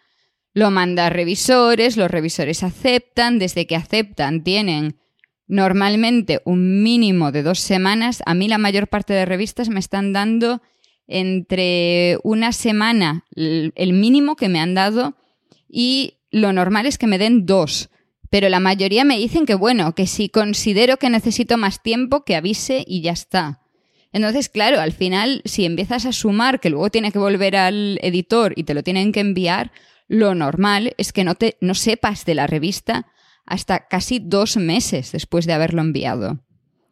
lo 0.54 0.70
manda 0.70 1.08
a 1.08 1.10
revisores, 1.10 1.98
los 1.98 2.10
revisores 2.10 2.62
aceptan, 2.62 3.38
desde 3.38 3.66
que 3.66 3.76
aceptan 3.76 4.42
tienen 4.42 4.96
normalmente 5.46 6.40
un 6.46 6.82
mínimo 6.82 7.30
de 7.30 7.42
dos 7.42 7.60
semanas, 7.60 8.22
a 8.24 8.32
mí 8.32 8.48
la 8.48 8.56
mayor 8.56 8.88
parte 8.88 9.12
de 9.12 9.26
revistas 9.26 9.68
me 9.68 9.80
están 9.80 10.14
dando 10.14 10.62
entre 11.06 12.20
una 12.22 12.52
semana, 12.52 13.26
el 13.36 13.92
mínimo 13.92 14.34
que 14.34 14.48
me 14.48 14.60
han 14.60 14.72
dado, 14.72 15.18
y 15.68 16.20
lo 16.30 16.54
normal 16.54 16.86
es 16.86 16.96
que 16.96 17.06
me 17.06 17.18
den 17.18 17.44
dos 17.44 17.90
pero 18.32 18.48
la 18.48 18.60
mayoría 18.60 19.04
me 19.04 19.18
dicen 19.18 19.44
que 19.44 19.54
bueno, 19.54 19.94
que 19.94 20.06
si 20.06 20.30
considero 20.30 20.96
que 20.96 21.10
necesito 21.10 21.58
más 21.58 21.82
tiempo, 21.82 22.24
que 22.24 22.34
avise 22.34 22.82
y 22.88 23.02
ya 23.02 23.12
está. 23.12 23.60
Entonces, 24.10 24.48
claro, 24.48 24.80
al 24.80 24.92
final, 24.92 25.42
si 25.44 25.66
empiezas 25.66 26.06
a 26.06 26.12
sumar 26.12 26.58
que 26.58 26.70
luego 26.70 26.88
tiene 26.88 27.12
que 27.12 27.18
volver 27.18 27.56
al 27.56 27.98
editor 28.00 28.54
y 28.56 28.64
te 28.64 28.72
lo 28.72 28.82
tienen 28.82 29.12
que 29.12 29.20
enviar, 29.20 29.70
lo 30.08 30.34
normal 30.34 30.94
es 30.96 31.12
que 31.12 31.24
no, 31.24 31.34
te, 31.34 31.58
no 31.60 31.74
sepas 31.74 32.24
de 32.24 32.34
la 32.34 32.46
revista 32.46 33.06
hasta 33.44 33.86
casi 33.86 34.18
dos 34.18 34.56
meses 34.56 35.12
después 35.12 35.44
de 35.44 35.52
haberlo 35.52 35.82
enviado. 35.82 36.40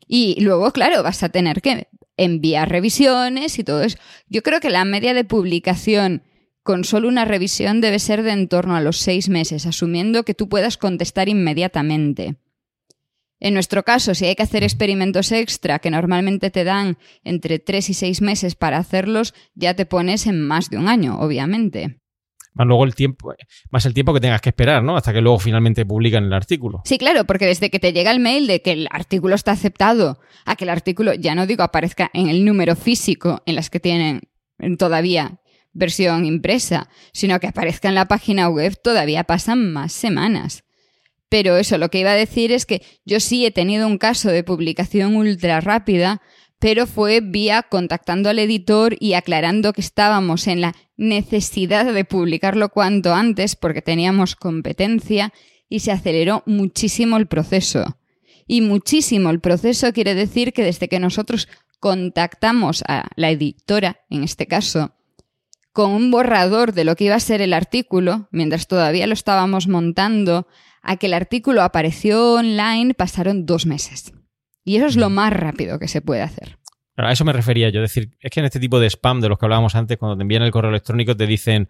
Y 0.06 0.38
luego, 0.42 0.70
claro, 0.72 1.02
vas 1.02 1.22
a 1.22 1.30
tener 1.30 1.62
que 1.62 1.88
enviar 2.18 2.68
revisiones 2.68 3.58
y 3.58 3.64
todo 3.64 3.82
eso. 3.82 3.96
Yo 4.28 4.42
creo 4.42 4.60
que 4.60 4.68
la 4.68 4.84
media 4.84 5.14
de 5.14 5.24
publicación 5.24 6.22
con 6.62 6.84
solo 6.84 7.08
una 7.08 7.24
revisión 7.24 7.80
debe 7.80 7.98
ser 7.98 8.22
de 8.22 8.32
en 8.32 8.48
torno 8.48 8.76
a 8.76 8.80
los 8.80 8.98
seis 8.98 9.28
meses, 9.28 9.66
asumiendo 9.66 10.24
que 10.24 10.34
tú 10.34 10.48
puedas 10.48 10.76
contestar 10.76 11.28
inmediatamente. 11.28 12.36
En 13.40 13.54
nuestro 13.54 13.82
caso, 13.84 14.14
si 14.14 14.26
hay 14.26 14.34
que 14.36 14.42
hacer 14.42 14.62
experimentos 14.62 15.32
extra 15.32 15.78
que 15.78 15.90
normalmente 15.90 16.50
te 16.50 16.62
dan 16.62 16.98
entre 17.24 17.58
tres 17.58 17.88
y 17.88 17.94
seis 17.94 18.20
meses 18.20 18.54
para 18.54 18.76
hacerlos, 18.76 19.34
ya 19.54 19.74
te 19.74 19.86
pones 19.86 20.26
en 20.26 20.46
más 20.46 20.68
de 20.68 20.76
un 20.76 20.88
año, 20.88 21.18
obviamente. 21.18 22.00
Más 22.52 22.66
luego 22.66 22.84
el 22.84 22.94
tiempo, 22.94 23.32
más 23.70 23.86
el 23.86 23.94
tiempo 23.94 24.12
que 24.12 24.20
tengas 24.20 24.42
que 24.42 24.50
esperar, 24.50 24.82
¿no? 24.82 24.96
Hasta 24.96 25.12
que 25.12 25.20
luego 25.22 25.38
finalmente 25.38 25.86
publican 25.86 26.24
el 26.24 26.32
artículo. 26.32 26.82
Sí, 26.84 26.98
claro, 26.98 27.24
porque 27.24 27.46
desde 27.46 27.70
que 27.70 27.78
te 27.78 27.92
llega 27.92 28.10
el 28.10 28.20
mail 28.20 28.46
de 28.46 28.60
que 28.60 28.72
el 28.72 28.88
artículo 28.90 29.36
está 29.36 29.52
aceptado 29.52 30.20
a 30.44 30.56
que 30.56 30.64
el 30.64 30.70
artículo, 30.70 31.14
ya 31.14 31.34
no 31.34 31.46
digo 31.46 31.62
aparezca 31.62 32.10
en 32.12 32.28
el 32.28 32.44
número 32.44 32.76
físico 32.76 33.42
en 33.46 33.54
las 33.54 33.70
que 33.70 33.80
tienen 33.80 34.20
todavía 34.78 35.39
versión 35.72 36.24
impresa, 36.24 36.88
sino 37.12 37.38
que 37.40 37.46
aparezca 37.46 37.88
en 37.88 37.94
la 37.94 38.08
página 38.08 38.48
web 38.48 38.76
todavía 38.82 39.24
pasan 39.24 39.72
más 39.72 39.92
semanas. 39.92 40.64
Pero 41.28 41.56
eso, 41.56 41.78
lo 41.78 41.90
que 41.90 42.00
iba 42.00 42.10
a 42.10 42.16
decir 42.16 42.50
es 42.50 42.66
que 42.66 42.82
yo 43.04 43.20
sí 43.20 43.46
he 43.46 43.52
tenido 43.52 43.86
un 43.86 43.98
caso 43.98 44.30
de 44.30 44.42
publicación 44.42 45.16
ultra 45.16 45.60
rápida, 45.60 46.20
pero 46.58 46.86
fue 46.86 47.20
vía 47.20 47.62
contactando 47.62 48.28
al 48.28 48.38
editor 48.38 48.96
y 48.98 49.14
aclarando 49.14 49.72
que 49.72 49.80
estábamos 49.80 50.46
en 50.48 50.60
la 50.60 50.74
necesidad 50.96 51.92
de 51.92 52.04
publicarlo 52.04 52.68
cuanto 52.68 53.14
antes 53.14 53.56
porque 53.56 53.80
teníamos 53.80 54.36
competencia 54.36 55.32
y 55.68 55.80
se 55.80 55.92
aceleró 55.92 56.42
muchísimo 56.46 57.16
el 57.16 57.28
proceso. 57.28 57.96
Y 58.46 58.60
muchísimo 58.60 59.30
el 59.30 59.40
proceso 59.40 59.92
quiere 59.92 60.14
decir 60.16 60.52
que 60.52 60.64
desde 60.64 60.88
que 60.88 60.98
nosotros 60.98 61.48
contactamos 61.78 62.82
a 62.88 63.08
la 63.14 63.30
editora, 63.30 64.04
en 64.10 64.24
este 64.24 64.46
caso, 64.46 64.96
con 65.72 65.92
un 65.92 66.10
borrador 66.10 66.72
de 66.72 66.84
lo 66.84 66.96
que 66.96 67.04
iba 67.04 67.14
a 67.14 67.20
ser 67.20 67.42
el 67.42 67.52
artículo, 67.52 68.28
mientras 68.32 68.66
todavía 68.66 69.06
lo 69.06 69.12
estábamos 69.12 69.68
montando, 69.68 70.46
a 70.82 70.96
que 70.96 71.06
el 71.06 71.14
artículo 71.14 71.62
apareció 71.62 72.34
online 72.34 72.94
pasaron 72.94 73.46
dos 73.46 73.66
meses. 73.66 74.12
Y 74.64 74.76
eso 74.76 74.86
es 74.86 74.96
lo 74.96 75.10
mm. 75.10 75.14
más 75.14 75.32
rápido 75.32 75.78
que 75.78 75.88
se 75.88 76.00
puede 76.00 76.22
hacer. 76.22 76.58
A 76.96 77.12
eso 77.12 77.24
me 77.24 77.32
refería 77.32 77.70
yo. 77.70 77.82
Es 77.82 77.94
decir, 77.94 78.16
es 78.20 78.30
que 78.30 78.40
en 78.40 78.46
este 78.46 78.60
tipo 78.60 78.78
de 78.78 78.88
spam 78.88 79.20
de 79.20 79.28
los 79.28 79.38
que 79.38 79.46
hablábamos 79.46 79.74
antes, 79.74 79.96
cuando 79.96 80.16
te 80.16 80.22
envían 80.22 80.42
el 80.42 80.50
correo 80.50 80.70
electrónico, 80.70 81.16
te 81.16 81.26
dicen, 81.26 81.68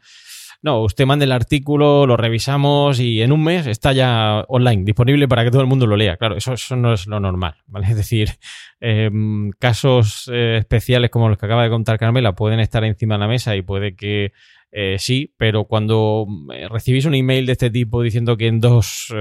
no, 0.62 0.83
usted 0.83 1.07
manda 1.07 1.25
el 1.25 1.33
artículo, 1.33 2.07
lo 2.07 2.18
revisamos 2.18 3.01
y 3.01 3.23
en 3.23 3.33
un 3.33 3.42
mes 3.42 3.66
está 3.66 3.92
ya 3.92 4.44
online, 4.49 4.85
disponible 4.85 5.27
para 5.27 5.42
que 5.42 5.51
todo 5.51 5.62
el 5.62 5.66
mundo 5.66 5.87
lo 5.87 5.96
lea. 5.96 6.18
Claro, 6.18 6.37
eso, 6.37 6.55
no 6.77 6.92
es 6.92 7.07
lo 7.07 7.18
normal, 7.18 7.57
¿vale? 7.66 7.87
Es 7.90 7.96
decir, 7.96 8.31
em, 8.79 9.51
casos 9.59 10.31
eh, 10.33 10.59
especiales 10.59 11.11
como 11.11 11.29
los 11.29 11.38
que 11.38 11.46
acaba 11.46 11.62
de 11.62 11.70
contar 11.70 11.99
Carmela 11.99 12.35
pueden 12.35 12.61
estar 12.61 12.85
encima 12.85 13.15
de 13.15 13.21
la 13.21 13.29
mesa 13.29 13.56
y 13.56 13.63
puede 13.63 13.96
que 13.96 14.33
eh, 14.71 14.96
sí, 14.98 15.35
pero 15.37 15.65
cuando 15.65 16.27
eh, 16.54 16.69
recibís 16.69 17.06
un 17.06 17.15
email 17.15 17.46
de 17.46 17.52
este 17.52 17.71
tipo 17.71 18.02
diciendo 18.02 18.37
que 18.37 18.46
en 18.46 18.61
dos 18.61 19.13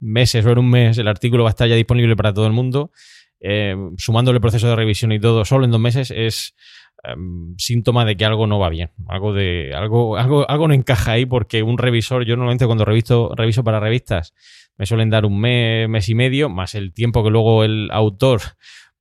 meses 0.00 0.46
o 0.46 0.50
en 0.50 0.58
un 0.58 0.70
mes 0.70 0.98
el 0.98 1.08
artículo 1.08 1.44
va 1.44 1.50
a 1.50 1.52
estar 1.52 1.68
ya 1.68 1.76
disponible 1.76 2.16
para 2.16 2.32
todo 2.32 2.46
el 2.46 2.52
mundo, 2.52 2.90
sumándole 3.96 4.36
el 4.36 4.42
proceso 4.42 4.68
de 4.68 4.76
revisión 4.76 5.12
y 5.12 5.20
todo, 5.20 5.44
solo 5.44 5.64
en 5.64 5.70
dos 5.70 5.80
meses 5.80 6.10
es 6.10 6.54
Em, 7.02 7.54
síntoma 7.56 8.04
de 8.04 8.16
que 8.16 8.24
algo 8.24 8.46
no 8.46 8.58
va 8.58 8.68
bien. 8.68 8.90
Algo 9.08 9.32
de. 9.32 9.72
Algo, 9.74 10.16
algo, 10.16 10.48
algo 10.48 10.68
no 10.68 10.74
encaja 10.74 11.12
ahí 11.12 11.24
porque 11.24 11.62
un 11.62 11.78
revisor, 11.78 12.24
yo 12.24 12.36
normalmente 12.36 12.66
cuando 12.66 12.84
reviso, 12.84 13.32
reviso 13.34 13.64
para 13.64 13.80
revistas, 13.80 14.34
me 14.76 14.86
suelen 14.86 15.08
dar 15.10 15.24
un 15.24 15.40
mes, 15.40 15.88
mes 15.88 16.08
y 16.08 16.14
medio, 16.14 16.48
más 16.48 16.74
el 16.74 16.92
tiempo 16.92 17.24
que 17.24 17.30
luego 17.30 17.64
el 17.64 17.88
autor 17.90 18.40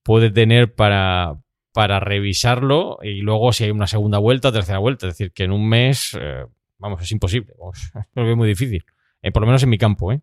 puede 0.04 0.32
tener 0.32 0.74
para, 0.74 1.36
para 1.74 2.00
revisarlo 2.00 3.00
y 3.02 3.22
luego 3.22 3.52
si 3.52 3.66
hay 3.66 3.72
una 3.72 3.88
segunda 3.88 4.18
vuelta 4.18 4.52
tercera 4.52 4.80
vuelta. 4.80 5.08
Es 5.08 5.18
decir, 5.18 5.34
que 5.34 5.44
en 5.44 5.52
un 5.52 5.68
mes, 5.68 6.18
eh, 6.20 6.46
vamos, 6.78 7.02
es 7.02 7.12
imposible. 7.12 7.54
es 8.16 8.36
muy 8.38 8.48
difícil. 8.48 8.86
Eh, 9.22 9.32
por 9.32 9.42
lo 9.42 9.48
menos 9.48 9.64
en 9.64 9.70
mi 9.70 9.78
campo, 9.78 10.14
¿eh? 10.14 10.22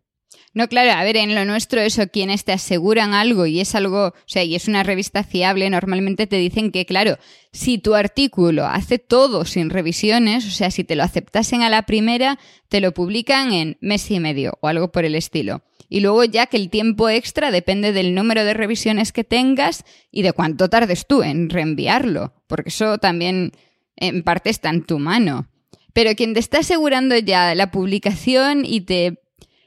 No, 0.55 0.69
claro, 0.69 0.93
a 0.93 1.05
ver, 1.05 1.19
en 1.19 1.35
lo 1.35 1.45
nuestro 1.45 1.81
eso, 1.83 2.09
quienes 2.09 2.45
te 2.45 2.53
aseguran 2.53 3.13
algo 3.13 3.45
y 3.45 3.61
es 3.61 3.75
algo, 3.75 4.07
o 4.07 4.15
sea, 4.25 4.43
y 4.43 4.55
es 4.55 4.69
una 4.69 4.83
revista 4.83 5.23
fiable, 5.23 5.69
normalmente 5.69 6.27
te 6.27 6.37
dicen 6.37 6.73
que, 6.73 6.87
claro, 6.87 7.19
si 7.53 7.79
tu 7.79 7.95
artículo 7.95 8.65
hace 8.65 8.99
todo 8.99 9.45
sin 9.45 9.69
revisiones, 9.69 10.47
o 10.47 10.51
sea, 10.51 10.71
si 10.71 10.83
te 10.83 10.97
lo 10.97 11.03
aceptasen 11.03 11.63
a 11.63 11.69
la 11.69 11.83
primera, 11.83 12.39
te 12.69 12.81
lo 12.81 12.93
publican 12.93 13.53
en 13.53 13.77
mes 13.81 14.11
y 14.11 14.19
medio 14.19 14.57
o 14.63 14.69
algo 14.69 14.91
por 14.93 15.05
el 15.05 15.15
estilo. 15.15 15.63
Y 15.89 16.01
luego 16.01 16.25
ya 16.25 16.47
que 16.47 16.57
el 16.57 16.71
tiempo 16.71 17.09
extra 17.09 17.51
depende 17.51 17.93
del 17.93 18.15
número 18.15 18.45
de 18.45 18.55
revisiones 18.55 19.13
que 19.13 19.25
tengas 19.25 19.85
y 20.11 20.23
de 20.23 20.33
cuánto 20.33 20.69
tardes 20.69 21.07
tú 21.07 21.23
en 21.23 21.51
reenviarlo, 21.51 22.35
porque 22.47 22.71
eso 22.71 22.99
también 22.99 23.53
en 23.97 24.23
parte 24.23 24.51
está 24.51 24.71
en 24.71 24.85
tu 24.85 24.99
mano. 24.99 25.49
Pero 25.93 26.15
quien 26.15 26.35
te 26.35 26.41
está 26.41 26.59
asegurando 26.59 27.17
ya 27.17 27.55
la 27.55 27.71
publicación 27.71 28.65
y 28.65 28.83
te 28.83 29.19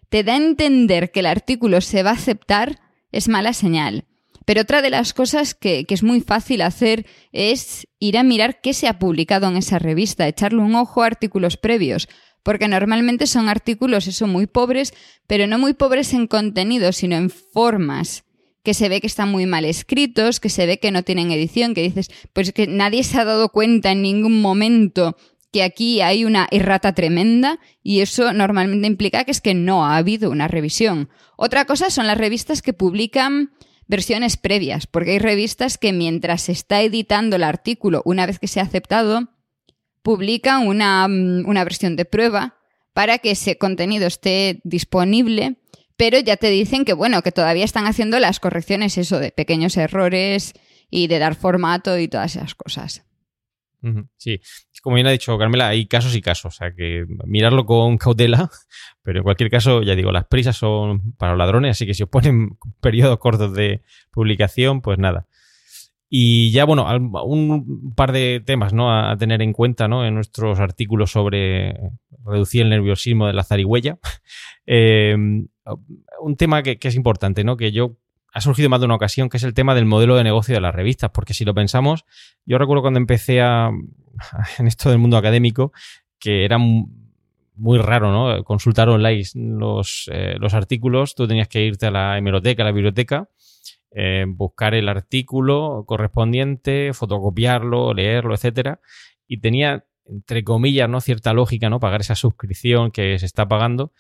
te 0.10 0.24
da 0.24 0.34
a 0.34 0.38
entender 0.38 1.12
que 1.12 1.22
el 1.22 1.28
artículo 1.28 1.82
se 1.82 2.04
va 2.04 2.12
a 2.12 2.14
aceptar, 2.14 2.80
es 3.12 3.28
mala 3.28 3.54
señal. 3.54 4.06
Pero 4.46 4.62
otra 4.62 4.82
de 4.82 4.90
las 4.90 5.14
cosas 5.14 5.54
que, 5.54 5.86
es 5.88 6.02
muy 6.02 6.22
fácil 6.22 6.64
hacer 6.64 7.06
es 7.32 7.88
ir 8.00 8.18
a 8.18 8.24
mirar 8.24 8.62
qué 8.62 8.74
se 8.74 8.88
ha 8.88 8.98
publicado 8.98 9.48
en 9.48 9.58
esa 9.58 9.78
revista, 9.78 10.28
echarle 10.28 10.60
un 10.60 10.74
ojo 10.74 11.04
a 11.04 11.06
artículos 11.06 11.56
previos, 11.56 12.10
porque 12.42 12.68
normalmente 12.68 13.28
son 13.28 13.48
artículos, 13.48 14.08
eso, 14.08 14.26
muy 14.26 14.48
pobres, 14.48 14.94
pero 15.28 15.46
no 15.46 15.60
muy 15.60 15.74
pobres 15.74 16.14
en 16.14 16.26
contenido, 16.26 16.94
sino 16.94 17.16
en 17.16 17.30
formas 17.30 18.24
que 18.64 18.74
se 18.74 18.90
ve 18.90 19.02
que 19.02 19.08
están 19.08 19.30
muy 19.30 19.46
mal 19.46 19.66
escritos, 19.66 20.40
que 20.40 20.50
se 20.50 20.66
ve 20.66 20.80
que 20.80 20.92
no 20.92 21.04
tienen 21.04 21.32
edición, 21.32 21.74
que 21.76 21.84
dices, 21.84 22.10
pues 22.34 22.52
que 22.52 22.66
nadie 22.66 23.04
se 23.04 23.20
ha 23.20 23.26
dado 23.26 23.50
cuenta 23.50 23.92
en 23.92 24.02
ningún 24.02 24.42
momento 24.42 25.16
que 25.52 25.64
aquí 25.64 26.02
hay 26.02 26.26
una 26.26 26.48
errata 26.52 26.94
tremenda 26.94 27.60
y 27.82 28.02
eso 28.02 28.34
normalmente 28.34 28.88
implica 28.88 29.24
que 29.24 29.32
es 29.32 29.42
que 29.42 29.54
no 29.54 29.86
ha 29.86 29.98
habido 29.98 30.30
una 30.30 30.48
revisión. 30.48 31.10
Otra 31.38 31.66
cosa 31.66 31.90
son 31.90 32.08
las 32.08 32.18
revistas 32.18 32.62
que 32.62 32.74
publican 32.74 33.52
versiones 33.88 34.38
previas, 34.38 34.86
porque 34.86 35.12
hay 35.12 35.20
revistas 35.20 35.78
que 35.78 35.92
mientras 35.92 36.44
se 36.44 36.52
está 36.52 36.82
editando 36.82 37.36
el 37.36 37.44
artículo, 37.44 38.04
una 38.06 38.28
vez 38.28 38.38
que 38.38 38.48
se 38.48 38.60
ha 38.60 38.64
aceptado, 38.64 39.30
publican 40.04 40.68
una, 40.68 41.08
mm, 41.08 41.48
una 41.48 41.64
versión 41.64 41.96
de 41.96 42.06
prueba 42.06 42.58
para 42.94 43.18
que 43.18 43.32
ese 43.32 43.58
contenido 43.58 44.06
esté 44.06 44.62
disponible, 44.64 45.58
pero 45.98 46.20
ya 46.20 46.38
te 46.38 46.50
dicen 46.50 46.86
que 46.86 46.94
bueno, 46.94 47.22
que 47.24 47.32
todavía 47.32 47.66
están 47.66 47.88
haciendo 47.88 48.20
las 48.20 48.40
correcciones 48.40 48.98
eso 48.98 49.20
de 49.20 49.32
pequeños 49.32 49.76
errores 49.78 50.54
y 50.92 51.08
de 51.08 51.20
dar 51.20 51.36
formato 51.36 51.98
y 51.98 52.08
todas 52.08 52.36
esas 52.36 52.56
cosas. 52.56 53.04
Sí, 54.18 54.42
como 54.82 54.96
bien 54.96 55.08
ha 55.08 55.12
dicho 55.12 55.38
Carmela, 55.38 55.68
hay 55.68 55.86
casos 55.86 56.16
y 56.16 56.22
casos, 56.22 56.54
o 56.54 56.58
sea 56.58 56.74
que 56.74 57.06
mirarlo 57.26 57.66
con 57.66 57.98
cautela, 57.98 58.50
pero 59.04 59.20
en 59.20 59.24
cualquier 59.24 59.50
caso, 59.50 59.82
ya 59.82 59.96
digo, 59.96 60.12
las 60.12 60.26
prisas 60.26 60.58
son 60.58 61.14
para 61.18 61.36
ladrones, 61.36 61.72
así 61.72 61.86
que 61.86 61.94
si 61.94 62.04
os 62.04 62.10
ponen 62.10 62.58
periodos 62.82 63.18
cortos 63.20 63.54
de 63.54 63.82
publicación, 64.12 64.82
pues 64.82 64.98
nada. 64.98 65.28
Y 66.12 66.50
ya, 66.52 66.66
bueno, 66.66 66.88
un 67.24 67.94
par 67.96 68.12
de 68.12 68.42
temas 68.44 68.74
¿no? 68.74 68.92
a 68.92 69.16
tener 69.16 69.44
en 69.44 69.54
cuenta 69.54 69.88
¿no? 69.88 70.04
en 70.08 70.16
nuestros 70.16 70.60
artículos 70.60 71.12
sobre 71.12 71.76
reducir 72.26 72.64
el 72.64 72.72
nerviosismo 72.72 73.28
de 73.28 73.34
la 73.34 73.44
zarigüeya. 73.44 74.00
Eh, 74.72 75.16
un 75.16 76.36
tema 76.38 76.62
que, 76.62 76.78
que, 76.78 76.90
es 76.90 76.96
importante, 76.96 77.44
¿no? 77.44 77.58
que 77.58 77.72
yo 77.72 77.98
ha 78.34 78.42
surgido 78.42 78.70
más 78.70 78.80
de 78.80 78.86
una 78.86 78.96
ocasión, 78.96 79.30
que 79.30 79.38
es 79.38 79.44
el 79.44 79.54
tema 79.54 79.76
del 79.76 79.86
modelo 79.86 80.16
de 80.16 80.24
negocio 80.24 80.54
de 80.56 80.62
las 80.62 80.74
revistas, 80.74 81.10
porque 81.12 81.34
si 81.34 81.46
lo 81.46 81.54
pensamos, 81.54 82.06
yo 82.46 82.58
recuerdo 82.58 82.82
cuando 82.82 83.00
empecé 83.00 83.42
a, 83.42 83.70
en 84.60 84.68
esto 84.68 84.90
del 84.90 85.00
mundo 85.00 85.18
académico, 85.18 85.72
que 86.20 86.46
era 86.46 86.58
muy 86.58 87.78
raro, 87.78 88.12
¿no? 88.12 88.44
Consultar 88.44 88.90
online 88.90 89.24
los, 89.36 90.10
eh, 90.12 90.36
los 90.40 90.54
artículos, 90.54 91.16
tú 91.16 91.28
tenías 91.28 91.48
que 91.48 91.66
irte 91.66 91.88
a 91.88 91.92
la 91.92 92.18
hemeroteca, 92.18 92.64
a 92.64 92.66
la 92.66 92.72
biblioteca, 92.72 93.30
eh, 93.92 94.26
buscar 94.28 94.76
el 94.76 94.88
artículo 94.88 95.84
correspondiente, 95.88 96.94
fotocopiarlo, 96.94 97.94
leerlo, 97.94 98.34
etcétera, 98.36 98.80
y 99.28 99.40
tenía 99.40 99.86
entre 100.06 100.44
comillas, 100.44 100.90
¿no? 100.90 101.02
cierta 101.02 101.34
lógica, 101.34 101.70
¿no? 101.70 101.80
Pagar 101.80 102.02
esa 102.02 102.16
suscripción 102.16 102.92
que 102.92 103.20
se 103.20 103.26
está 103.26 103.48
pagando 103.48 103.94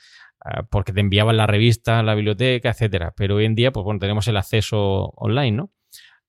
porque 0.69 0.93
te 0.93 1.01
enviaban 1.01 1.37
la 1.37 1.47
revista, 1.47 2.01
la 2.03 2.15
biblioteca, 2.15 2.69
etcétera. 2.69 3.13
Pero 3.15 3.35
hoy 3.35 3.45
en 3.45 3.55
día, 3.55 3.71
pues 3.71 3.83
bueno, 3.83 3.99
tenemos 3.99 4.27
el 4.27 4.37
acceso 4.37 5.11
online, 5.15 5.51
¿no? 5.51 5.71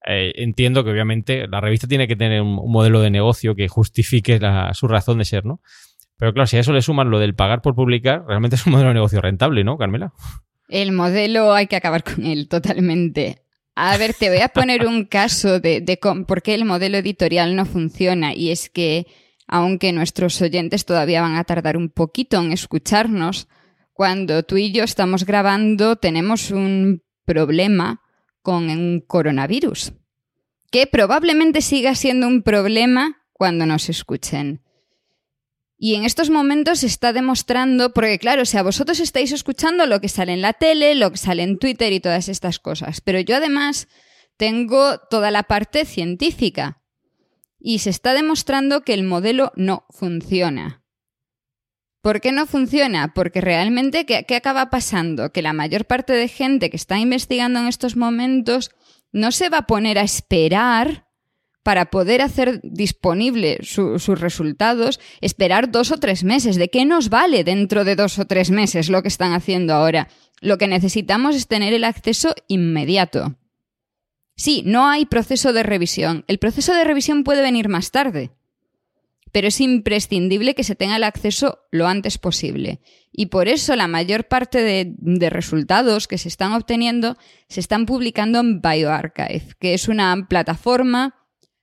Eh, 0.06 0.32
entiendo 0.36 0.82
que 0.82 0.90
obviamente 0.90 1.46
la 1.46 1.60
revista 1.60 1.86
tiene 1.86 2.08
que 2.08 2.16
tener 2.16 2.40
un, 2.40 2.54
modelo 2.54 3.00
de 3.00 3.10
negocio 3.10 3.54
que 3.54 3.68
justifique 3.68 4.40
su 4.72 4.88
razón 4.88 5.18
de 5.18 5.24
ser, 5.24 5.44
¿no? 5.44 5.60
Pero 6.16 6.32
claro, 6.32 6.46
si 6.46 6.56
a 6.56 6.60
eso 6.60 6.72
le 6.72 6.82
suman 6.82 7.10
lo 7.10 7.18
del 7.18 7.34
pagar 7.34 7.62
por 7.62 7.74
publicar, 7.74 8.24
realmente 8.26 8.56
es 8.56 8.66
un 8.66 8.72
modelo 8.72 8.88
de 8.88 8.94
negocio 8.94 9.20
rentable, 9.20 9.64
¿no, 9.64 9.76
Carmela? 9.76 10.12
El 10.68 10.92
modelo 10.92 11.52
hay 11.52 11.66
que 11.66 11.76
acabar 11.76 12.02
con 12.04 12.24
él 12.24 12.48
totalmente. 12.48 13.42
A 13.74 13.96
ver, 13.96 14.14
te 14.14 14.28
voy 14.28 14.40
a 14.40 14.48
poner 14.48 14.86
un 14.86 15.04
caso 15.04 15.60
de, 15.60 15.80
de 15.80 15.98
por 15.98 16.42
qué 16.42 16.54
el 16.54 16.64
modelo 16.64 16.98
editorial 16.98 17.56
no 17.56 17.64
funciona 17.64 18.34
y 18.34 18.50
es 18.50 18.68
que, 18.68 19.06
aunque 19.46 19.92
nuestros 19.92 20.40
oyentes 20.42 20.84
todavía 20.84 21.22
van 21.22 21.36
a 21.36 21.44
tardar 21.44 21.76
un 21.76 21.88
poquito 21.88 22.40
en 22.40 22.52
escucharnos, 22.52 23.48
cuando 24.00 24.42
tú 24.44 24.56
y 24.56 24.72
yo 24.72 24.82
estamos 24.82 25.26
grabando 25.26 25.94
tenemos 25.96 26.52
un 26.52 27.02
problema 27.26 28.00
con 28.40 28.70
un 28.70 29.04
coronavirus, 29.06 29.92
que 30.70 30.86
probablemente 30.86 31.60
siga 31.60 31.94
siendo 31.94 32.26
un 32.26 32.42
problema 32.42 33.26
cuando 33.34 33.66
nos 33.66 33.90
escuchen. 33.90 34.62
Y 35.76 35.96
en 35.96 36.06
estos 36.06 36.30
momentos 36.30 36.78
se 36.78 36.86
está 36.86 37.12
demostrando, 37.12 37.92
porque 37.92 38.18
claro, 38.18 38.40
o 38.40 38.46
sea, 38.46 38.62
vosotros 38.62 39.00
estáis 39.00 39.32
escuchando 39.32 39.84
lo 39.84 40.00
que 40.00 40.08
sale 40.08 40.32
en 40.32 40.40
la 40.40 40.54
tele, 40.54 40.94
lo 40.94 41.10
que 41.10 41.18
sale 41.18 41.42
en 41.42 41.58
Twitter 41.58 41.92
y 41.92 42.00
todas 42.00 42.30
estas 42.30 42.58
cosas, 42.58 43.02
pero 43.02 43.20
yo 43.20 43.36
además 43.36 43.86
tengo 44.38 44.96
toda 45.10 45.30
la 45.30 45.42
parte 45.42 45.84
científica. 45.84 46.82
Y 47.58 47.80
se 47.80 47.90
está 47.90 48.14
demostrando 48.14 48.80
que 48.80 48.94
el 48.94 49.02
modelo 49.02 49.52
no 49.56 49.84
funciona. 49.90 50.80
¿Por 52.02 52.22
qué 52.22 52.32
no 52.32 52.46
funciona? 52.46 53.12
Porque 53.12 53.42
realmente, 53.42 54.06
¿qué, 54.06 54.34
acaba 54.34 54.70
pasando? 54.70 55.32
Que 55.32 55.42
la 55.42 55.52
mayor 55.52 55.84
parte 55.84 56.14
de 56.14 56.28
gente 56.28 56.70
que 56.70 56.76
está 56.76 56.98
investigando 56.98 57.60
en 57.60 57.66
estos 57.66 57.96
momentos 57.96 58.70
no 59.12 59.32
se 59.32 59.50
va 59.50 59.58
a 59.58 59.66
poner 59.66 59.98
a 59.98 60.02
esperar 60.02 61.06
para 61.62 61.90
poder 61.90 62.22
hacer 62.22 62.60
disponible 62.62 63.58
sus 63.62 64.18
resultados, 64.18 64.98
esperar 65.20 65.70
dos 65.70 65.90
o 65.92 65.98
tres 65.98 66.24
meses. 66.24 66.56
¿De 66.56 66.70
qué 66.70 66.86
nos 66.86 67.10
vale 67.10 67.44
dentro 67.44 67.84
de 67.84 67.96
dos 67.96 68.18
o 68.18 68.24
tres 68.24 68.50
meses 68.50 68.88
lo 68.88 69.02
que 69.02 69.08
están 69.08 69.34
haciendo 69.34 69.74
ahora? 69.74 70.08
Lo 70.40 70.56
que 70.56 70.68
necesitamos 70.68 71.36
es 71.36 71.48
tener 71.48 71.74
el 71.74 71.84
acceso 71.84 72.34
inmediato. 72.48 73.36
Sí, 74.36 74.62
no 74.64 74.88
hay 74.88 75.04
proceso 75.04 75.52
de 75.52 75.62
revisión. 75.62 76.24
El 76.28 76.38
proceso 76.38 76.72
de 76.72 76.84
revisión 76.84 77.24
puede 77.24 77.42
venir 77.42 77.68
más 77.68 77.90
tarde 77.90 78.30
pero 79.32 79.48
es 79.48 79.60
imprescindible 79.60 80.54
que 80.54 80.64
se 80.64 80.74
tenga 80.74 80.96
el 80.96 81.04
acceso 81.04 81.60
lo 81.70 81.86
antes 81.86 82.18
posible. 82.18 82.80
Y 83.12 83.26
por 83.26 83.48
eso 83.48 83.76
la 83.76 83.88
mayor 83.88 84.28
parte 84.28 84.62
de, 84.62 85.30
resultados 85.30 86.08
que 86.08 86.18
se 86.18 86.28
están 86.28 86.52
obteniendo 86.52 87.16
se 87.48 87.60
están 87.60 87.86
publicando 87.86 88.40
en 88.40 88.60
BioArchive, 88.60 89.56
que 89.58 89.74
es 89.74 89.88
una 89.88 90.26
plataforma 90.28 91.16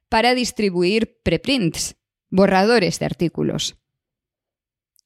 para 0.09 0.36
distribuir 0.36 1.20
preprints, 1.24 1.95
borradores 2.30 2.99
de 2.99 3.05
artículos. 3.05 3.76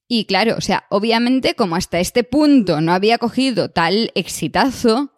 Y 0.08 0.26
claro, 0.26 0.56
o 0.58 0.60
sea, 0.60 0.84
obviamente 0.90 1.54
como 1.54 1.76
hasta 1.76 2.00
este 2.00 2.24
punto 2.24 2.80
no 2.80 2.92
había 2.92 3.18
cogido 3.18 3.70
tal 3.70 4.10
exitazo, 4.14 5.12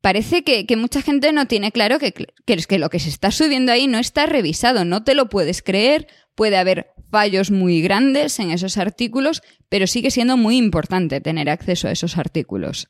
parece 0.00 0.44
que, 0.44 0.64
mucha 0.76 1.02
gente 1.02 1.32
no 1.32 1.46
tiene 1.46 1.72
claro 1.72 1.98
que, 1.98 2.12
que, 2.12 2.78
lo 2.78 2.90
que 2.90 2.98
se 2.98 3.08
está 3.08 3.30
subiendo 3.30 3.72
ahí 3.72 3.86
no 3.86 3.98
está 3.98 4.26
revisado, 4.26 4.84
no 4.84 5.04
te 5.04 5.14
lo 5.14 5.28
puedes 5.28 5.62
creer, 5.62 6.06
puede 6.34 6.56
haber 6.56 6.90
fallos 7.10 7.50
muy 7.50 7.80
grandes 7.82 8.38
en 8.38 8.50
esos 8.50 8.78
artículos, 8.78 9.42
pero 9.68 9.86
sigue 9.86 10.10
siendo 10.10 10.36
muy 10.36 10.56
importante 10.56 11.20
tener 11.20 11.48
acceso 11.50 11.88
a 11.88 11.92
esos 11.92 12.18
artículos. 12.18 12.88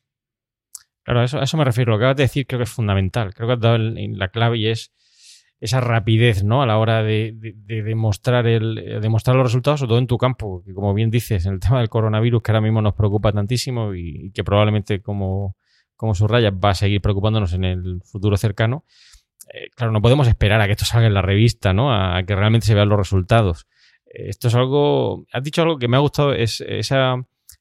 Claro, 1.05 1.21
a 1.21 1.25
eso, 1.25 1.41
eso 1.41 1.57
me 1.57 1.65
refiero. 1.65 1.93
Lo 1.93 1.99
que 1.99 2.05
acabas 2.05 2.17
de 2.17 2.25
decir 2.25 2.47
creo 2.47 2.59
que 2.59 2.65
es 2.65 2.71
fundamental. 2.71 3.33
Creo 3.33 3.49
que 3.49 3.55
has 3.55 3.61
dado 3.61 3.79
la 3.79 4.29
clave 4.29 4.59
y 4.59 4.67
es 4.67 4.93
esa 5.61 5.81
rapidez 5.81 6.45
¿no? 6.45 6.63
a 6.63 6.67
la 6.67 6.79
hora 6.79 7.03
de, 7.03 7.35
demostrar, 7.67 8.47
el, 8.47 9.01
demostrar 9.01 9.37
los 9.37 9.47
resultados, 9.47 9.81
sobre 9.81 9.89
todo 9.89 9.99
en 9.99 10.07
tu 10.07 10.19
campo, 10.19 10.63
que 10.65 10.73
como 10.73 10.95
bien 10.95 11.11
dices, 11.11 11.47
en 11.47 11.55
el 11.55 11.61
tema 11.61 11.81
del 11.81 11.89
coronavirus, 11.89 12.43
que 12.43 12.53
ahora 12.53 12.61
mismo 12.61 12.81
nos 12.81 12.95
preocupa 12.95 13.33
tantísimo 13.33 13.95
y, 13.95 14.31
que 14.33 14.45
probablemente, 14.45 15.01
como, 15.01 15.57
como 15.99 16.15
subrayas, 16.15 16.53
va 16.53 16.71
a 16.71 16.75
seguir 16.75 17.03
preocupándonos 17.03 17.53
en 17.53 17.65
el 17.65 18.01
futuro 18.05 18.37
cercano. 18.37 18.85
Eh, 19.53 19.69
claro, 19.75 19.93
no 19.93 20.01
podemos 20.01 20.29
esperar 20.29 20.61
a 20.61 20.67
que 20.67 20.73
esto 20.73 20.85
salga 20.85 21.09
en 21.09 21.15
la 21.15 21.23
revista, 21.23 21.73
¿no? 21.73 21.93
A 21.93 22.23
que 22.23 22.37
realmente 22.37 22.69
se 22.69 22.75
vean 22.75 22.89
los 22.89 22.99
resultados. 22.99 23.67
Eh, 24.07 24.29
esto 24.29 24.47
es 24.47 24.55
algo. 24.55 25.27
Has 25.33 25.43
dicho 25.43 25.63
algo 25.63 25.77
que 25.77 25.89
me 25.89 25.97
ha 25.97 26.01
gustado, 26.01 26.35
es 26.35 26.61
esa 26.61 27.17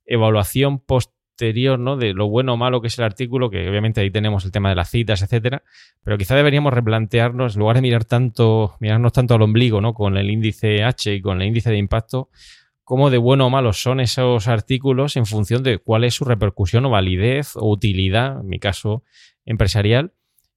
evaluación 0.05 0.77
posterior, 0.79 1.79
¿no? 1.79 1.97
De 1.97 2.13
lo 2.13 2.29
bueno 2.29 2.53
o 2.53 2.57
malo 2.57 2.79
que 2.79 2.89
es 2.89 2.99
el 2.99 3.05
artículo, 3.05 3.49
que 3.49 3.67
obviamente 3.67 4.01
ahí 4.01 4.11
tenemos 4.11 4.45
el 4.45 4.51
tema 4.51 4.69
de 4.69 4.75
las 4.75 4.91
citas, 4.91 5.23
etcétera. 5.23 5.63
Pero 6.03 6.19
quizá 6.19 6.35
deberíamos 6.35 6.71
replantearnos, 6.73 7.55
en 7.55 7.59
lugar 7.59 7.77
de 7.77 7.81
mirar 7.81 8.05
tanto, 8.05 8.75
mirarnos 8.79 9.13
tanto 9.13 9.33
al 9.33 9.41
ombligo, 9.41 9.81
¿no? 9.81 9.95
Con 9.95 10.15
el 10.15 10.29
índice 10.29 10.83
H 10.83 11.11
y 11.11 11.21
con 11.21 11.41
el 11.41 11.47
índice 11.47 11.71
de 11.71 11.77
impacto, 11.77 12.29
cómo 12.87 13.09
de 13.09 13.17
bueno 13.17 13.47
o 13.47 13.49
malo 13.49 13.73
son 13.73 13.99
esos 13.99 14.47
artículos 14.47 15.17
en 15.17 15.25
función 15.25 15.61
de 15.61 15.77
cuál 15.77 16.05
es 16.05 16.13
su 16.13 16.23
repercusión 16.23 16.85
o 16.85 16.89
validez 16.89 17.57
o 17.57 17.69
utilidad, 17.69 18.39
en 18.39 18.47
mi 18.47 18.59
caso 18.59 19.03
empresarial, 19.43 20.13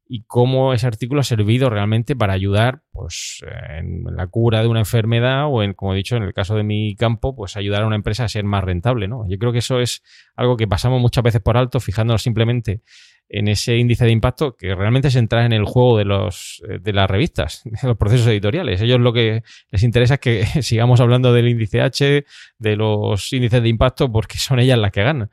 y 0.07 0.23
cómo 0.29 0.73
ese 0.73 0.87
artículo 0.87 1.23
ha 1.23 1.25
servido 1.25 1.71
realmente 1.71 2.15
para 2.15 2.33
ayudar 2.33 2.83
pues, 2.93 3.45
en 3.77 4.05
la 4.15 4.29
cura 4.29 4.63
de 4.63 4.69
una 4.69 4.79
enfermedad 4.79 5.47
o, 5.49 5.65
en, 5.65 5.75
como 5.75 5.93
he 5.93 5.97
dicho, 5.97 6.15
en 6.15 6.23
el 6.23 6.33
caso 6.33 6.55
de 6.55 6.63
mi 6.63 6.95
campo, 6.95 7.35
pues 7.35 7.57
ayudar 7.57 7.83
a 7.83 7.89
una 7.89 7.97
empresa 7.97 8.23
a 8.23 8.29
ser 8.29 8.45
más 8.45 8.63
rentable. 8.63 9.09
¿no? 9.09 9.29
Yo 9.29 9.37
creo 9.37 9.51
que 9.51 9.59
eso 9.59 9.81
es 9.81 10.05
algo 10.37 10.57
que 10.57 10.69
pasamos 10.69 11.01
muchas 11.01 11.25
veces 11.25 11.41
por 11.41 11.57
alto, 11.57 11.81
fijándonos 11.81 12.23
simplemente 12.23 12.81
en 13.31 13.49
ese 13.49 13.77
índice 13.77 14.05
de 14.05 14.11
impacto 14.11 14.57
que 14.57 14.75
realmente 14.75 15.11
se 15.11 15.21
entra 15.21 15.47
en 15.47 15.53
el 15.53 15.65
juego 15.65 15.97
de, 15.97 16.05
los, 16.05 16.63
eh, 16.69 16.79
de 16.81 16.93
las 16.93 17.09
revistas, 17.09 17.63
de 17.65 17.89
los 17.89 17.97
procesos 17.97 18.27
editoriales. 18.27 18.81
Ellos 18.83 19.01
lo 19.01 19.13
que 19.13 19.43
les 19.71 19.83
interesa 19.83 20.15
es 20.15 20.21
que 20.21 20.45
sigamos 20.63 21.01
hablando 21.01 21.33
del 21.33 21.49
índice 21.49 21.81
H, 21.81 22.25
de 22.59 22.77
los 22.77 23.33
índices 23.33 23.63
de 23.63 23.69
impacto, 23.69 24.11
porque 24.11 24.37
son 24.39 24.59
ellas 24.59 24.79
las 24.79 24.91
que 24.93 25.03
ganan 25.03 25.31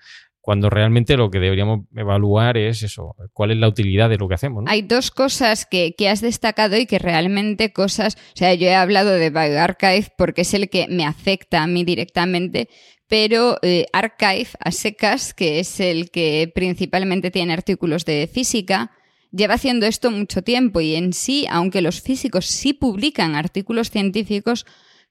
cuando 0.47 0.69
realmente 0.69 1.17
lo 1.17 1.29
que 1.29 1.39
deberíamos 1.39 1.87
evaluar 1.93 2.55
es 2.55 2.81
eso, 2.81 3.17
cuál 3.33 3.51
es 3.51 3.57
la 3.57 3.67
utilidad 3.67 4.09
de 4.09 4.15
lo 4.15 4.29
que 4.29 4.35
hacemos. 4.35 4.63
Hay 4.67 4.81
dos 4.81 5.11
cosas 5.11 5.65
que, 5.65 5.93
que, 5.97 6.07
has 6.07 6.21
destacado 6.21 6.77
y 6.77 6.85
que 6.85 6.99
realmente 6.99 7.73
cosas, 7.73 8.15
o 8.15 8.37
sea, 8.37 8.53
yo 8.53 8.67
he 8.67 8.73
hablado 8.73 9.09
de 9.09 9.29
BioArchive 9.29 10.13
porque 10.17 10.43
es 10.43 10.53
el 10.53 10.69
que 10.69 10.87
me 10.87 11.03
afecta 11.03 11.63
a 11.63 11.67
mí 11.67 11.83
directamente, 11.83 12.69
pero 13.07 13.57
eh, 13.61 13.85
Archive 13.93 14.49
a 14.59 14.71
secas, 14.71 15.33
que 15.33 15.59
es 15.59 15.79
el 15.79 16.11
que 16.11 16.51
principalmente 16.53 17.31
tiene 17.31 17.53
artículos 17.53 18.05
de 18.05 18.29
física, 18.31 18.91
lleva 19.31 19.55
haciendo 19.55 19.85
esto 19.85 20.11
mucho 20.11 20.41
tiempo 20.41 20.81
y 20.81 20.95
en 20.95 21.13
sí, 21.13 21.45
aunque 21.49 21.81
los 21.81 22.01
físicos 22.01 22.45
sí 22.45 22.73
publican 22.73 23.35
artículos 23.35 23.89
científicos, 23.89 24.65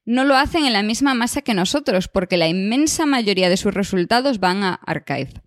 no 0.05 0.24
lo 0.24 0.36
hacen 0.36 0.64
en 0.64 0.72
la 0.72 0.82
misma 0.82 1.14
masa 1.14 1.42
que 1.42 1.55
nosotros, 1.55 2.09
porque 2.09 2.36
la 2.36 2.49
inmensa 2.49 3.07
mayoría 3.07 3.49
de 3.49 3.57
sus 3.57 3.74
resultados 3.74 4.38
van 4.38 4.62
a 4.62 4.74
Archive. 4.74 5.42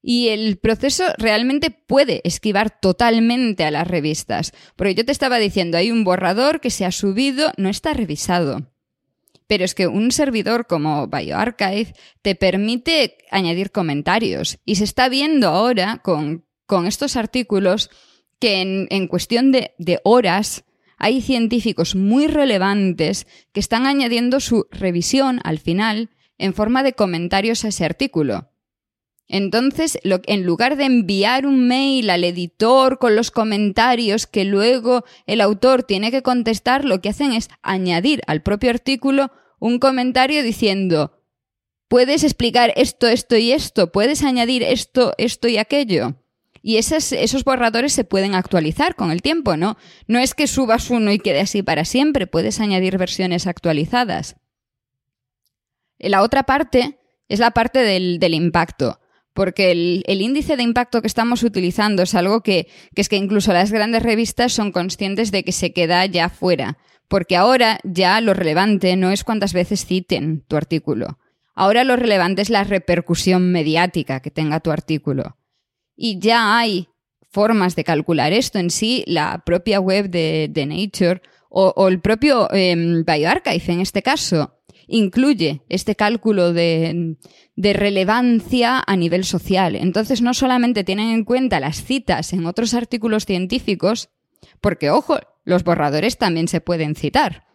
Y 0.00 0.28
el 0.28 0.58
proceso 0.58 1.04
realmente 1.16 1.70
puede 1.70 2.20
esquivar 2.24 2.78
totalmente 2.78 3.64
a 3.64 3.70
las 3.70 3.86
revistas. 3.88 4.52
Porque 4.76 4.94
yo 4.94 5.04
te 5.04 5.12
estaba 5.12 5.38
diciendo, 5.38 5.78
hay 5.78 5.90
un 5.90 6.04
borrador 6.04 6.60
que 6.60 6.68
se 6.68 6.84
ha 6.84 6.92
subido, 6.92 7.52
no 7.56 7.70
está 7.70 7.94
revisado. 7.94 8.73
Pero 9.46 9.64
es 9.64 9.74
que 9.74 9.86
un 9.86 10.10
servidor 10.10 10.66
como 10.66 11.06
BioArchive 11.06 11.94
te 12.22 12.34
permite 12.34 13.18
añadir 13.30 13.70
comentarios. 13.70 14.58
Y 14.64 14.76
se 14.76 14.84
está 14.84 15.08
viendo 15.08 15.48
ahora 15.48 16.00
con, 16.02 16.44
estos 16.86 17.16
artículos 17.16 17.90
que 18.40 18.86
en, 18.88 19.08
cuestión 19.08 19.52
de, 19.52 19.74
de 19.78 20.00
horas 20.02 20.64
hay 20.96 21.20
científicos 21.20 21.94
muy 21.94 22.26
relevantes 22.26 23.26
que 23.52 23.60
están 23.60 23.86
añadiendo 23.86 24.40
su 24.40 24.66
revisión 24.70 25.40
al 25.44 25.58
final 25.58 26.10
en 26.38 26.54
forma 26.54 26.82
de 26.82 26.94
comentarios 26.94 27.64
a 27.64 27.68
ese 27.68 27.84
artículo. 27.84 28.50
Entonces, 29.26 29.98
en 30.02 30.44
lugar 30.44 30.76
de 30.76 30.84
enviar 30.84 31.46
un 31.46 31.66
mail 31.66 32.10
al 32.10 32.24
editor 32.24 32.98
con 32.98 33.16
los 33.16 33.30
comentarios 33.30 34.26
que 34.26 34.44
luego 34.44 35.04
el 35.26 35.40
autor 35.40 35.82
tiene 35.82 36.10
que 36.10 36.22
contestar, 36.22 36.84
lo 36.84 37.00
que 37.00 37.08
hacen 37.08 37.32
es 37.32 37.48
añadir 37.62 38.20
al 38.26 38.42
propio 38.42 38.70
artículo 38.70 39.32
un 39.58 39.78
comentario 39.78 40.42
diciendo, 40.42 41.22
puedes 41.88 42.22
explicar 42.22 42.72
esto, 42.76 43.08
esto 43.08 43.36
y 43.36 43.52
esto, 43.52 43.92
puedes 43.92 44.22
añadir 44.22 44.62
esto, 44.62 45.14
esto 45.16 45.48
y 45.48 45.56
aquello. 45.56 46.16
Y 46.60 46.78
esos 46.78 47.44
borradores 47.44 47.92
se 47.92 48.04
pueden 48.04 48.34
actualizar 48.34 48.94
con 48.94 49.10
el 49.10 49.20
tiempo, 49.20 49.56
¿no? 49.56 49.76
No 50.06 50.18
es 50.18 50.34
que 50.34 50.46
subas 50.46 50.88
uno 50.88 51.12
y 51.12 51.18
quede 51.18 51.40
así 51.40 51.62
para 51.62 51.84
siempre, 51.84 52.26
puedes 52.26 52.58
añadir 52.58 52.96
versiones 52.96 53.46
actualizadas. 53.46 54.36
La 55.98 56.22
otra 56.22 56.44
parte 56.44 56.98
es 57.28 57.38
la 57.38 57.50
parte 57.52 57.80
del, 57.80 58.34
impacto 58.34 58.98
porque 59.34 59.72
el, 59.72 60.20
índice 60.20 60.56
de 60.56 60.62
impacto 60.62 61.02
que 61.02 61.08
estamos 61.08 61.42
utilizando 61.42 62.04
es 62.04 62.14
algo 62.14 62.40
que, 62.42 62.68
es 62.94 63.08
que 63.08 63.16
incluso 63.16 63.52
las 63.52 63.72
grandes 63.72 64.02
revistas 64.02 64.52
son 64.52 64.72
conscientes 64.72 65.32
de 65.32 65.42
que 65.42 65.52
se 65.52 65.72
queda 65.72 66.06
ya 66.06 66.28
fuera, 66.28 66.78
porque 67.08 67.36
ahora 67.36 67.80
ya 67.82 68.20
lo 68.20 68.32
relevante 68.32 68.96
no 68.96 69.10
es 69.10 69.24
cuántas 69.24 69.52
veces 69.52 69.84
citen 69.84 70.44
tu 70.46 70.56
artículo, 70.56 71.18
ahora 71.54 71.82
lo 71.82 71.96
relevante 71.96 72.42
es 72.42 72.48
la 72.48 72.64
repercusión 72.64 73.50
mediática 73.50 74.20
que 74.20 74.30
tenga 74.30 74.60
tu 74.60 74.70
artículo. 74.70 75.36
Y 75.96 76.18
ya 76.18 76.56
hay 76.56 76.88
formas 77.28 77.74
de 77.74 77.84
calcular 77.84 78.32
esto 78.32 78.58
en 78.58 78.70
sí, 78.70 79.02
la 79.06 79.42
propia 79.44 79.80
web 79.80 80.08
de, 80.08 80.66
Nature 80.66 81.20
o, 81.48 81.88
el 81.88 82.00
propio 82.00 82.48
em, 82.52 83.04
BioArchive 83.04 83.72
en 83.72 83.80
este 83.80 84.02
caso 84.02 84.53
incluye 84.86 85.62
este 85.68 85.96
cálculo 85.96 86.52
de, 86.52 87.16
relevancia 87.56 88.82
a 88.86 88.96
nivel 88.96 89.24
social. 89.24 89.76
Entonces 89.76 90.22
no 90.22 90.34
solamente 90.34 90.84
tienen 90.84 91.10
en 91.10 91.24
cuenta 91.24 91.60
las 91.60 91.84
citas 91.84 92.32
en 92.32 92.46
otros 92.46 92.74
artículos 92.74 93.26
científicos, 93.26 94.10
porque 94.60 94.90
ojo, 94.90 95.18
los 95.44 95.64
borradores 95.64 96.18
también 96.18 96.48
se 96.48 96.60
pueden 96.60 96.94
citar, 96.94 97.46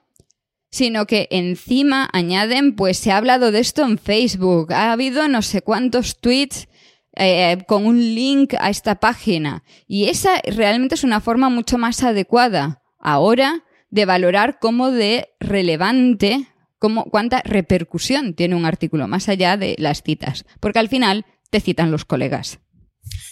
sino 0.70 1.06
que 1.06 1.28
encima 1.32 2.10
añaden, 2.14 2.76
pues 2.76 2.98
se 2.98 3.12
ha 3.12 3.18
hablado 3.18 3.52
de 3.52 3.60
esto 3.60 3.84
en 3.84 3.98
Facebook, 3.98 4.74
ha 4.74 4.92
habido 4.92 5.28
no 5.28 5.42
sé 5.42 5.62
cuántos 5.62 6.20
tweets 6.20 6.68
eh, 7.16 7.58
con 7.68 7.86
un 7.86 8.00
link 8.00 8.54
a 8.60 8.70
esta 8.70 8.96
página. 8.96 9.64
Y 9.88 10.06
esa 10.06 10.42
realmente 10.46 10.96
es 10.96 11.04
una 11.04 11.20
forma 11.20 11.50
mucho 11.50 11.78
más 11.78 12.04
adecuada 12.04 12.84
ahora 13.00 13.64
de 13.90 14.06
valorar 14.06 14.60
cómo 14.60 14.92
de 14.92 15.30
relevante, 15.40 16.48
cuánta 16.80 17.42
repercusión 17.44 18.34
tiene 18.34 18.56
un 18.56 18.66
artículo, 18.66 19.08
más 19.08 19.30
allá 19.30 19.58
de 19.58 19.76
las 19.78 20.02
citas. 20.02 20.46
Porque 20.60 20.80
al 20.80 20.90
final 20.90 21.26
te 21.50 21.60
citan 21.60 21.92
los 21.92 22.06
colegas. 22.06 22.60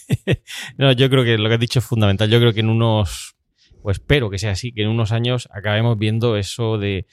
no, 0.78 0.92
yo 0.92 1.10
creo 1.10 1.24
que 1.24 1.38
lo 1.38 1.48
que 1.48 1.54
has 1.54 1.60
dicho 1.60 1.78
es 1.78 1.84
fundamental. 1.84 2.30
Yo 2.30 2.38
creo 2.38 2.52
que 2.52 2.60
en 2.60 2.68
unos, 2.68 3.36
pues 3.82 3.98
espero 3.98 4.30
que 4.30 4.38
sea 4.38 4.52
así, 4.52 4.72
que 4.72 4.82
en 4.82 4.88
unos 4.88 5.12
años 5.12 5.48
acabemos 5.52 5.98
viendo 5.98 6.36
eso 6.36 6.78
de 6.78 7.06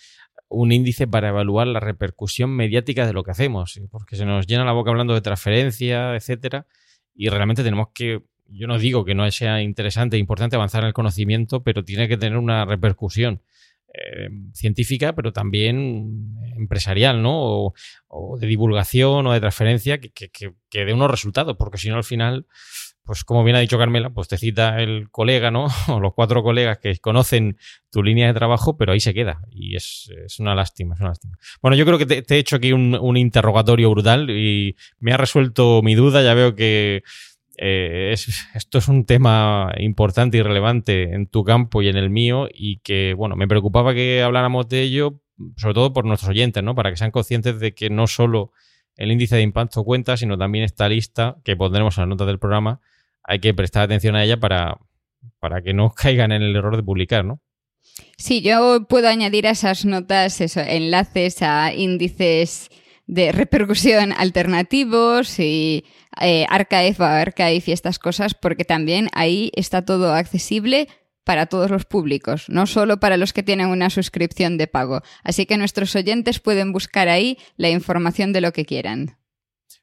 un 0.48 0.72
índice 0.72 1.08
para 1.08 1.30
evaluar 1.30 1.68
la 1.68 1.80
repercusión 1.80 2.52
mediática 2.52 3.06
de 3.06 3.14
lo 3.14 3.24
que 3.24 3.32
hacemos, 3.32 3.80
porque 3.90 4.16
se 4.16 4.26
nos 4.26 4.48
llena 4.48 4.64
la 4.64 4.74
boca 4.74 4.92
hablando 4.92 5.14
de 5.14 5.22
transferencia, 5.22 6.16
etcétera, 6.16 6.68
y 7.16 7.30
realmente 7.30 7.64
tenemos 7.64 7.88
que, 7.94 8.22
yo 8.48 8.68
no 8.68 8.78
digo 8.78 9.06
que 9.06 9.16
no 9.16 9.30
sea 9.32 9.62
interesante 9.62 10.18
e 10.18 10.20
importante 10.20 10.56
avanzar 10.56 10.84
en 10.84 10.88
el 10.88 10.94
conocimiento, 10.94 11.64
pero 11.64 11.84
tiene 11.84 12.08
que 12.08 12.18
tener 12.18 12.38
una 12.38 12.64
repercusión 12.66 13.42
eh, 13.98 14.30
científica, 14.54 15.14
pero 15.14 15.32
también 15.32 16.36
empresarial, 16.56 17.22
¿no? 17.22 17.74
O, 18.08 18.38
de 18.40 18.48
divulgación 18.48 19.28
o 19.28 19.34
de 19.34 19.40
transferencia 19.40 20.00
que, 20.00 20.12
que, 20.12 20.30
que 20.30 20.86
dé 20.86 20.94
unos 20.94 21.12
resultados, 21.12 21.56
porque 21.58 21.78
si 21.78 21.90
no 21.90 21.98
al 21.98 22.04
final 22.04 22.46
pues 23.06 23.24
como 23.24 23.44
bien 23.44 23.56
ha 23.56 23.60
dicho 23.60 23.78
Carmela, 23.78 24.10
pues 24.10 24.28
te 24.28 24.38
cita 24.38 24.82
el 24.82 25.10
colega, 25.12 25.52
¿no? 25.52 25.68
O 25.88 26.00
los 26.00 26.14
cuatro 26.14 26.42
colegas 26.44 26.80
que 26.80 26.98
conocen 26.98 27.58
tu 27.92 28.04
línea 28.04 28.28
de 28.28 28.34
trabajo, 28.34 28.78
pero 28.78 28.92
ahí 28.92 29.00
se 29.00 29.14
queda. 29.14 29.42
Y 29.52 29.76
es, 29.76 30.10
una 30.40 30.56
lástima, 30.56 30.96
es 30.96 31.02
una 31.02 31.10
lástima. 31.10 31.38
Bueno, 31.62 31.78
yo 31.78 31.86
creo 31.86 31.98
que 32.00 32.06
te, 32.06 32.36
he 32.36 32.40
hecho 32.40 32.56
aquí 32.56 32.74
un, 32.74 33.18
interrogatorio 33.18 33.92
brutal 33.92 34.30
y 34.30 34.76
me 35.00 35.14
ha 35.14 35.18
resuelto 35.18 35.82
mi 35.84 35.94
duda. 35.94 36.24
Ya 36.24 36.34
veo 36.34 36.56
que 36.56 37.04
eh, 37.58 38.14
esto 38.54 38.78
es 38.78 38.88
un 38.88 39.06
tema 39.06 39.74
importante 39.78 40.38
y 40.38 40.42
relevante 40.42 41.14
en 41.14 41.28
tu 41.28 41.44
campo 41.44 41.82
y 41.82 41.88
en 41.88 41.98
el 41.98 42.10
mío 42.10 42.48
y 42.54 42.80
que, 42.80 43.14
bueno, 43.14 43.36
me 43.36 43.48
preocupaba 43.48 43.94
que 43.94 44.22
habláramos 44.22 44.68
de 44.68 44.82
ello, 44.82 45.22
sobre 45.58 45.74
todo 45.74 45.94
por 45.94 46.06
nuestros 46.06 46.30
oyentes, 46.30 46.64
¿no? 46.64 46.76
Para 46.76 46.92
que 46.92 46.98
sean 46.98 47.12
conscientes 47.12 47.60
de 47.60 47.74
que 47.74 47.90
no 47.90 48.08
solo 48.08 48.52
el 48.96 49.12
índice 49.12 49.36
de 49.36 49.42
impacto 49.42 49.84
cuenta, 49.84 50.18
sino 50.18 50.38
también 50.38 50.64
esta 50.64 50.88
lista 50.88 51.38
que 51.44 51.56
pondremos 51.56 51.98
en 51.98 52.04
las 52.04 52.10
notas 52.10 52.28
del 52.28 52.40
programa 52.40 52.82
hay 53.28 53.40
que 53.40 53.54
prestar 53.54 53.84
atención 53.84 54.16
a 54.16 54.24
ella 54.24 54.40
para, 54.40 54.78
para 55.40 55.62
que 55.62 55.74
no 55.74 55.92
caigan 55.96 56.32
en 56.32 56.42
el 56.42 56.56
error 56.56 56.76
de 56.76 56.84
publicar, 56.84 57.26
¿no? 57.26 57.42
Sí, 58.18 58.42
yo 58.42 58.86
puedo 58.90 59.08
añadir 59.08 59.48
a 59.48 59.52
esas 59.52 59.86
notas 59.86 60.42
eso, 60.42 60.60
enlaces 60.60 61.42
a 61.42 61.74
índices 61.74 62.70
de 63.08 63.32
repercusión 63.32 64.14
alternativos 64.18 65.40
y 65.40 65.86
eh, 66.22 66.46
Archive 66.50 66.96
Archive 67.00 67.64
y 67.66 67.72
estas 67.72 68.00
cosas, 68.00 68.34
porque 68.34 68.66
también 68.66 69.10
ahí 69.14 69.52
está 69.56 69.84
todo 69.84 70.14
accesible 70.14 70.88
para 71.24 71.48
todos 71.48 71.72
los 71.72 71.86
públicos, 71.86 72.46
no 72.50 72.68
solo 72.68 73.00
para 73.00 73.18
los 73.18 73.34
que 73.34 73.44
tienen 73.44 73.68
una 73.68 73.90
suscripción 73.90 74.58
de 74.58 74.68
pago. 74.68 75.02
Así 75.24 75.46
que 75.46 75.58
nuestros 75.58 75.96
oyentes 75.96 76.40
pueden 76.40 76.72
buscar 76.72 77.10
ahí 77.10 77.38
la 77.58 77.70
información 77.70 78.32
de 78.32 78.42
lo 78.42 78.54
que 78.54 78.66
quieran. 78.66 79.18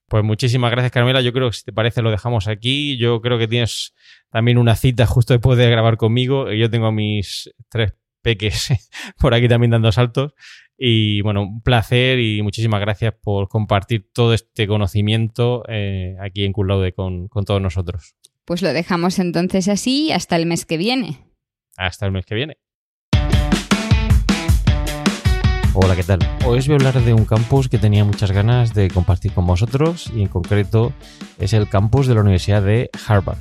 Pues 0.08 0.24
muchísimas 0.24 0.70
gracias, 0.70 0.92
Carmela. 0.92 1.20
Yo 1.20 1.32
creo 1.32 1.50
que 1.50 1.56
si 1.56 1.64
te 1.64 1.72
parece 1.72 2.02
lo 2.02 2.10
dejamos 2.10 2.46
aquí. 2.46 2.98
Yo 2.98 3.20
creo 3.20 3.38
que 3.38 3.48
tienes 3.48 3.94
también 4.30 4.58
una 4.58 4.76
cita 4.76 5.06
justo 5.06 5.32
después 5.32 5.58
de 5.58 5.70
grabar 5.70 5.96
conmigo. 5.96 6.52
Yo 6.52 6.70
tengo 6.70 6.92
mis 6.92 7.50
tres 7.68 7.94
peques 8.20 8.68
por 9.18 9.34
aquí 9.34 9.48
también 9.48 9.70
dando 9.70 9.90
saltos. 9.90 10.34
Y 10.84 11.20
bueno, 11.20 11.42
un 11.42 11.62
placer 11.62 12.18
y 12.18 12.42
muchísimas 12.42 12.80
gracias 12.80 13.14
por 13.22 13.48
compartir 13.48 14.10
todo 14.12 14.34
este 14.34 14.66
conocimiento 14.66 15.62
eh, 15.68 16.16
aquí 16.20 16.44
en 16.44 16.52
Culaude 16.52 16.92
con, 16.92 17.28
con 17.28 17.44
todos 17.44 17.62
nosotros. 17.62 18.16
Pues 18.44 18.62
lo 18.62 18.72
dejamos 18.72 19.20
entonces 19.20 19.68
así 19.68 20.10
hasta 20.10 20.34
el 20.34 20.44
mes 20.44 20.66
que 20.66 20.78
viene. 20.78 21.18
Hasta 21.76 22.06
el 22.06 22.10
mes 22.10 22.26
que 22.26 22.34
viene. 22.34 22.56
Hola, 25.72 25.94
¿qué 25.94 26.02
tal? 26.02 26.18
Hoy 26.44 26.58
os 26.58 26.66
voy 26.66 26.74
a 26.74 26.78
hablar 26.78 27.00
de 27.00 27.14
un 27.14 27.26
campus 27.26 27.68
que 27.68 27.78
tenía 27.78 28.04
muchas 28.04 28.32
ganas 28.32 28.74
de 28.74 28.90
compartir 28.90 29.30
con 29.30 29.46
vosotros 29.46 30.10
y 30.16 30.22
en 30.22 30.28
concreto 30.28 30.92
es 31.38 31.52
el 31.52 31.68
campus 31.68 32.08
de 32.08 32.16
la 32.16 32.22
Universidad 32.22 32.60
de 32.60 32.90
Harvard. 33.06 33.38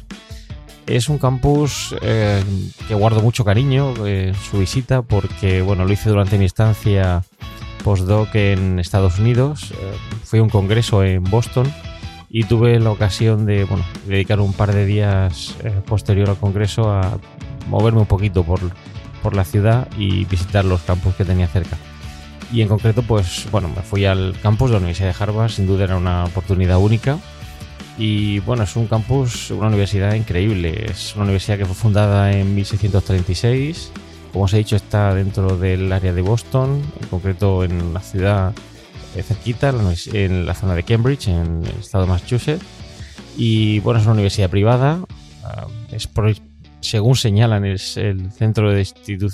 Es 0.91 1.07
un 1.07 1.19
campus 1.19 1.95
eh, 2.01 2.43
que 2.85 2.93
guardo 2.95 3.21
mucho 3.21 3.45
cariño 3.45 4.05
en 4.05 4.35
su 4.35 4.59
visita 4.59 5.01
porque 5.01 5.61
bueno, 5.61 5.85
lo 5.85 5.93
hice 5.93 6.09
durante 6.09 6.37
mi 6.37 6.43
estancia 6.43 7.23
postdoc 7.81 8.35
en 8.35 8.77
Estados 8.77 9.17
Unidos. 9.17 9.71
Eh, 9.71 9.93
fui 10.25 10.39
a 10.39 10.43
un 10.43 10.49
congreso 10.49 11.01
en 11.01 11.23
Boston 11.23 11.71
y 12.29 12.43
tuve 12.43 12.77
la 12.81 12.91
ocasión 12.91 13.45
de 13.45 13.63
bueno, 13.63 13.85
dedicar 14.05 14.41
un 14.41 14.51
par 14.51 14.73
de 14.73 14.85
días 14.85 15.55
eh, 15.63 15.71
posterior 15.85 16.29
al 16.29 16.37
congreso 16.37 16.91
a 16.91 17.19
moverme 17.69 18.01
un 18.01 18.05
poquito 18.05 18.43
por, 18.43 18.59
por 19.23 19.33
la 19.33 19.45
ciudad 19.45 19.87
y 19.97 20.25
visitar 20.25 20.65
los 20.65 20.81
campus 20.81 21.15
que 21.15 21.23
tenía 21.23 21.47
cerca. 21.47 21.77
Y 22.51 22.63
en 22.63 22.67
concreto, 22.67 23.01
pues 23.01 23.47
bueno, 23.49 23.69
me 23.69 23.81
fui 23.81 24.03
al 24.03 24.35
campus 24.43 24.69
de 24.69 24.73
la 24.73 24.79
Universidad 24.79 25.15
de 25.17 25.23
Harvard, 25.23 25.51
sin 25.51 25.67
duda 25.67 25.85
era 25.85 25.95
una 25.95 26.25
oportunidad 26.25 26.79
única. 26.79 27.17
Y 28.03 28.39
bueno, 28.39 28.63
es 28.63 28.75
un 28.75 28.87
campus, 28.87 29.51
una 29.51 29.67
universidad 29.67 30.15
increíble. 30.15 30.87
Es 30.89 31.13
una 31.13 31.25
universidad 31.25 31.59
que 31.59 31.65
fue 31.65 31.75
fundada 31.75 32.31
en 32.31 32.55
1636. 32.55 33.91
Como 34.33 34.45
os 34.45 34.53
he 34.55 34.57
dicho, 34.57 34.75
está 34.75 35.13
dentro 35.13 35.55
del 35.55 35.93
área 35.93 36.11
de 36.11 36.23
Boston, 36.23 36.81
en 36.99 37.07
concreto 37.09 37.63
en 37.63 37.93
la 37.93 37.99
ciudad 37.99 38.55
eh, 39.15 39.21
cerquita, 39.21 39.71
en 40.13 40.47
la 40.47 40.55
zona 40.55 40.73
de 40.73 40.81
Cambridge, 40.81 41.27
en 41.27 41.63
el 41.63 41.79
estado 41.79 42.05
de 42.05 42.09
Massachusetts. 42.09 42.65
Y 43.37 43.77
bueno, 43.81 43.99
es 43.99 44.05
una 44.07 44.13
universidad 44.13 44.49
privada. 44.49 45.05
Ah, 45.43 45.67
es 45.91 46.09
según 46.79 47.15
señalan, 47.15 47.65
es 47.65 47.97
el 47.97 48.31
centro 48.31 48.71
de 48.71 48.81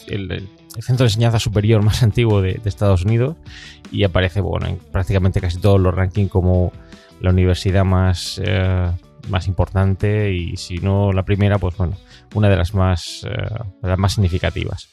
el, 0.08 0.50
centro 0.82 1.06
de 1.06 1.08
enseñanza 1.08 1.40
superior 1.40 1.84
más 1.84 2.04
antiguo 2.04 2.42
de, 2.42 2.60
Estados 2.66 3.06
Unidos 3.06 3.38
y 3.94 4.04
aparece 4.04 4.42
bueno, 4.42 4.68
en 4.68 4.76
prácticamente 4.76 5.40
casi 5.40 5.58
todos 5.58 5.80
los 5.80 5.96
rankings 5.96 6.30
como 6.30 6.74
la 7.22 7.32
universidad 7.32 7.86
más, 7.86 8.42
eh, 8.44 8.92
más 9.30 9.48
importante 9.48 10.34
y 10.34 10.58
si 10.58 10.78
no 10.78 11.12
la 11.12 11.24
primera, 11.24 11.58
pues 11.58 11.76
bueno, 11.78 11.96
una 12.36 12.50
de 12.50 12.58
las 12.58 12.74
más, 12.74 13.26
eh, 13.30 13.56
las 13.82 13.98
más 13.98 14.14
significativas. 14.14 14.90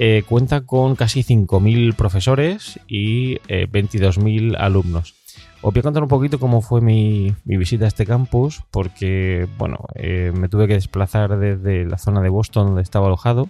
Eh, 0.00 0.22
cuenta 0.28 0.60
con 0.60 0.94
casi 0.94 1.24
5.000 1.24 1.94
profesores 1.94 2.78
y 2.86 3.38
22.000 3.48 4.56
alumnos. 4.56 5.14
Os 5.60 5.74
voy 5.74 5.80
a 5.80 5.82
contar 5.82 6.04
un 6.04 6.08
poquito 6.08 6.38
cómo 6.38 6.62
fue 6.62 6.80
mi, 6.80 7.34
visita 7.44 7.84
a 7.84 7.88
este 7.88 8.06
campus, 8.06 8.62
porque 8.70 9.48
bueno, 9.58 9.78
me 9.96 10.48
tuve 10.48 10.68
que 10.68 10.74
desplazar 10.74 11.36
desde 11.36 11.84
la 11.84 11.98
zona 11.98 12.20
de 12.20 12.28
Boston 12.28 12.68
donde 12.68 12.82
estaba 12.82 13.06
alojado 13.06 13.48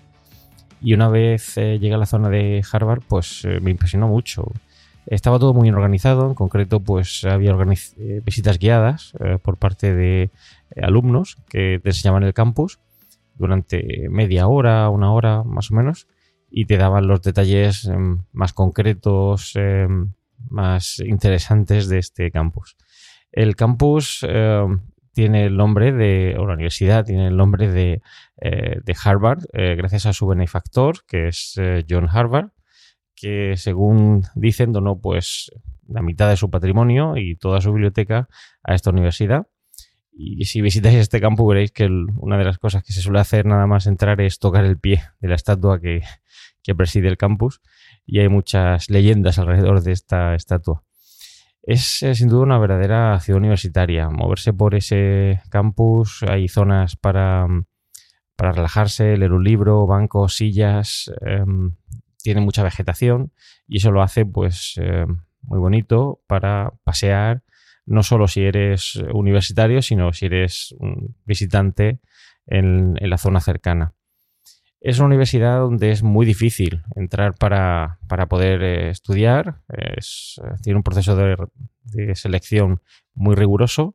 y 0.81 0.95
una 0.95 1.09
vez 1.09 1.57
eh, 1.57 1.79
llegué 1.81 1.95
a 1.95 1.99
la 1.99 2.07
zona 2.07 2.29
de 2.29 2.63
Harvard, 2.71 3.03
pues 3.07 3.45
eh, 3.45 3.61
me 3.61 3.71
impresionó 3.71 4.09
mucho. 4.09 4.47
Estaba 5.11 5.39
todo 5.39 5.55
muy 5.55 5.71
organizado, 5.71 6.29
en 6.29 6.35
concreto 6.35 6.81
pues 6.81 7.25
había 7.25 7.53
eh, 7.53 8.21
visitas 8.25 8.59
guiadas 8.59 9.15
por 9.43 9.57
parte 9.57 9.95
de 9.95 10.31
alumnos 10.81 11.37
que 11.49 11.81
te 11.83 11.89
enseñaban 11.89 12.25
el 12.25 12.35
campus 12.35 12.79
durante 13.39 14.09
media 14.11 14.49
hora, 14.49 14.89
una 14.91 15.13
hora 15.13 15.45
más 15.45 15.71
o 15.71 15.75
menos, 15.75 16.07
y 16.51 16.67
te 16.67 16.77
daban 16.77 17.07
los 17.07 17.23
detalles 17.23 17.87
em, 17.87 18.19
más 18.33 18.53
concretos, 18.53 19.53
em, 19.55 20.13
más 20.49 21.01
interesantes 21.01 21.89
de 21.89 21.99
este 21.99 22.31
campus. 22.31 22.77
El 23.33 23.57
campus 23.57 24.27
em, 24.29 24.81
tiene 25.13 25.47
el 25.47 25.57
nombre 25.57 25.93
de, 25.93 26.37
o 26.39 26.47
la 26.47 26.55
universidad 26.55 27.05
tiene 27.05 27.29
el 27.29 27.37
nombre 27.37 27.71
de, 27.71 28.03
eh, 28.41 28.81
Harvard, 29.05 29.41
eh, 29.53 29.75
gracias 29.77 30.07
a 30.07 30.13
su 30.13 30.27
benefactor, 30.27 31.05
que 31.07 31.29
es 31.29 31.55
eh, 31.57 31.85
John 31.89 32.09
Harvard, 32.11 32.51
que 33.21 33.55
según 33.57 34.23
dicen 34.35 34.73
donó 34.73 35.01
pues 35.01 35.51
la 35.89 36.03
mitad 36.03 36.29
de 36.29 36.37
su 36.37 36.51
patrimonio 36.51 37.17
y 37.17 37.37
toda 37.37 37.61
su 37.61 37.73
biblioteca 37.73 38.29
a 38.63 38.75
esta 38.75 38.91
universidad. 38.91 39.47
Y 40.13 40.47
si 40.47 40.61
visitáis 40.61 40.97
este 40.97 41.21
campo 41.21 41.47
veréis 41.47 41.71
que 41.71 41.87
una 41.87 42.37
de 42.39 42.45
las 42.45 42.59
cosas 42.59 42.83
que 42.83 42.93
se 42.93 43.01
suele 43.01 43.21
hacer 43.21 43.47
nada 43.47 43.67
más 43.67 43.87
entrar 43.87 44.21
es 44.21 44.39
tocar 44.39 44.65
el 44.65 44.79
pie 44.79 45.03
de 45.21 45.29
la 45.29 45.37
estatua 45.37 45.81
que, 45.81 46.03
que 46.63 46.75
preside 46.75 47.09
el 47.09 47.17
campus 47.17 47.61
y 48.05 48.19
hay 48.19 48.29
muchas 48.29 48.91
leyendas 48.91 49.39
alrededor 49.39 49.83
de 49.83 49.93
esta 49.93 50.35
estatua. 50.35 50.83
Es 51.63 52.03
eh, 52.03 52.15
sin 52.15 52.29
duda 52.29 52.45
una 52.45 52.59
verdadera 52.59 53.21
ciudad 53.21 53.39
universitaria. 53.39 54.09
Moverse 54.09 54.53
por 54.53 54.75
ese 54.75 55.43
campus, 55.51 56.23
hay 56.23 56.49
zonas 56.49 56.97
para, 56.97 57.47
para 58.37 58.53
relajarse, 58.53 59.17
leer 59.17 59.33
un 59.33 59.45
libro, 59.45 59.87
bancos, 59.87 60.37
sillas, 60.37 61.13
em, 61.21 61.77
tiene 62.29 62.43
mucha 62.43 62.63
vegetación 62.63 63.33
y 63.67 63.79
eso 63.79 63.91
lo 63.91 64.03
hace 64.03 64.27
pues 64.27 64.75
em, 64.77 65.23
muy 65.41 65.59
bonito 65.59 66.21
para 66.27 66.75
pasear, 66.85 67.43
no 67.87 68.03
solo 68.03 68.29
si 68.29 68.43
eres 68.43 68.97
universitario, 69.15 69.81
sino 69.81 70.13
si 70.13 70.27
eres 70.27 70.75
un 70.79 71.17
visitante 71.25 72.01
en 72.47 72.99
la 73.01 73.17
zona 73.17 73.41
cercana. 73.41 73.95
Es 74.81 74.99
una 74.99 75.07
universidad 75.07 75.61
donde 75.61 75.91
es 75.91 76.03
muy 76.03 76.27
difícil 76.27 76.83
entrar 76.95 77.35
para, 77.35 77.99
poder 78.29 78.63
eh, 78.63 78.91
estudiar. 78.91 79.63
tiene 80.63 80.77
un 80.77 80.83
proceso 80.83 81.17
de, 81.17 82.15
selección 82.15 82.83
muy 83.15 83.37
riguroso. 83.37 83.95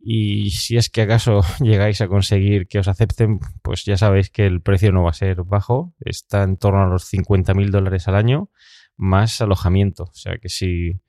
Y 0.00 0.50
si 0.50 0.76
es 0.76 0.90
que 0.90 1.02
acaso 1.02 1.42
llegáis 1.60 2.00
a 2.00 2.08
conseguir 2.08 2.66
que 2.68 2.78
os 2.78 2.88
acepten, 2.88 3.40
pues 3.62 3.84
ya 3.84 3.96
sabéis 3.96 4.30
que 4.30 4.46
el 4.46 4.60
precio 4.60 4.92
no 4.92 5.04
va 5.04 5.10
a 5.10 5.14
ser 5.14 5.42
bajo. 5.44 5.94
Está 6.00 6.42
en 6.42 6.56
torno 6.56 6.82
a 6.82 6.86
los 6.86 7.04
50 7.04 7.54
mil 7.54 7.70
dólares 7.70 8.08
al 8.08 8.16
año, 8.16 8.50
más 8.96 9.40
alojamiento. 9.40 10.04
O 10.04 10.14
sea 10.14 10.38
que 10.38 10.48
si 10.48 11.00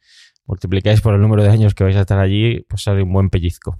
multiplicáis 0.45 1.01
por 1.01 1.13
el 1.13 1.21
número 1.21 1.43
de 1.43 1.49
años 1.49 1.75
que 1.75 1.83
vais 1.83 1.95
a 1.95 2.01
estar 2.01 2.19
allí, 2.19 2.65
pues 2.67 2.83
sale 2.83 3.03
un 3.03 3.13
buen 3.13 3.29
pellizco. 3.29 3.79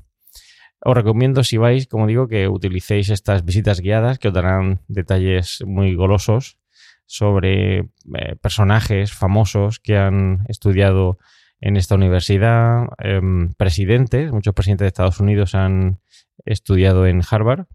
Os 0.82 0.96
recomiendo, 0.96 1.44
si 1.44 1.58
vais, 1.58 1.88
como 1.88 2.08
digo, 2.08 2.28
que 2.28 2.48
utilicéis 2.48 3.10
estas 3.10 3.44
visitas 3.44 3.82
guiadas 3.82 4.18
que 4.18 4.30
os 4.30 4.34
darán 4.34 4.82
detalles 4.88 5.64
muy 5.66 5.94
golosos 5.96 6.58
sobre 7.06 7.80
eh, 7.80 8.36
personajes 8.42 9.12
famosos 9.12 9.80
que 9.80 9.98
han 9.98 10.46
estudiado 10.48 11.18
en 11.62 11.78
esta 11.78 11.96
universidad, 11.96 12.88
em, 13.00 13.54
presidentes, 13.54 14.32
muchos 14.32 14.54
presidentes 14.54 14.86
de 14.86 14.88
Estados 14.88 15.20
Unidos 15.20 15.56
han 15.56 16.00
estudiado 16.46 17.06
en 17.06 17.22
Harvard 17.30 17.66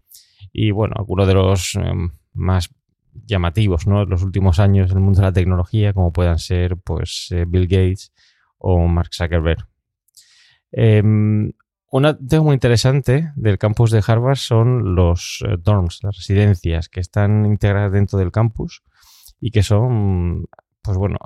y 0.51 0.71
bueno, 0.71 0.95
algunos 0.97 1.27
de 1.27 1.33
los 1.33 1.75
em, 1.75 2.11
más 2.33 2.69
llamativos, 3.25 3.87
¿no? 3.87 4.05
Los 4.05 4.23
últimos 4.23 4.59
años 4.59 4.91
en 4.91 4.97
el 4.97 5.03
mundo 5.03 5.21
de 5.21 5.27
la 5.27 5.33
tecnología, 5.33 5.93
como 5.93 6.11
puedan 6.11 6.39
ser 6.39 6.77
pues 6.77 7.27
eh, 7.31 7.45
Bill 7.47 7.67
Gates 7.67 8.11
o 8.57 8.87
Mark 8.87 9.09
Zuckerberg. 9.13 9.67
Em, 10.71 11.51
un 11.91 12.27
tema 12.27 12.43
muy 12.43 12.53
interesante 12.53 13.31
del 13.35 13.57
campus 13.57 13.91
de 13.91 14.03
Harvard 14.05 14.37
son 14.37 14.95
los 14.95 15.43
eh, 15.47 15.55
dorms, 15.57 15.99
las 16.03 16.17
residencias 16.17 16.89
que 16.89 16.99
están 16.99 17.45
integradas 17.45 17.91
dentro 17.93 18.19
del 18.19 18.31
campus 18.31 18.83
y 19.39 19.51
que 19.51 19.63
son, 19.63 20.45
pues 20.85 20.97
bueno, 20.97 21.17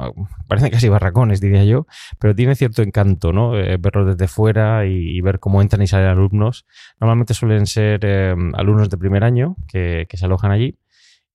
parecen 0.47 0.71
casi 0.71 0.89
barracones, 0.89 1.41
diría 1.41 1.63
yo, 1.63 1.87
pero 2.19 2.35
tiene 2.35 2.55
cierto 2.55 2.81
encanto, 2.81 3.33
¿no? 3.33 3.57
Eh, 3.57 3.77
verlos 3.77 4.07
desde 4.07 4.27
fuera 4.27 4.85
y, 4.85 5.19
ver 5.21 5.39
cómo 5.39 5.61
entran 5.61 5.81
y 5.81 5.87
salen 5.87 6.07
alumnos. 6.07 6.65
Normalmente 6.99 7.33
suelen 7.33 7.65
ser 7.67 8.05
em, 8.05 8.53
alumnos 8.55 8.89
de 8.89 8.97
primer 8.97 9.23
año 9.23 9.55
que, 9.67 10.07
se 10.11 10.25
alojan 10.25 10.51
allí 10.51 10.77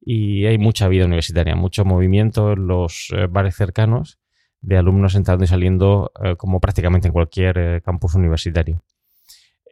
y 0.00 0.46
hay 0.46 0.58
mucha 0.58 0.88
vida 0.88 1.06
universitaria, 1.06 1.54
mucho 1.56 1.84
movimiento 1.84 2.52
en 2.52 2.66
los 2.66 3.12
eh, 3.14 3.26
bares 3.28 3.56
cercanos 3.56 4.18
de 4.60 4.78
alumnos 4.78 5.14
entrando 5.14 5.44
y 5.44 5.46
saliendo 5.46 6.10
como 6.38 6.58
prácticamente 6.58 7.08
en 7.08 7.12
cualquier 7.12 7.82
campus 7.82 8.14
universitario 8.14 8.82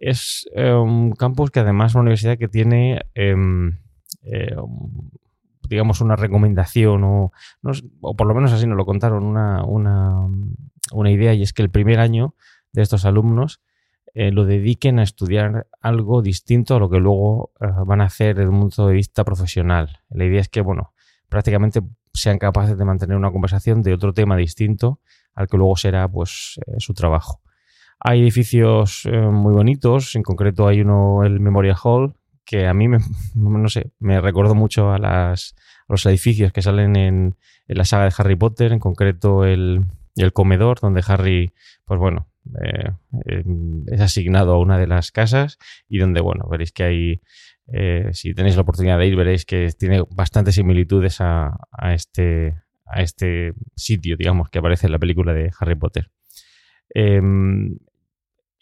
es 0.03 0.51
eh, 0.57 0.73
un 0.73 1.13
campus 1.13 1.53
que 1.53 1.61
además 1.61 1.93
es 1.93 1.95
una 1.95 2.03
universidad 2.03 2.37
que 2.37 2.49
tiene, 2.49 3.03
em, 3.15 3.79
eh, 4.25 4.57
digamos, 5.73 6.01
una 6.01 6.17
recomendación 6.17 7.05
o, 7.05 7.33
o, 8.01 8.17
por 8.17 8.27
lo 8.27 8.35
menos 8.35 8.53
así 8.53 8.67
nos 8.67 8.77
lo 8.77 8.85
contaron, 8.85 9.25
una, 9.25 9.65
una, 9.65 11.11
idea 11.11 11.35
y 11.35 11.43
es 11.43 11.53
que 11.53 11.63
el 11.63 11.71
primer 11.71 11.99
año 11.99 12.35
de 12.73 12.83
estos 12.83 13.05
alumnos 13.05 13.61
eh, 14.15 14.31
lo 14.31 14.45
dediquen 14.45 14.99
a 14.99 15.03
estudiar 15.03 15.67
algo 15.81 16.23
distinto 16.23 16.77
a 16.77 16.79
lo 16.79 16.91
que 16.91 16.99
luego 16.99 17.53
van 17.87 18.01
a 18.01 18.05
hacer 18.05 18.37
desde 18.37 18.51
un 18.51 18.61
punto 18.61 18.87
de 18.87 18.95
vista 18.95 19.25
profesional. 19.25 20.01
La 20.11 20.25
idea 20.25 20.41
es 20.41 20.49
que, 20.49 20.61
bueno, 20.61 20.93
prácticamente 21.29 21.81
sean 22.13 22.39
capaces 22.39 22.77
de 22.77 22.85
mantener 22.85 23.17
una 23.17 23.33
conversación 23.33 23.83
de 23.83 23.95
otro 23.95 24.13
tema 24.13 24.37
distinto 24.37 25.01
al 25.35 25.49
que 25.49 25.57
luego 25.57 25.77
será 25.77 26.07
pues 26.09 26.61
su 26.79 26.93
trabajo. 26.93 27.41
Hay 28.05 28.21
edificios 28.21 29.07
eh, 29.07 29.17
muy 29.17 29.53
bonitos, 29.53 30.17
en 30.17 30.25
concreto 30.25 30.67
hay 30.67 30.81
uno, 30.81 31.23
el 31.25 31.39
Memorial 31.39 31.77
Hall, 31.83 32.15
que 32.45 32.67
a 32.67 32.75
mí 32.75 32.89
me, 32.89 32.99
no 33.35 33.69
sé, 33.69 33.93
me 33.99 34.21
mucho 34.55 34.93
a, 34.93 34.99
las, 34.99 35.55
los 35.89 36.07
edificios 36.07 36.53
que 36.53 36.63
salen 36.63 36.97
en, 36.97 37.37
la 37.69 37.85
saga 37.85 38.05
de 38.05 38.15
Harry 38.17 38.37
Potter, 38.37 38.73
en 38.73 38.79
concreto 38.79 39.45
el, 39.45 39.87
comedor, 40.33 40.81
donde 40.81 41.03
Harry, 41.07 41.53
pues 41.85 41.99
bueno, 41.99 42.29
eh, 42.63 42.91
em, 43.27 43.85
es 43.89 44.01
asignado 44.01 44.53
a 44.53 44.59
una 44.59 44.79
de 44.79 44.87
las 44.87 45.11
casas 45.11 45.59
y 45.89 45.99
donde, 45.99 46.21
bueno, 46.21 46.47
veréis 46.51 46.73
que 46.73 46.83
hay, 46.83 47.21
eh, 47.73 48.11
si 48.13 48.35
tenéis 48.35 48.57
la 48.57 48.63
oportunidad 48.63 48.99
de 48.99 49.07
ir, 49.07 49.17
veréis 49.17 49.47
que 49.47 49.71
tiene 49.79 50.05
bastantes 50.11 50.57
similitudes 50.57 51.21
a, 51.21 51.57
este, 51.95 52.57
a 52.85 53.01
este 53.01 53.55
sitio, 53.75 54.17
digamos, 54.17 54.51
que 54.51 54.59
aparece 54.59 54.87
en 54.87 54.93
la 54.93 54.99
película 54.99 55.33
de 55.33 55.51
Harry 55.59 55.77
Potter. 55.77 56.11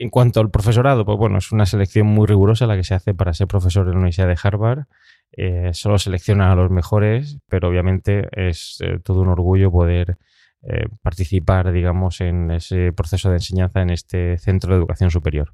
En 0.01 0.09
cuanto 0.09 0.40
al 0.40 0.51
profesorado, 0.51 1.05
pues 1.05 1.18
bueno, 1.18 1.36
es 1.36 1.53
una 1.53 1.66
selección 1.66 2.07
muy 2.07 2.26
rigurosa 2.26 2.66
la 2.66 2.74
que 2.74 2.84
se 2.84 2.94
hace 2.94 3.12
para 3.12 3.34
ser 3.34 3.48
profesor 3.48 3.84
en 3.84 3.92
la 3.92 3.98
Universidad 3.98 4.28
de 4.28 4.38
Harvard. 4.42 4.84
Eh, 5.30 5.74
solo 5.74 5.98
seleccionan 5.98 6.48
a 6.48 6.55
los 6.55 6.70
mejores, 6.70 7.38
pero 7.51 7.68
obviamente 7.68 8.26
es 8.32 8.78
eh, 8.80 8.98
todo 9.05 9.20
un 9.20 9.28
orgullo 9.28 9.70
poder 9.70 10.16
eh, 10.62 10.86
participar, 11.03 11.70
digamos, 11.70 12.22
en 12.22 12.51
ese 12.51 12.94
proceso 12.94 13.28
de 13.28 13.36
enseñanza 13.36 13.82
en 13.82 13.90
este 13.90 14.38
centro 14.38 14.72
de 14.72 14.78
educación 14.78 15.11
superior. 15.11 15.53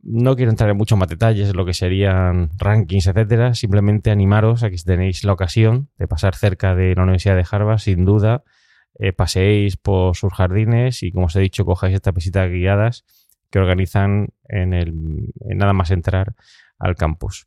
No 0.00 0.34
quiero 0.34 0.50
entrar 0.50 0.70
en 0.70 0.78
muchos 0.78 0.96
más 0.96 1.08
detalles 1.08 1.54
lo 1.54 1.66
que 1.66 1.74
serían 1.74 2.48
rankings, 2.56 3.06
etcétera. 3.06 3.52
Simplemente 3.52 4.10
animaros 4.10 4.62
a 4.62 4.70
que 4.70 4.78
si 4.78 4.84
tenéis 4.84 5.24
la 5.24 5.34
ocasión 5.34 5.90
de 5.98 6.08
pasar 6.08 6.36
cerca 6.36 6.74
de 6.74 6.94
la 6.94 7.02
Universidad 7.02 7.36
de 7.36 7.44
Harvard, 7.50 7.80
sin 7.80 8.06
duda, 8.06 8.44
paseéis 9.16 9.76
por 9.76 10.16
sus 10.16 10.32
jardines 10.32 11.02
y, 11.02 11.12
como 11.12 11.26
os 11.26 11.36
he 11.36 11.40
dicho, 11.40 11.66
cojáis 11.66 11.94
estas 11.94 12.14
visitas 12.14 12.50
guiadas 12.50 13.04
que 13.52 13.58
organizan 13.58 14.30
en, 14.48 14.72
el, 14.72 14.94
nada 15.44 15.74
más 15.74 15.92
entrar 15.92 16.34
al 16.78 16.96
campus. 16.96 17.46